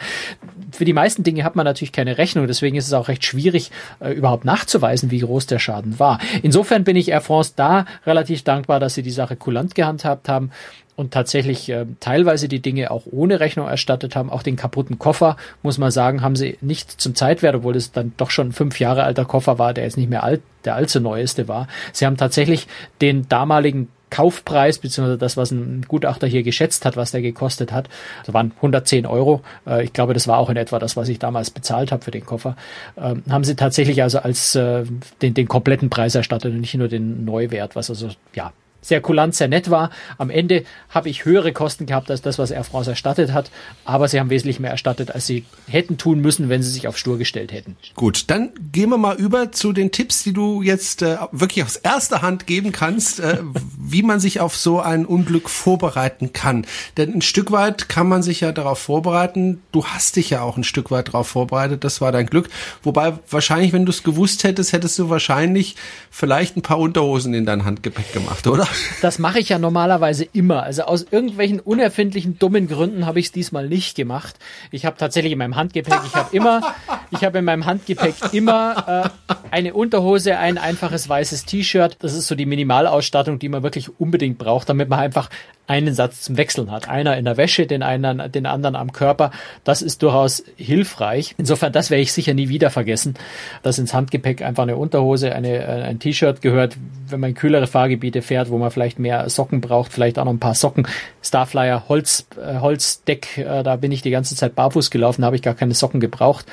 für 0.71 0.85
die 0.85 0.93
meisten 0.93 1.23
Dinge 1.23 1.43
hat 1.43 1.55
man 1.55 1.65
natürlich 1.65 1.91
keine 1.91 2.17
Rechnung. 2.17 2.47
Deswegen 2.47 2.75
ist 2.75 2.87
es 2.87 2.93
auch 2.93 3.07
recht 3.07 3.23
schwierig, 3.23 3.71
äh, 3.99 4.11
überhaupt 4.11 4.45
nachzuweisen, 4.45 5.11
wie 5.11 5.19
groß 5.19 5.45
der 5.47 5.59
Schaden 5.59 5.99
war. 5.99 6.19
Insofern 6.43 6.83
bin 6.83 6.95
ich 6.95 7.09
Air 7.09 7.21
France 7.21 7.53
da 7.55 7.85
relativ 8.05 8.43
dankbar, 8.43 8.79
dass 8.79 8.95
sie 8.95 9.03
die 9.03 9.11
Sache 9.11 9.35
kulant 9.35 9.75
gehandhabt 9.75 10.29
haben 10.29 10.51
und 10.95 11.13
tatsächlich 11.13 11.69
äh, 11.69 11.85
teilweise 11.99 12.47
die 12.47 12.61
Dinge 12.61 12.91
auch 12.91 13.03
ohne 13.11 13.39
Rechnung 13.39 13.67
erstattet 13.67 14.15
haben. 14.15 14.29
Auch 14.29 14.43
den 14.43 14.55
kaputten 14.55 14.97
Koffer, 14.99 15.37
muss 15.61 15.77
man 15.77 15.91
sagen, 15.91 16.21
haben 16.21 16.35
sie 16.35 16.57
nicht 16.61 16.89
zum 16.89 17.15
Zeitwert, 17.15 17.55
obwohl 17.55 17.75
es 17.75 17.91
dann 17.91 18.13
doch 18.17 18.31
schon 18.31 18.51
fünf 18.51 18.79
Jahre 18.79 19.03
alter 19.03 19.25
Koffer 19.25 19.59
war, 19.59 19.73
der 19.73 19.83
jetzt 19.83 19.97
nicht 19.97 20.09
mehr 20.09 20.23
alt, 20.23 20.41
der 20.63 20.75
allzu 20.75 20.99
neueste 20.99 21.47
war. 21.47 21.67
Sie 21.91 22.05
haben 22.05 22.17
tatsächlich 22.17 22.67
den 23.01 23.27
damaligen 23.27 23.89
Kaufpreis, 24.09 24.77
beziehungsweise 24.77 25.17
das, 25.17 25.35
was 25.35 25.51
ein 25.51 25.83
Gutachter 25.87 26.27
hier 26.27 26.43
geschätzt 26.43 26.85
hat, 26.85 26.95
was 26.95 27.11
der 27.11 27.21
gekostet 27.21 27.73
hat, 27.73 27.89
das 28.25 28.33
waren 28.33 28.53
110 28.55 29.05
Euro. 29.05 29.41
Äh, 29.67 29.83
ich 29.83 29.91
glaube, 29.91 30.13
das 30.13 30.27
war 30.27 30.37
auch 30.37 30.49
in 30.49 30.55
etwa 30.55 30.79
das, 30.79 30.95
was 30.95 31.09
ich 31.09 31.19
damals 31.19 31.51
bezahlt 31.51 31.91
habe 31.91 32.03
für 32.03 32.11
den 32.11 32.25
Koffer. 32.25 32.55
Ähm, 32.97 33.23
haben 33.29 33.43
sie 33.43 33.55
tatsächlich 33.55 34.01
also 34.03 34.19
als 34.19 34.55
äh, 34.55 34.85
den, 35.21 35.33
den 35.33 35.47
kompletten 35.49 35.89
Preis 35.89 36.15
erstattet 36.15 36.53
und 36.53 36.61
nicht 36.61 36.75
nur 36.75 36.87
den 36.87 37.25
Neuwert, 37.25 37.75
was 37.75 37.89
also 37.89 38.09
ja 38.33 38.53
sehr 38.85 39.01
kulant, 39.01 39.35
sehr 39.35 39.47
nett 39.47 39.69
war. 39.69 39.89
Am 40.17 40.29
Ende 40.29 40.63
habe 40.89 41.09
ich 41.09 41.25
höhere 41.25 41.51
Kosten 41.53 41.85
gehabt 41.85 42.11
als 42.11 42.21
das, 42.21 42.37
was 42.37 42.51
Air 42.51 42.63
France 42.63 42.89
erstattet 42.89 43.33
hat, 43.33 43.51
aber 43.83 44.07
sie 44.07 44.19
haben 44.19 44.29
wesentlich 44.29 44.59
mehr 44.59 44.71
erstattet, 44.71 45.11
als 45.11 45.25
sie 45.25 45.45
hätten 45.67 45.97
tun 45.97 46.19
müssen, 46.19 46.49
wenn 46.49 46.61
sie 46.61 46.69
sich 46.69 46.87
auf 46.87 46.97
Stur 46.97 47.17
gestellt 47.17 47.51
hätten. 47.51 47.75
Gut, 47.95 48.25
dann 48.27 48.51
gehen 48.71 48.89
wir 48.89 48.97
mal 48.97 49.15
über 49.15 49.51
zu 49.51 49.73
den 49.73 49.91
Tipps, 49.91 50.23
die 50.23 50.33
du 50.33 50.61
jetzt 50.61 51.01
äh, 51.01 51.17
wirklich 51.31 51.65
aus 51.65 51.75
erster 51.75 52.21
Hand 52.21 52.47
geben 52.47 52.71
kannst, 52.71 53.19
äh, 53.19 53.39
wie 53.77 54.03
man 54.03 54.19
sich 54.19 54.39
auf 54.39 54.55
so 54.55 54.79
ein 54.79 55.05
Unglück 55.05 55.49
vorbereiten 55.49 56.33
kann. 56.33 56.65
Denn 56.97 57.13
ein 57.13 57.21
Stück 57.21 57.51
weit 57.51 57.89
kann 57.89 58.07
man 58.07 58.21
sich 58.21 58.41
ja 58.41 58.51
darauf 58.51 58.79
vorbereiten. 58.79 59.61
Du 59.71 59.85
hast 59.85 60.15
dich 60.15 60.29
ja 60.29 60.41
auch 60.41 60.57
ein 60.57 60.63
Stück 60.63 60.91
weit 60.91 61.09
darauf 61.09 61.27
vorbereitet. 61.27 61.83
Das 61.83 62.01
war 62.01 62.11
dein 62.11 62.27
Glück. 62.27 62.49
Wobei 62.83 63.13
wahrscheinlich, 63.29 63.73
wenn 63.73 63.85
du 63.85 63.91
es 63.91 64.03
gewusst 64.03 64.43
hättest, 64.43 64.73
hättest 64.73 64.99
du 64.99 65.09
wahrscheinlich 65.09 65.75
vielleicht 66.11 66.55
ein 66.57 66.61
paar 66.61 66.79
Unterhosen 66.79 67.33
in 67.33 67.45
dein 67.45 67.65
Handgepäck 67.65 68.13
gemacht, 68.13 68.47
oder? 68.47 68.67
Das 69.01 69.19
mache 69.19 69.39
ich 69.39 69.49
ja 69.49 69.59
normalerweise 69.59 70.25
immer. 70.33 70.63
Also 70.63 70.83
aus 70.83 71.05
irgendwelchen 71.09 71.59
unerfindlichen, 71.59 72.39
dummen 72.39 72.67
Gründen 72.67 73.05
habe 73.05 73.19
ich 73.19 73.27
es 73.27 73.31
diesmal 73.31 73.67
nicht 73.67 73.95
gemacht. 73.95 74.37
Ich 74.71 74.85
habe 74.85 74.97
tatsächlich 74.97 75.33
in 75.33 75.39
meinem 75.39 75.55
Handgepäck, 75.55 75.99
ich 76.05 76.15
habe 76.15 76.35
immer, 76.35 76.75
ich 77.11 77.23
habe 77.23 77.39
in 77.39 77.45
meinem 77.45 77.65
Handgepäck 77.65 78.15
immer 78.33 79.11
äh, 79.29 79.33
eine 79.51 79.73
Unterhose, 79.73 80.37
ein 80.37 80.57
einfaches 80.57 81.07
weißes 81.07 81.45
T-Shirt. 81.45 81.97
Das 81.99 82.13
ist 82.13 82.27
so 82.27 82.35
die 82.35 82.45
Minimalausstattung, 82.45 83.39
die 83.39 83.49
man 83.49 83.63
wirklich 83.63 83.99
unbedingt 83.99 84.37
braucht, 84.37 84.69
damit 84.69 84.89
man 84.89 84.99
einfach 84.99 85.29
einen 85.67 85.93
Satz 85.93 86.21
zum 86.21 86.37
Wechseln 86.37 86.71
hat. 86.71 86.89
Einer 86.89 87.17
in 87.17 87.25
der 87.25 87.37
Wäsche, 87.37 87.65
den 87.65 87.83
einen, 87.83 88.31
den 88.31 88.45
anderen 88.45 88.75
am 88.75 88.91
Körper. 88.91 89.31
Das 89.63 89.81
ist 89.81 90.03
durchaus 90.03 90.43
hilfreich. 90.57 91.33
Insofern, 91.37 91.73
das 91.73 91.89
werde 91.89 92.01
ich 92.01 92.13
sicher 92.13 92.33
nie 92.33 92.49
wieder 92.49 92.69
vergessen, 92.69 93.15
dass 93.63 93.79
ins 93.79 93.93
Handgepäck 93.93 94.41
einfach 94.41 94.63
eine 94.63 94.77
Unterhose, 94.77 95.33
eine, 95.33 95.57
äh, 95.57 95.83
ein 95.83 95.99
T-Shirt 95.99 96.41
gehört, 96.41 96.77
wenn 97.07 97.19
man 97.19 97.33
kühlere 97.33 97.67
Fahrgebiete 97.67 98.21
fährt, 98.21 98.49
wo 98.55 98.59
man 98.59 98.71
vielleicht 98.71 98.99
mehr 98.99 99.29
Socken 99.29 99.59
braucht, 99.59 99.91
vielleicht 99.91 100.17
auch 100.17 100.23
noch 100.23 100.31
ein 100.31 100.39
paar 100.39 100.55
Socken. 100.55 100.87
Starflyer, 101.21 101.89
Holz, 101.89 102.25
äh, 102.41 102.59
Holzdeck, 102.59 103.37
äh, 103.37 103.63
da 103.63 103.75
bin 103.75 103.91
ich 103.91 104.01
die 104.01 104.11
ganze 104.11 104.37
Zeit 104.37 104.55
barfuß 104.55 104.91
gelaufen, 104.91 105.25
habe 105.25 105.35
ich 105.35 105.41
gar 105.41 105.55
keine 105.55 105.73
Socken 105.73 105.99
gebraucht. 105.99 106.45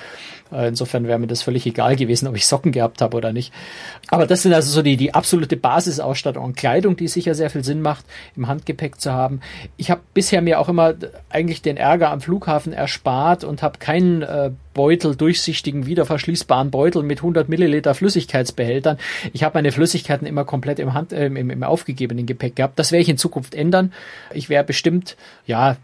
Äh, 0.53 0.69
insofern 0.69 1.07
wäre 1.07 1.19
mir 1.19 1.27
das 1.27 1.43
völlig 1.43 1.67
egal 1.67 1.97
gewesen, 1.97 2.29
ob 2.29 2.37
ich 2.37 2.47
Socken 2.47 2.73
gehabt 2.73 3.01
habe 3.01 3.17
oder 3.17 3.33
nicht. 3.33 3.53
Aber 4.09 4.27
das 4.27 4.43
sind 4.43 4.53
also 4.53 4.71
so 4.71 4.83
die, 4.83 4.97
die 4.97 5.15
absolute 5.15 5.57
Basisausstattung 5.57 6.45
und 6.45 6.57
Kleidung, 6.57 6.97
die 6.97 7.09
sicher 7.09 7.35
sehr 7.35 7.51
viel 7.51 7.65
Sinn 7.65 7.83
macht, 7.83 8.05
im 8.37 8.49
Handgepäck 8.49 9.01
zu 9.01 9.13
haben. 9.13 9.41
Ich 9.77 9.91
habe 9.91 10.03
bisher 10.15 10.43
mir 10.43 10.61
auch 10.61 10.69
immer 10.69 10.95
eigentlich 11.31 11.63
den 11.63 11.77
Ärger 11.77 12.11
am 12.11 12.21
Flughafen 12.21 12.73
erspart 12.73 13.45
und 13.45 13.63
habe 13.63 13.79
keinen 13.79 14.23
äh, 14.23 14.51
Beutel, 14.75 15.15
durchsichtigen, 15.17 15.87
wiederverschließbaren 15.87 16.71
Beutel 16.71 17.03
mit 17.03 17.19
100 17.19 17.49
Milliliter 17.49 17.95
Flüssigkeitsbehältern. 17.95 18.99
Ich 19.33 19.45
habe 19.45 19.59
meine 19.59 19.73
Flüssigkeiten 19.73 20.27
immer 20.27 20.45
komplett 20.45 20.79
im, 20.79 20.95
Hand, 20.95 21.13
äh, 21.13 21.27
im, 21.27 21.51
im 21.51 21.63
aufgegebenen 21.63 22.27
Gepäck 22.27 22.57
gehabt. 22.57 22.79
Das 22.79 22.93
werde 22.93 23.03
ich 23.03 23.09
in 23.09 23.19
Zukunft 23.19 23.55
ändern. 23.55 23.93
Ich 24.33 24.49
werde 24.49 24.67
bestimmt, 24.67 25.17
ja, 25.47 25.77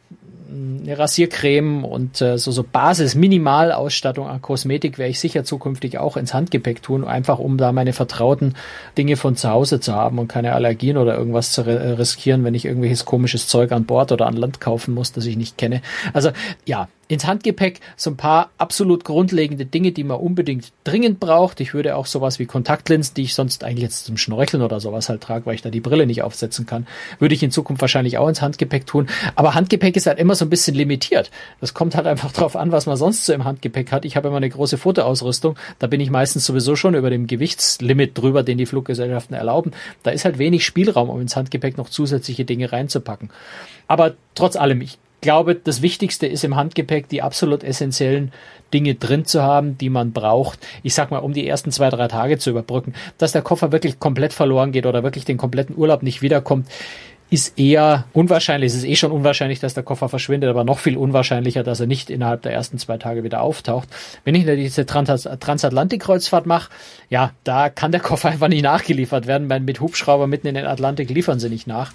eine 0.50 0.98
Rasiercreme 0.98 1.84
und 1.84 2.20
äh, 2.20 2.38
so, 2.38 2.50
so 2.50 2.62
Basis-Minimalausstattung 2.62 4.26
an 4.26 4.40
Kosmetik 4.40 4.98
werde 4.98 5.10
ich 5.10 5.20
sicher 5.20 5.44
zukünftig 5.44 5.98
auch 5.98 6.16
ins 6.16 6.34
Handgepäck 6.34 6.82
tun, 6.82 7.04
einfach 7.04 7.38
um 7.38 7.58
da 7.58 7.72
meine 7.72 7.92
vertrauten 7.92 8.54
Dinge 8.96 9.16
von 9.16 9.36
zu 9.36 9.50
Hause 9.50 9.80
zu 9.80 9.94
haben 9.94 10.18
und 10.18 10.28
keine 10.28 10.54
Allergien 10.54 10.96
oder 10.96 11.16
irgendwas 11.16 11.52
zu 11.52 11.62
riskieren, 11.66 12.44
wenn 12.44 12.54
ich 12.54 12.64
irgendwelches 12.64 13.04
komisches 13.04 13.46
Zeug 13.46 13.72
an 13.72 13.84
Bord 13.84 14.10
oder 14.12 14.26
an 14.26 14.36
Land 14.36 14.60
kaufen 14.60 14.94
muss, 14.94 15.12
das 15.12 15.26
ich 15.26 15.36
nicht 15.36 15.58
kenne. 15.58 15.82
Also 16.12 16.30
ja, 16.64 16.88
ins 17.08 17.26
Handgepäck 17.26 17.80
so 17.96 18.10
ein 18.10 18.16
paar 18.16 18.50
absolut 18.58 19.04
grundlegende 19.04 19.64
Dinge, 19.64 19.92
die 19.92 20.04
man 20.04 20.18
unbedingt 20.18 20.72
dringend 20.84 21.18
braucht. 21.20 21.60
Ich 21.60 21.72
würde 21.72 21.96
auch 21.96 22.06
sowas 22.06 22.38
wie 22.38 22.46
Kontaktlinsen, 22.46 23.14
die 23.14 23.22
ich 23.22 23.34
sonst 23.34 23.64
eigentlich 23.64 23.82
jetzt 23.82 24.04
zum 24.04 24.18
Schnorcheln 24.18 24.62
oder 24.62 24.78
sowas 24.78 25.08
halt 25.08 25.22
trage, 25.22 25.46
weil 25.46 25.54
ich 25.54 25.62
da 25.62 25.70
die 25.70 25.80
Brille 25.80 26.06
nicht 26.06 26.22
aufsetzen 26.22 26.66
kann, 26.66 26.86
würde 27.18 27.34
ich 27.34 27.42
in 27.42 27.50
Zukunft 27.50 27.80
wahrscheinlich 27.80 28.18
auch 28.18 28.28
ins 28.28 28.42
Handgepäck 28.42 28.86
tun. 28.86 29.08
Aber 29.34 29.54
Handgepäck 29.54 29.96
ist 29.96 30.06
halt 30.06 30.18
immer 30.18 30.34
so 30.34 30.44
ein 30.44 30.50
bisschen 30.50 30.76
limitiert. 30.76 31.30
Das 31.60 31.72
kommt 31.72 31.94
halt 31.94 32.06
einfach 32.06 32.30
drauf 32.38 32.56
an, 32.56 32.72
was 32.72 32.86
man 32.86 32.96
sonst 32.98 33.24
so 33.24 33.32
im 33.32 33.44
Handgepäck 33.44 33.90
hat. 33.90 34.04
Ich 34.04 34.16
habe 34.16 34.28
immer 34.28 34.36
eine 34.36 34.50
große 34.50 34.76
Fotoausrüstung. 34.76 35.56
Da 35.78 35.86
bin 35.86 36.00
ich 36.00 36.10
meistens 36.10 36.44
sowieso 36.44 36.76
schon 36.76 36.94
über 36.94 37.08
dem 37.08 37.26
Gewichtslimit 37.26 38.18
drüber, 38.18 38.42
den 38.42 38.58
die 38.58 38.66
Fluggesellschaften 38.66 39.34
erlauben. 39.34 39.72
Da 40.02 40.10
ist 40.10 40.26
halt 40.26 40.38
wenig 40.38 40.64
Spielraum, 40.64 41.08
um 41.08 41.20
ins 41.20 41.36
Handgepäck 41.36 41.78
noch 41.78 41.88
zusätzliche 41.88 42.44
Dinge 42.44 42.70
reinzupacken. 42.70 43.30
Aber 43.86 44.14
trotz 44.34 44.56
allem, 44.56 44.82
ich 44.82 44.98
glaube, 45.20 45.54
das 45.54 45.82
Wichtigste 45.82 46.26
ist 46.26 46.44
im 46.44 46.56
Handgepäck 46.56 47.08
die 47.08 47.22
absolut 47.22 47.64
essentiellen 47.64 48.32
Dinge 48.72 48.94
drin 48.94 49.24
zu 49.24 49.42
haben, 49.42 49.78
die 49.78 49.90
man 49.90 50.12
braucht. 50.12 50.58
Ich 50.82 50.94
sag 50.94 51.10
mal, 51.10 51.18
um 51.18 51.32
die 51.32 51.46
ersten 51.46 51.72
zwei, 51.72 51.90
drei 51.90 52.08
Tage 52.08 52.38
zu 52.38 52.50
überbrücken. 52.50 52.94
Dass 53.16 53.32
der 53.32 53.42
Koffer 53.42 53.72
wirklich 53.72 53.98
komplett 53.98 54.32
verloren 54.32 54.72
geht 54.72 54.86
oder 54.86 55.02
wirklich 55.02 55.24
den 55.24 55.38
kompletten 55.38 55.76
Urlaub 55.76 56.02
nicht 56.02 56.22
wiederkommt, 56.22 56.66
ist 57.30 57.58
eher 57.58 58.06
unwahrscheinlich. 58.14 58.72
Es 58.72 58.78
ist 58.78 58.84
eh 58.84 58.96
schon 58.96 59.12
unwahrscheinlich, 59.12 59.60
dass 59.60 59.74
der 59.74 59.82
Koffer 59.82 60.08
verschwindet, 60.08 60.48
aber 60.48 60.64
noch 60.64 60.78
viel 60.78 60.96
unwahrscheinlicher, 60.96 61.62
dass 61.62 61.80
er 61.80 61.86
nicht 61.86 62.08
innerhalb 62.08 62.42
der 62.42 62.52
ersten 62.52 62.78
zwei 62.78 62.96
Tage 62.96 63.22
wieder 63.22 63.42
auftaucht. 63.42 63.88
Wenn 64.24 64.34
ich 64.34 64.46
diese 64.46 64.86
Transatlantik-Kreuzfahrt 64.86 66.46
mache, 66.46 66.70
ja, 67.10 67.32
da 67.44 67.68
kann 67.68 67.92
der 67.92 68.00
Koffer 68.00 68.30
einfach 68.30 68.48
nicht 68.48 68.62
nachgeliefert 68.62 69.26
werden, 69.26 69.50
weil 69.50 69.60
mit 69.60 69.80
Hubschrauber 69.80 70.26
mitten 70.26 70.46
in 70.46 70.54
den 70.54 70.66
Atlantik 70.66 71.10
liefern 71.10 71.38
sie 71.38 71.50
nicht 71.50 71.66
nach. 71.66 71.92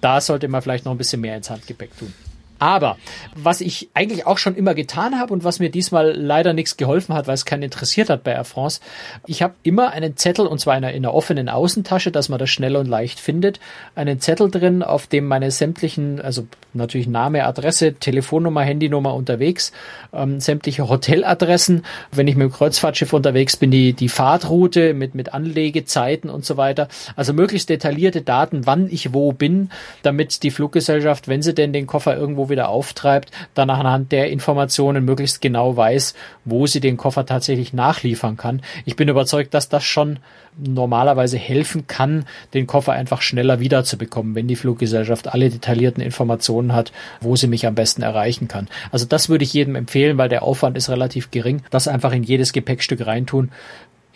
Da 0.00 0.20
sollte 0.20 0.46
man 0.46 0.62
vielleicht 0.62 0.84
noch 0.84 0.92
ein 0.92 0.98
bisschen 0.98 1.20
mehr 1.20 1.36
ins 1.36 1.50
Handgepäck 1.50 1.96
tun. 1.98 2.12
Aber 2.58 2.96
was 3.34 3.60
ich 3.60 3.90
eigentlich 3.92 4.26
auch 4.26 4.38
schon 4.38 4.56
immer 4.56 4.74
getan 4.74 5.18
habe 5.18 5.32
und 5.32 5.44
was 5.44 5.58
mir 5.58 5.70
diesmal 5.70 6.12
leider 6.12 6.52
nichts 6.52 6.76
geholfen 6.76 7.14
hat, 7.14 7.26
weil 7.26 7.34
es 7.34 7.44
keinen 7.44 7.64
interessiert 7.64 8.08
hat 8.08 8.24
bei 8.24 8.32
Air 8.32 8.44
France, 8.44 8.80
ich 9.26 9.42
habe 9.42 9.54
immer 9.62 9.90
einen 9.90 10.16
Zettel, 10.16 10.46
und 10.46 10.58
zwar 10.58 10.76
in 10.76 10.84
einer, 10.84 10.94
in 10.94 11.04
einer 11.04 11.14
offenen 11.14 11.48
Außentasche, 11.48 12.10
dass 12.10 12.28
man 12.28 12.38
das 12.38 12.50
schnell 12.50 12.76
und 12.76 12.86
leicht 12.86 13.20
findet, 13.20 13.60
einen 13.94 14.20
Zettel 14.20 14.50
drin, 14.50 14.82
auf 14.82 15.06
dem 15.06 15.26
meine 15.26 15.50
sämtlichen, 15.50 16.20
also 16.20 16.46
natürlich 16.72 17.08
Name, 17.08 17.44
Adresse, 17.44 17.94
Telefonnummer, 17.94 18.62
Handynummer 18.62 19.14
unterwegs, 19.14 19.72
ähm, 20.12 20.40
sämtliche 20.40 20.88
Hoteladressen, 20.88 21.84
wenn 22.12 22.28
ich 22.28 22.36
mit 22.36 22.48
dem 22.48 22.52
Kreuzfahrtschiff 22.52 23.12
unterwegs 23.12 23.56
bin, 23.56 23.70
die, 23.70 23.92
die 23.92 24.08
Fahrtroute 24.08 24.94
mit, 24.94 25.14
mit 25.14 25.34
Anlegezeiten 25.34 26.30
und 26.30 26.44
so 26.44 26.56
weiter. 26.56 26.88
Also 27.16 27.32
möglichst 27.32 27.68
detaillierte 27.68 28.22
Daten, 28.22 28.66
wann 28.66 28.88
ich 28.90 29.12
wo 29.12 29.32
bin, 29.32 29.70
damit 30.02 30.42
die 30.42 30.50
Fluggesellschaft, 30.50 31.28
wenn 31.28 31.42
sie 31.42 31.54
denn 31.54 31.72
den 31.72 31.86
Koffer 31.86 32.16
irgendwo 32.16 32.45
wieder 32.48 32.68
auftreibt, 32.68 33.30
dann 33.54 33.70
anhand 33.70 34.12
der 34.12 34.30
Informationen 34.30 35.04
möglichst 35.04 35.40
genau 35.40 35.76
weiß, 35.76 36.14
wo 36.44 36.66
sie 36.66 36.80
den 36.80 36.96
Koffer 36.96 37.26
tatsächlich 37.26 37.72
nachliefern 37.72 38.36
kann. 38.36 38.62
Ich 38.84 38.96
bin 38.96 39.08
überzeugt, 39.08 39.54
dass 39.54 39.68
das 39.68 39.84
schon 39.84 40.18
normalerweise 40.58 41.36
helfen 41.36 41.86
kann, 41.86 42.24
den 42.54 42.66
Koffer 42.66 42.92
einfach 42.92 43.20
schneller 43.20 43.60
wiederzubekommen, 43.60 44.34
wenn 44.34 44.48
die 44.48 44.56
Fluggesellschaft 44.56 45.28
alle 45.28 45.50
detaillierten 45.50 46.02
Informationen 46.02 46.72
hat, 46.72 46.92
wo 47.20 47.36
sie 47.36 47.46
mich 47.46 47.66
am 47.66 47.74
besten 47.74 48.02
erreichen 48.02 48.48
kann. 48.48 48.68
Also 48.90 49.04
das 49.04 49.28
würde 49.28 49.44
ich 49.44 49.52
jedem 49.52 49.76
empfehlen, 49.76 50.18
weil 50.18 50.28
der 50.28 50.42
Aufwand 50.42 50.76
ist 50.76 50.88
relativ 50.88 51.30
gering. 51.30 51.62
Das 51.70 51.88
einfach 51.88 52.12
in 52.12 52.22
jedes 52.22 52.52
Gepäckstück 52.52 53.06
reintun 53.06 53.50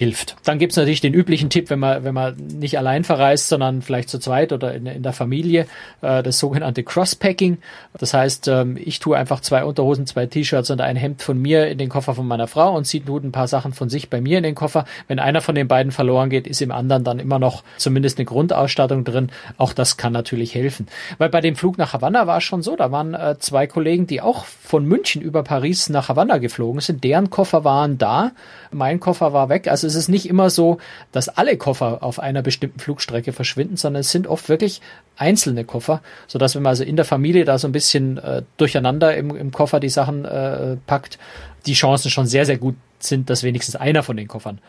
hilft. 0.00 0.36
Dann 0.44 0.58
gibt's 0.58 0.76
natürlich 0.76 1.02
den 1.02 1.12
üblichen 1.12 1.50
Tipp, 1.50 1.68
wenn 1.68 1.78
man, 1.78 2.04
wenn 2.04 2.14
man 2.14 2.34
nicht 2.34 2.78
allein 2.78 3.04
verreist, 3.04 3.48
sondern 3.48 3.82
vielleicht 3.82 4.08
zu 4.08 4.18
zweit 4.18 4.50
oder 4.50 4.72
in, 4.72 4.86
in 4.86 5.02
der 5.02 5.12
Familie, 5.12 5.66
äh, 6.00 6.22
das 6.22 6.38
sogenannte 6.38 6.82
Crosspacking. 6.82 7.58
Das 7.98 8.14
heißt, 8.14 8.48
ähm, 8.48 8.78
ich 8.82 8.98
tue 8.98 9.14
einfach 9.14 9.40
zwei 9.40 9.62
Unterhosen, 9.62 10.06
zwei 10.06 10.24
T-Shirts 10.24 10.70
und 10.70 10.80
ein 10.80 10.96
Hemd 10.96 11.20
von 11.20 11.38
mir 11.38 11.66
in 11.66 11.76
den 11.76 11.90
Koffer 11.90 12.14
von 12.14 12.26
meiner 12.26 12.46
Frau 12.46 12.74
und 12.74 12.86
sie 12.86 13.00
tut 13.00 13.24
ein 13.24 13.30
paar 13.30 13.46
Sachen 13.46 13.74
von 13.74 13.90
sich 13.90 14.08
bei 14.08 14.22
mir 14.22 14.38
in 14.38 14.42
den 14.42 14.54
Koffer. 14.54 14.86
Wenn 15.06 15.18
einer 15.18 15.42
von 15.42 15.54
den 15.54 15.68
beiden 15.68 15.92
verloren 15.92 16.30
geht, 16.30 16.46
ist 16.46 16.62
im 16.62 16.72
anderen 16.72 17.04
dann 17.04 17.18
immer 17.18 17.38
noch 17.38 17.62
zumindest 17.76 18.16
eine 18.16 18.24
Grundausstattung 18.24 19.04
drin. 19.04 19.28
Auch 19.58 19.74
das 19.74 19.98
kann 19.98 20.14
natürlich 20.14 20.54
helfen. 20.54 20.86
Weil 21.18 21.28
bei 21.28 21.42
dem 21.42 21.56
Flug 21.56 21.76
nach 21.76 21.92
Havanna 21.92 22.26
war 22.26 22.38
es 22.38 22.44
schon 22.44 22.62
so, 22.62 22.74
da 22.74 22.90
waren 22.90 23.12
äh, 23.12 23.36
zwei 23.38 23.66
Kollegen, 23.66 24.06
die 24.06 24.22
auch 24.22 24.46
von 24.46 24.86
München 24.86 25.20
über 25.20 25.42
Paris 25.42 25.90
nach 25.90 26.08
Havanna 26.08 26.38
geflogen 26.38 26.80
sind. 26.80 27.04
Deren 27.04 27.28
Koffer 27.28 27.64
waren 27.64 27.98
da, 27.98 28.32
mein 28.72 28.98
Koffer 28.98 29.34
war 29.34 29.50
weg. 29.50 29.68
Also 29.68 29.89
es 29.90 29.94
ist 29.94 30.08
nicht 30.08 30.28
immer 30.28 30.50
so, 30.50 30.78
dass 31.12 31.28
alle 31.28 31.56
Koffer 31.56 32.02
auf 32.02 32.18
einer 32.18 32.42
bestimmten 32.42 32.78
Flugstrecke 32.78 33.32
verschwinden, 33.32 33.76
sondern 33.76 34.00
es 34.00 34.10
sind 34.10 34.26
oft 34.26 34.48
wirklich 34.48 34.80
einzelne 35.16 35.64
Koffer, 35.64 36.02
so 36.26 36.38
dass 36.38 36.54
wenn 36.54 36.62
man 36.62 36.70
also 36.70 36.84
in 36.84 36.96
der 36.96 37.04
Familie 37.04 37.44
da 37.44 37.58
so 37.58 37.68
ein 37.68 37.72
bisschen 37.72 38.18
äh, 38.18 38.42
durcheinander 38.56 39.16
im, 39.16 39.34
im 39.36 39.50
Koffer 39.50 39.80
die 39.80 39.88
Sachen 39.88 40.24
äh, 40.24 40.76
packt, 40.86 41.18
die 41.66 41.74
Chancen 41.74 42.10
schon 42.10 42.26
sehr, 42.26 42.46
sehr 42.46 42.58
gut 42.58 42.76
sind, 42.98 43.30
dass 43.30 43.42
wenigstens 43.42 43.76
einer 43.76 44.02
von 44.02 44.16
den 44.16 44.28
Koffern 44.28 44.60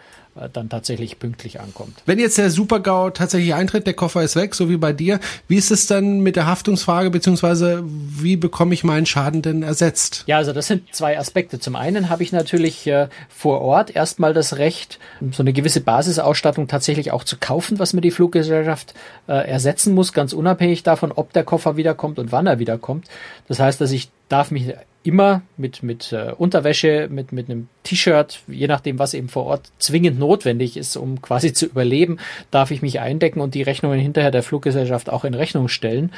dann 0.53 0.69
tatsächlich 0.69 1.19
pünktlich 1.19 1.59
ankommt. 1.59 2.01
Wenn 2.05 2.19
jetzt 2.19 2.37
der 2.37 2.49
Super-GAU 2.49 3.09
tatsächlich 3.09 3.53
eintritt, 3.53 3.85
der 3.85 3.93
Koffer 3.93 4.23
ist 4.23 4.35
weg, 4.35 4.55
so 4.55 4.69
wie 4.69 4.77
bei 4.77 4.93
dir, 4.93 5.19
wie 5.47 5.57
ist 5.57 5.71
es 5.71 5.87
dann 5.87 6.21
mit 6.21 6.35
der 6.35 6.45
Haftungsfrage, 6.45 7.09
beziehungsweise 7.09 7.83
wie 7.85 8.37
bekomme 8.37 8.73
ich 8.73 8.83
meinen 8.83 9.05
Schaden 9.05 9.41
denn 9.41 9.63
ersetzt? 9.63 10.23
Ja, 10.27 10.37
also 10.37 10.53
das 10.53 10.67
sind 10.67 10.93
zwei 10.95 11.19
Aspekte. 11.19 11.59
Zum 11.59 11.75
einen 11.75 12.09
habe 12.09 12.23
ich 12.23 12.31
natürlich 12.31 12.87
äh, 12.87 13.09
vor 13.29 13.61
Ort 13.61 13.93
erstmal 13.95 14.33
das 14.33 14.57
Recht, 14.57 14.99
so 15.31 15.43
eine 15.43 15.53
gewisse 15.53 15.81
Basisausstattung 15.81 16.67
tatsächlich 16.67 17.11
auch 17.11 17.23
zu 17.23 17.37
kaufen, 17.37 17.79
was 17.79 17.93
mir 17.93 18.01
die 18.01 18.11
Fluggesellschaft 18.11 18.93
äh, 19.27 19.33
ersetzen 19.47 19.93
muss, 19.93 20.13
ganz 20.13 20.33
unabhängig 20.33 20.83
davon, 20.83 21.11
ob 21.11 21.33
der 21.33 21.43
Koffer 21.43 21.75
wiederkommt 21.75 22.19
und 22.19 22.31
wann 22.31 22.47
er 22.47 22.59
wiederkommt. 22.59 23.07
Das 23.47 23.59
heißt, 23.59 23.81
dass 23.81 23.91
ich 23.91 24.09
darf 24.29 24.51
mich 24.51 24.73
immer 25.03 25.41
mit, 25.57 25.83
mit 25.83 26.11
äh, 26.11 26.31
Unterwäsche, 26.37 27.07
mit, 27.09 27.31
mit 27.31 27.49
einem 27.49 27.67
T-Shirt, 27.83 28.41
je 28.47 28.67
nachdem, 28.67 28.99
was 28.99 29.13
eben 29.13 29.29
vor 29.29 29.45
Ort 29.45 29.71
zwingend 29.79 30.19
notwendig 30.21 30.77
ist, 30.77 30.95
um 30.95 31.21
quasi 31.21 31.51
zu 31.51 31.65
überleben, 31.65 32.17
darf 32.49 32.71
ich 32.71 32.81
mich 32.81 33.01
eindecken 33.01 33.41
und 33.41 33.53
die 33.53 33.61
Rechnungen 33.61 33.99
hinterher 33.99 34.31
der 34.31 34.43
Fluggesellschaft 34.43 35.09
auch 35.09 35.25
in 35.25 35.33
Rechnung 35.33 35.67
stellen. 35.67 36.13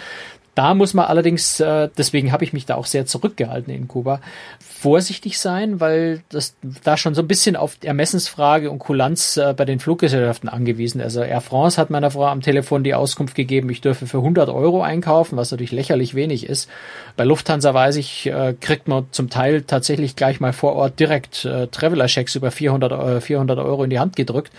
Da 0.55 0.75
muss 0.75 0.93
man 0.93 1.05
allerdings, 1.05 1.59
äh, 1.59 1.89
deswegen 1.97 2.31
habe 2.31 2.43
ich 2.43 2.53
mich 2.53 2.65
da 2.65 2.75
auch 2.75 2.85
sehr 2.85 3.07
zurückgehalten 3.07 3.73
in 3.73 3.87
Kuba, 3.87 4.21
vorsichtig 4.59 5.39
sein, 5.39 5.79
weil 5.79 6.21
das 6.29 6.55
da 6.83 6.95
schon 6.95 7.15
so 7.15 7.21
ein 7.21 7.27
bisschen 7.27 7.55
auf 7.55 7.77
Ermessensfrage 7.81 8.69
und 8.69 8.77
Kulanz 8.77 9.37
äh, 9.37 9.53
bei 9.57 9.65
den 9.65 9.79
Fluggesellschaften 9.79 10.49
angewiesen. 10.49 11.01
Also 11.01 11.23
Air 11.23 11.41
France 11.41 11.81
hat 11.81 11.89
meiner 11.89 12.11
Frau 12.11 12.27
am 12.27 12.41
Telefon 12.41 12.83
die 12.83 12.93
Auskunft 12.93 13.33
gegeben, 13.33 13.69
ich 13.71 13.81
dürfe 13.81 14.05
für 14.05 14.17
100 14.17 14.49
Euro 14.49 14.83
einkaufen, 14.83 15.37
was 15.37 15.49
natürlich 15.49 15.71
lächerlich 15.71 16.13
wenig 16.13 16.47
ist. 16.47 16.69
Bei 17.15 17.23
Lufthansa 17.23 17.73
weiß 17.73 17.95
ich, 17.95 18.27
äh, 18.27 18.53
kriegt 18.59 18.87
man 18.87 19.07
zum 19.09 19.31
Teil 19.31 19.63
tatsächlich 19.63 20.15
gleich 20.15 20.39
mal 20.39 20.53
vor 20.53 20.73
Ort 20.73 20.99
direkt 20.99 21.45
äh, 21.45 21.67
Traveler-Checks 21.67 22.35
über 22.35 22.51
400, 22.51 22.91
äh, 22.91 23.21
400 23.21 23.57
Euro 23.57 23.83
in 23.83 23.89
die 23.89 23.99
Hand 23.99 24.15
gedrückt. 24.15 24.51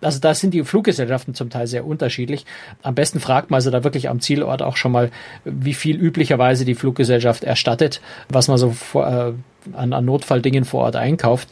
Also 0.00 0.20
da 0.20 0.34
sind 0.34 0.52
die 0.52 0.64
Fluggesellschaften 0.64 1.34
zum 1.34 1.50
Teil 1.50 1.66
sehr 1.66 1.86
unterschiedlich. 1.86 2.44
Am 2.82 2.94
besten 2.94 3.20
fragt 3.20 3.50
man 3.50 3.56
also 3.56 3.70
da 3.70 3.84
wirklich 3.84 4.08
am 4.08 4.20
Zielort 4.20 4.62
auch 4.62 4.76
schon 4.76 4.92
mal, 4.92 5.10
wie 5.44 5.74
viel 5.74 5.96
üblicherweise 5.96 6.64
die 6.64 6.74
Fluggesellschaft 6.74 7.44
erstattet, 7.44 8.00
was 8.28 8.48
man 8.48 8.58
so 8.58 8.70
vor, 8.70 9.06
äh, 9.06 9.32
an, 9.76 9.92
an 9.92 10.04
Notfalldingen 10.04 10.64
vor 10.64 10.84
Ort 10.84 10.96
einkauft. 10.96 11.48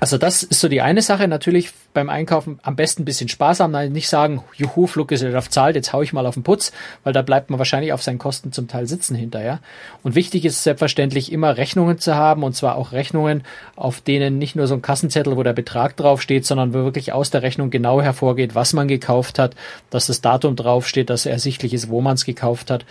Also 0.00 0.16
das 0.16 0.42
ist 0.42 0.60
so 0.60 0.68
die 0.68 0.80
eine 0.80 1.02
Sache. 1.02 1.28
Natürlich 1.28 1.72
beim 1.92 2.08
Einkaufen 2.08 2.58
am 2.62 2.74
besten 2.74 3.02
ein 3.02 3.04
bisschen 3.04 3.28
sparsam, 3.28 3.72
nicht 3.92 4.08
sagen, 4.08 4.42
juhu, 4.54 4.86
Fluggesellschaft 4.86 5.52
zahlt, 5.52 5.76
jetzt 5.76 5.92
hau 5.92 6.00
ich 6.00 6.14
mal 6.14 6.26
auf 6.26 6.34
den 6.34 6.42
Putz, 6.42 6.72
weil 7.04 7.12
da 7.12 7.20
bleibt 7.20 7.50
man 7.50 7.58
wahrscheinlich 7.58 7.92
auf 7.92 8.02
seinen 8.02 8.18
Kosten 8.18 8.50
zum 8.50 8.66
Teil 8.66 8.86
sitzen 8.86 9.14
hinterher. 9.14 9.60
Und 10.02 10.14
wichtig 10.14 10.46
ist 10.46 10.62
selbstverständlich 10.62 11.30
immer 11.30 11.58
Rechnungen 11.58 11.98
zu 11.98 12.14
haben 12.14 12.44
und 12.44 12.56
zwar 12.56 12.76
auch 12.76 12.92
Rechnungen, 12.92 13.42
auf 13.76 14.00
denen 14.00 14.38
nicht 14.38 14.56
nur 14.56 14.66
so 14.66 14.74
ein 14.74 14.82
Kassenzettel, 14.82 15.36
wo 15.36 15.42
der 15.42 15.52
Betrag 15.52 15.96
draufsteht, 15.96 16.46
sondern 16.46 16.72
wo 16.72 16.78
wirklich 16.78 17.12
aus 17.12 17.30
der 17.30 17.42
Rechnung 17.42 17.68
genau 17.68 18.00
hervorgeht, 18.00 18.54
was 18.54 18.72
man 18.72 18.88
gekauft 18.88 19.38
hat, 19.38 19.54
dass 19.90 20.06
das 20.06 20.22
Datum 20.22 20.56
draufsteht, 20.56 21.10
dass 21.10 21.26
ersichtlich 21.26 21.74
ist, 21.74 21.90
wo 21.90 22.00
man 22.00 22.14
es 22.14 22.24
gekauft 22.24 22.70
hat. 22.70 22.86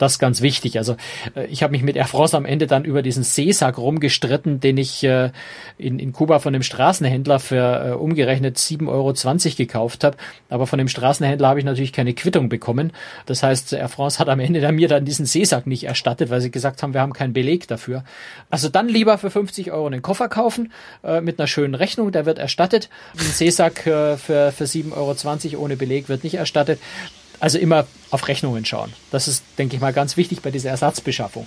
Das 0.00 0.12
ist 0.12 0.18
ganz 0.18 0.40
wichtig. 0.40 0.78
Also 0.78 0.96
äh, 1.36 1.44
ich 1.46 1.62
habe 1.62 1.72
mich 1.72 1.82
mit 1.82 1.94
Air 1.94 2.06
France 2.06 2.34
am 2.34 2.46
Ende 2.46 2.66
dann 2.66 2.84
über 2.84 3.02
diesen 3.02 3.22
Seesack 3.22 3.76
rumgestritten, 3.76 4.58
den 4.58 4.78
ich 4.78 5.04
äh, 5.04 5.30
in, 5.76 5.98
in 5.98 6.14
Kuba 6.14 6.38
von 6.38 6.54
dem 6.54 6.62
Straßenhändler 6.62 7.38
für 7.38 7.90
äh, 7.90 7.92
umgerechnet 7.92 8.56
7,20 8.56 8.88
Euro 8.88 9.12
gekauft 9.58 10.02
habe. 10.02 10.16
Aber 10.48 10.66
von 10.66 10.78
dem 10.78 10.88
Straßenhändler 10.88 11.48
habe 11.48 11.58
ich 11.58 11.66
natürlich 11.66 11.92
keine 11.92 12.14
Quittung 12.14 12.48
bekommen. 12.48 12.92
Das 13.26 13.42
heißt, 13.42 13.74
Air 13.74 13.90
France 13.90 14.18
hat 14.18 14.30
am 14.30 14.40
Ende 14.40 14.62
dann 14.62 14.74
mir 14.74 14.88
dann 14.88 15.04
diesen 15.04 15.26
Seesack 15.26 15.66
nicht 15.66 15.84
erstattet, 15.84 16.30
weil 16.30 16.40
sie 16.40 16.50
gesagt 16.50 16.82
haben, 16.82 16.94
wir 16.94 17.02
haben 17.02 17.12
keinen 17.12 17.34
Beleg 17.34 17.68
dafür. 17.68 18.02
Also 18.48 18.70
dann 18.70 18.88
lieber 18.88 19.18
für 19.18 19.30
50 19.30 19.70
Euro 19.70 19.86
einen 19.86 20.00
Koffer 20.00 20.28
kaufen 20.28 20.72
mit 21.20 21.38
einer 21.38 21.46
schönen 21.46 21.74
Rechnung, 21.74 22.10
der 22.10 22.26
wird 22.26 22.38
erstattet. 22.38 22.88
Ein 23.18 23.26
Seesack 23.26 23.80
für, 23.82 24.16
für 24.16 24.64
7,20 24.64 25.52
Euro 25.52 25.64
ohne 25.64 25.76
Beleg 25.76 26.08
wird 26.08 26.24
nicht 26.24 26.34
erstattet. 26.34 26.80
Also 27.40 27.58
immer 27.58 27.86
auf 28.10 28.28
Rechnungen 28.28 28.64
schauen. 28.64 28.92
Das 29.10 29.28
ist, 29.28 29.42
denke 29.58 29.74
ich 29.74 29.80
mal, 29.80 29.92
ganz 29.92 30.16
wichtig 30.16 30.42
bei 30.42 30.50
dieser 30.50 30.70
Ersatzbeschaffung. 30.70 31.46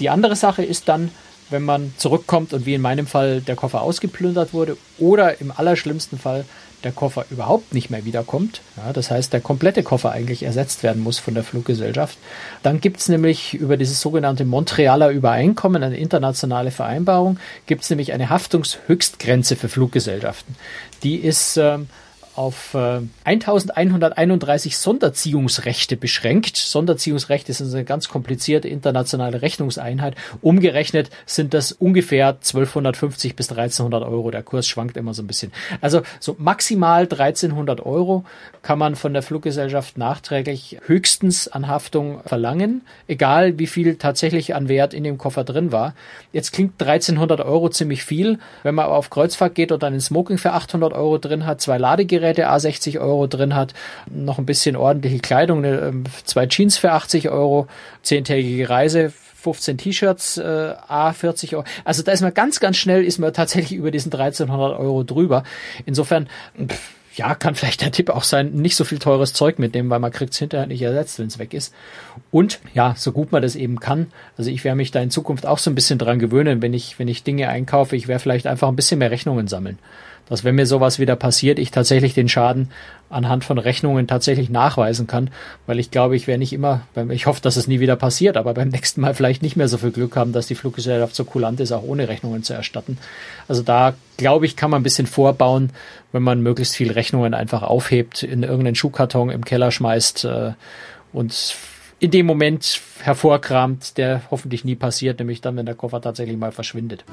Die 0.00 0.08
andere 0.08 0.36
Sache 0.36 0.62
ist 0.62 0.88
dann, 0.88 1.10
wenn 1.50 1.62
man 1.62 1.94
zurückkommt 1.96 2.52
und 2.52 2.66
wie 2.66 2.74
in 2.74 2.80
meinem 2.80 3.06
Fall 3.06 3.40
der 3.40 3.56
Koffer 3.56 3.82
ausgeplündert 3.82 4.52
wurde 4.52 4.76
oder 4.98 5.40
im 5.40 5.52
allerschlimmsten 5.54 6.18
Fall 6.18 6.44
der 6.84 6.92
Koffer 6.92 7.24
überhaupt 7.30 7.72
nicht 7.72 7.90
mehr 7.90 8.04
wiederkommt, 8.04 8.60
ja, 8.76 8.92
das 8.92 9.10
heißt 9.10 9.32
der 9.32 9.40
komplette 9.40 9.82
Koffer 9.82 10.12
eigentlich 10.12 10.42
ersetzt 10.42 10.82
werden 10.82 11.02
muss 11.02 11.18
von 11.18 11.34
der 11.34 11.42
Fluggesellschaft, 11.42 12.18
dann 12.62 12.80
gibt 12.80 13.00
es 13.00 13.08
nämlich 13.08 13.54
über 13.54 13.76
dieses 13.76 14.00
sogenannte 14.00 14.44
Montrealer 14.44 15.10
Übereinkommen, 15.10 15.82
eine 15.82 15.96
internationale 15.96 16.70
Vereinbarung, 16.70 17.38
gibt 17.66 17.82
es 17.82 17.90
nämlich 17.90 18.12
eine 18.12 18.28
Haftungshöchstgrenze 18.28 19.56
für 19.56 19.68
Fluggesellschaften. 19.68 20.54
Die 21.02 21.16
ist 21.16 21.56
ähm, 21.56 21.88
auf 22.36 22.74
äh, 22.74 23.00
1131 23.24 24.76
Sonderziehungsrechte 24.76 25.96
beschränkt. 25.96 26.56
Sonderziehungsrechte 26.56 27.52
sind 27.52 27.72
eine 27.72 27.84
ganz 27.84 28.08
komplizierte 28.08 28.68
internationale 28.68 29.42
Rechnungseinheit. 29.42 30.14
Umgerechnet 30.42 31.10
sind 31.24 31.54
das 31.54 31.72
ungefähr 31.72 32.28
1250 32.28 33.36
bis 33.36 33.50
1300 33.50 34.04
Euro. 34.04 34.30
Der 34.30 34.42
Kurs 34.42 34.68
schwankt 34.68 34.96
immer 34.96 35.14
so 35.14 35.22
ein 35.22 35.26
bisschen. 35.26 35.52
Also 35.80 36.02
so 36.20 36.36
maximal 36.38 37.02
1300 37.02 37.84
Euro 37.84 38.24
kann 38.62 38.78
man 38.78 38.96
von 38.96 39.12
der 39.12 39.22
Fluggesellschaft 39.22 39.96
nachträglich 39.96 40.78
höchstens 40.86 41.48
an 41.48 41.68
Haftung 41.68 42.20
verlangen, 42.26 42.82
egal 43.08 43.58
wie 43.58 43.66
viel 43.66 43.96
tatsächlich 43.96 44.54
an 44.54 44.68
Wert 44.68 44.92
in 44.92 45.04
dem 45.04 45.18
Koffer 45.18 45.44
drin 45.44 45.72
war. 45.72 45.94
Jetzt 46.32 46.52
klingt 46.52 46.80
1300 46.80 47.40
Euro 47.40 47.70
ziemlich 47.70 48.04
viel. 48.04 48.38
Wenn 48.62 48.74
man 48.74 48.86
aber 48.86 48.96
auf 48.96 49.10
Kreuzfahrt 49.10 49.54
geht 49.54 49.72
und 49.72 49.82
einen 49.82 50.00
Smoking 50.00 50.38
für 50.38 50.52
800 50.52 50.92
Euro 50.92 51.18
drin 51.18 51.46
hat, 51.46 51.60
zwei 51.60 51.78
Ladegeräte 51.78 52.25
Geräte 52.26 52.50
A60 52.50 52.98
Euro 52.98 53.26
drin 53.28 53.54
hat, 53.54 53.72
noch 54.10 54.38
ein 54.38 54.46
bisschen 54.46 54.74
ordentliche 54.74 55.20
Kleidung, 55.20 55.64
ähm, 55.64 56.04
zwei 56.24 56.46
Jeans 56.46 56.76
für 56.76 56.90
80 56.90 57.30
Euro, 57.30 57.68
zehntägige 58.02 58.68
Reise 58.68 59.12
15 59.36 59.78
T-Shirts, 59.78 60.38
äh, 60.38 60.74
A 60.88 61.12
40 61.12 61.54
Euro. 61.54 61.64
Also 61.84 62.02
da 62.02 62.10
ist 62.10 62.22
man 62.22 62.34
ganz, 62.34 62.58
ganz 62.58 62.78
schnell, 62.78 63.04
ist 63.04 63.18
man 63.18 63.32
tatsächlich 63.32 63.78
über 63.78 63.92
diesen 63.92 64.10
1300 64.10 64.76
Euro 64.76 65.04
drüber. 65.04 65.44
Insofern, 65.84 66.28
pff, 66.58 66.94
ja, 67.14 67.34
kann 67.36 67.54
vielleicht 67.54 67.80
der 67.80 67.92
Tipp 67.92 68.10
auch 68.10 68.24
sein, 68.24 68.52
nicht 68.54 68.74
so 68.74 68.84
viel 68.84 68.98
teures 68.98 69.32
Zeug 69.32 69.60
mitnehmen, 69.60 69.88
weil 69.88 70.00
man 70.00 70.10
kriegt 70.10 70.32
es 70.32 70.38
hinterher 70.38 70.66
nicht 70.66 70.82
ersetzt, 70.82 71.20
wenn 71.20 71.28
es 71.28 71.38
weg 71.38 71.54
ist. 71.54 71.72
Und 72.32 72.58
ja, 72.74 72.94
so 72.96 73.12
gut 73.12 73.30
man 73.30 73.40
das 73.40 73.54
eben 73.54 73.78
kann. 73.78 74.08
Also 74.36 74.50
ich 74.50 74.64
werde 74.64 74.76
mich 74.76 74.90
da 74.90 75.00
in 75.00 75.10
Zukunft 75.10 75.46
auch 75.46 75.58
so 75.58 75.70
ein 75.70 75.76
bisschen 75.76 75.98
dran 75.98 76.18
gewöhnen, 76.18 76.60
wenn 76.60 76.74
ich, 76.74 76.98
wenn 76.98 77.08
ich 77.08 77.22
Dinge 77.22 77.48
einkaufe, 77.48 77.94
ich 77.94 78.08
werde 78.08 78.20
vielleicht 78.20 78.48
einfach 78.48 78.68
ein 78.68 78.76
bisschen 78.76 78.98
mehr 78.98 79.12
Rechnungen 79.12 79.46
sammeln 79.46 79.78
dass 80.28 80.44
wenn 80.44 80.54
mir 80.54 80.66
sowas 80.66 80.98
wieder 80.98 81.16
passiert, 81.16 81.58
ich 81.58 81.70
tatsächlich 81.70 82.14
den 82.14 82.28
Schaden 82.28 82.70
anhand 83.08 83.44
von 83.44 83.58
Rechnungen 83.58 84.08
tatsächlich 84.08 84.50
nachweisen 84.50 85.06
kann, 85.06 85.30
weil 85.66 85.78
ich 85.78 85.90
glaube, 85.90 86.16
ich 86.16 86.26
werde 86.26 86.40
nicht 86.40 86.52
immer, 86.52 86.82
ich 87.10 87.26
hoffe, 87.26 87.40
dass 87.40 87.56
es 87.56 87.68
nie 87.68 87.78
wieder 87.78 87.94
passiert, 87.96 88.36
aber 88.36 88.54
beim 88.54 88.68
nächsten 88.68 89.00
Mal 89.00 89.14
vielleicht 89.14 89.42
nicht 89.42 89.56
mehr 89.56 89.68
so 89.68 89.78
viel 89.78 89.92
Glück 89.92 90.16
haben, 90.16 90.32
dass 90.32 90.48
die 90.48 90.56
Fluggesellschaft 90.56 91.14
so 91.14 91.24
kulant 91.24 91.60
ist, 91.60 91.72
auch 91.72 91.84
ohne 91.84 92.08
Rechnungen 92.08 92.42
zu 92.42 92.54
erstatten. 92.54 92.98
Also 93.46 93.62
da 93.62 93.94
glaube 94.16 94.46
ich, 94.46 94.56
kann 94.56 94.70
man 94.70 94.80
ein 94.80 94.84
bisschen 94.84 95.06
vorbauen, 95.06 95.70
wenn 96.12 96.22
man 96.22 96.42
möglichst 96.42 96.74
viel 96.74 96.90
Rechnungen 96.90 97.34
einfach 97.34 97.62
aufhebt, 97.62 98.22
in 98.22 98.42
irgendeinen 98.42 98.74
Schuhkarton 98.74 99.30
im 99.30 99.44
Keller 99.44 99.70
schmeißt 99.70 100.24
äh, 100.24 100.52
und 101.12 101.54
in 101.98 102.10
dem 102.10 102.26
Moment 102.26 102.80
hervorkramt, 103.00 103.96
der 103.96 104.22
hoffentlich 104.30 104.64
nie 104.64 104.74
passiert, 104.74 105.18
nämlich 105.18 105.40
dann, 105.40 105.56
wenn 105.56 105.66
der 105.66 105.74
Koffer 105.74 106.00
tatsächlich 106.00 106.36
mal 106.36 106.52
verschwindet. 106.52 107.04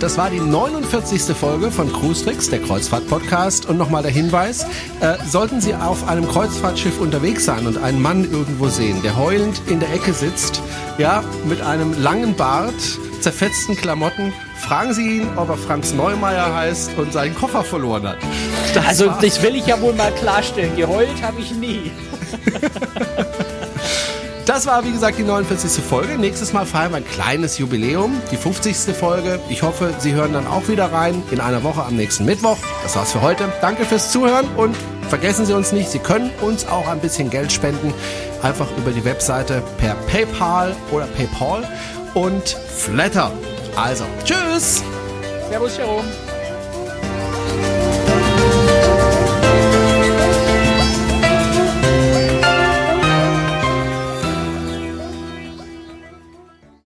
Das 0.00 0.18
war 0.18 0.30
die 0.30 0.40
49. 0.40 1.36
Folge 1.36 1.70
von 1.70 1.92
Cruise 1.92 2.24
Tricks, 2.24 2.50
der 2.50 2.60
Kreuzfahrt-Podcast. 2.60 3.66
Und 3.66 3.78
nochmal 3.78 4.02
der 4.02 4.10
Hinweis, 4.10 4.64
äh, 5.00 5.14
sollten 5.26 5.60
Sie 5.60 5.74
auf 5.74 6.08
einem 6.08 6.28
Kreuzfahrtschiff 6.28 7.00
unterwegs 7.00 7.44
sein 7.44 7.66
und 7.66 7.78
einen 7.78 8.00
Mann 8.00 8.30
irgendwo 8.30 8.68
sehen, 8.68 9.02
der 9.02 9.16
heulend 9.16 9.60
in 9.68 9.80
der 9.80 9.92
Ecke 9.92 10.12
sitzt, 10.12 10.62
ja, 10.98 11.22
mit 11.48 11.60
einem 11.60 12.00
langen 12.02 12.34
Bart, 12.34 12.74
zerfetzten 13.20 13.76
Klamotten, 13.76 14.32
fragen 14.58 14.92
Sie 14.94 15.18
ihn, 15.18 15.28
ob 15.36 15.48
er 15.48 15.56
Franz 15.56 15.92
Neumeier 15.92 16.54
heißt 16.54 16.96
und 16.96 17.12
seinen 17.12 17.34
Koffer 17.34 17.62
verloren 17.62 18.08
hat. 18.08 18.18
Das 18.74 18.86
also, 18.86 19.12
das 19.20 19.42
will 19.42 19.56
ich 19.56 19.66
ja 19.66 19.80
wohl 19.80 19.94
mal 19.94 20.12
klarstellen. 20.12 20.76
Geheult 20.76 21.22
habe 21.22 21.40
ich 21.40 21.52
nie. 21.52 21.90
Das 24.56 24.64
war, 24.64 24.82
wie 24.86 24.92
gesagt, 24.92 25.18
die 25.18 25.22
49. 25.22 25.84
Folge. 25.84 26.16
Nächstes 26.16 26.54
Mal 26.54 26.64
feiern 26.64 26.92
wir 26.92 26.96
ein 26.96 27.06
kleines 27.06 27.58
Jubiläum, 27.58 28.18
die 28.30 28.38
50. 28.38 28.96
Folge. 28.96 29.38
Ich 29.50 29.62
hoffe, 29.62 29.92
Sie 29.98 30.14
hören 30.14 30.32
dann 30.32 30.46
auch 30.46 30.66
wieder 30.68 30.90
rein 30.90 31.22
in 31.30 31.40
einer 31.40 31.62
Woche 31.62 31.84
am 31.84 31.94
nächsten 31.94 32.24
Mittwoch. 32.24 32.56
Das 32.82 32.96
war's 32.96 33.12
für 33.12 33.20
heute. 33.20 33.52
Danke 33.60 33.84
fürs 33.84 34.10
Zuhören 34.10 34.48
und 34.56 34.74
vergessen 35.10 35.44
Sie 35.44 35.52
uns 35.52 35.72
nicht, 35.72 35.90
Sie 35.90 35.98
können 35.98 36.30
uns 36.40 36.66
auch 36.66 36.88
ein 36.88 37.00
bisschen 37.00 37.28
Geld 37.28 37.52
spenden. 37.52 37.92
Einfach 38.40 38.68
über 38.78 38.92
die 38.92 39.04
Webseite 39.04 39.62
per 39.76 39.94
PayPal 40.10 40.74
oder 40.90 41.04
PayPal 41.04 41.68
und 42.14 42.48
Flatter. 42.48 43.32
Also, 43.76 44.04
tschüss! 44.24 44.82
Servus, 45.50 45.76
Jerome. 45.76 46.08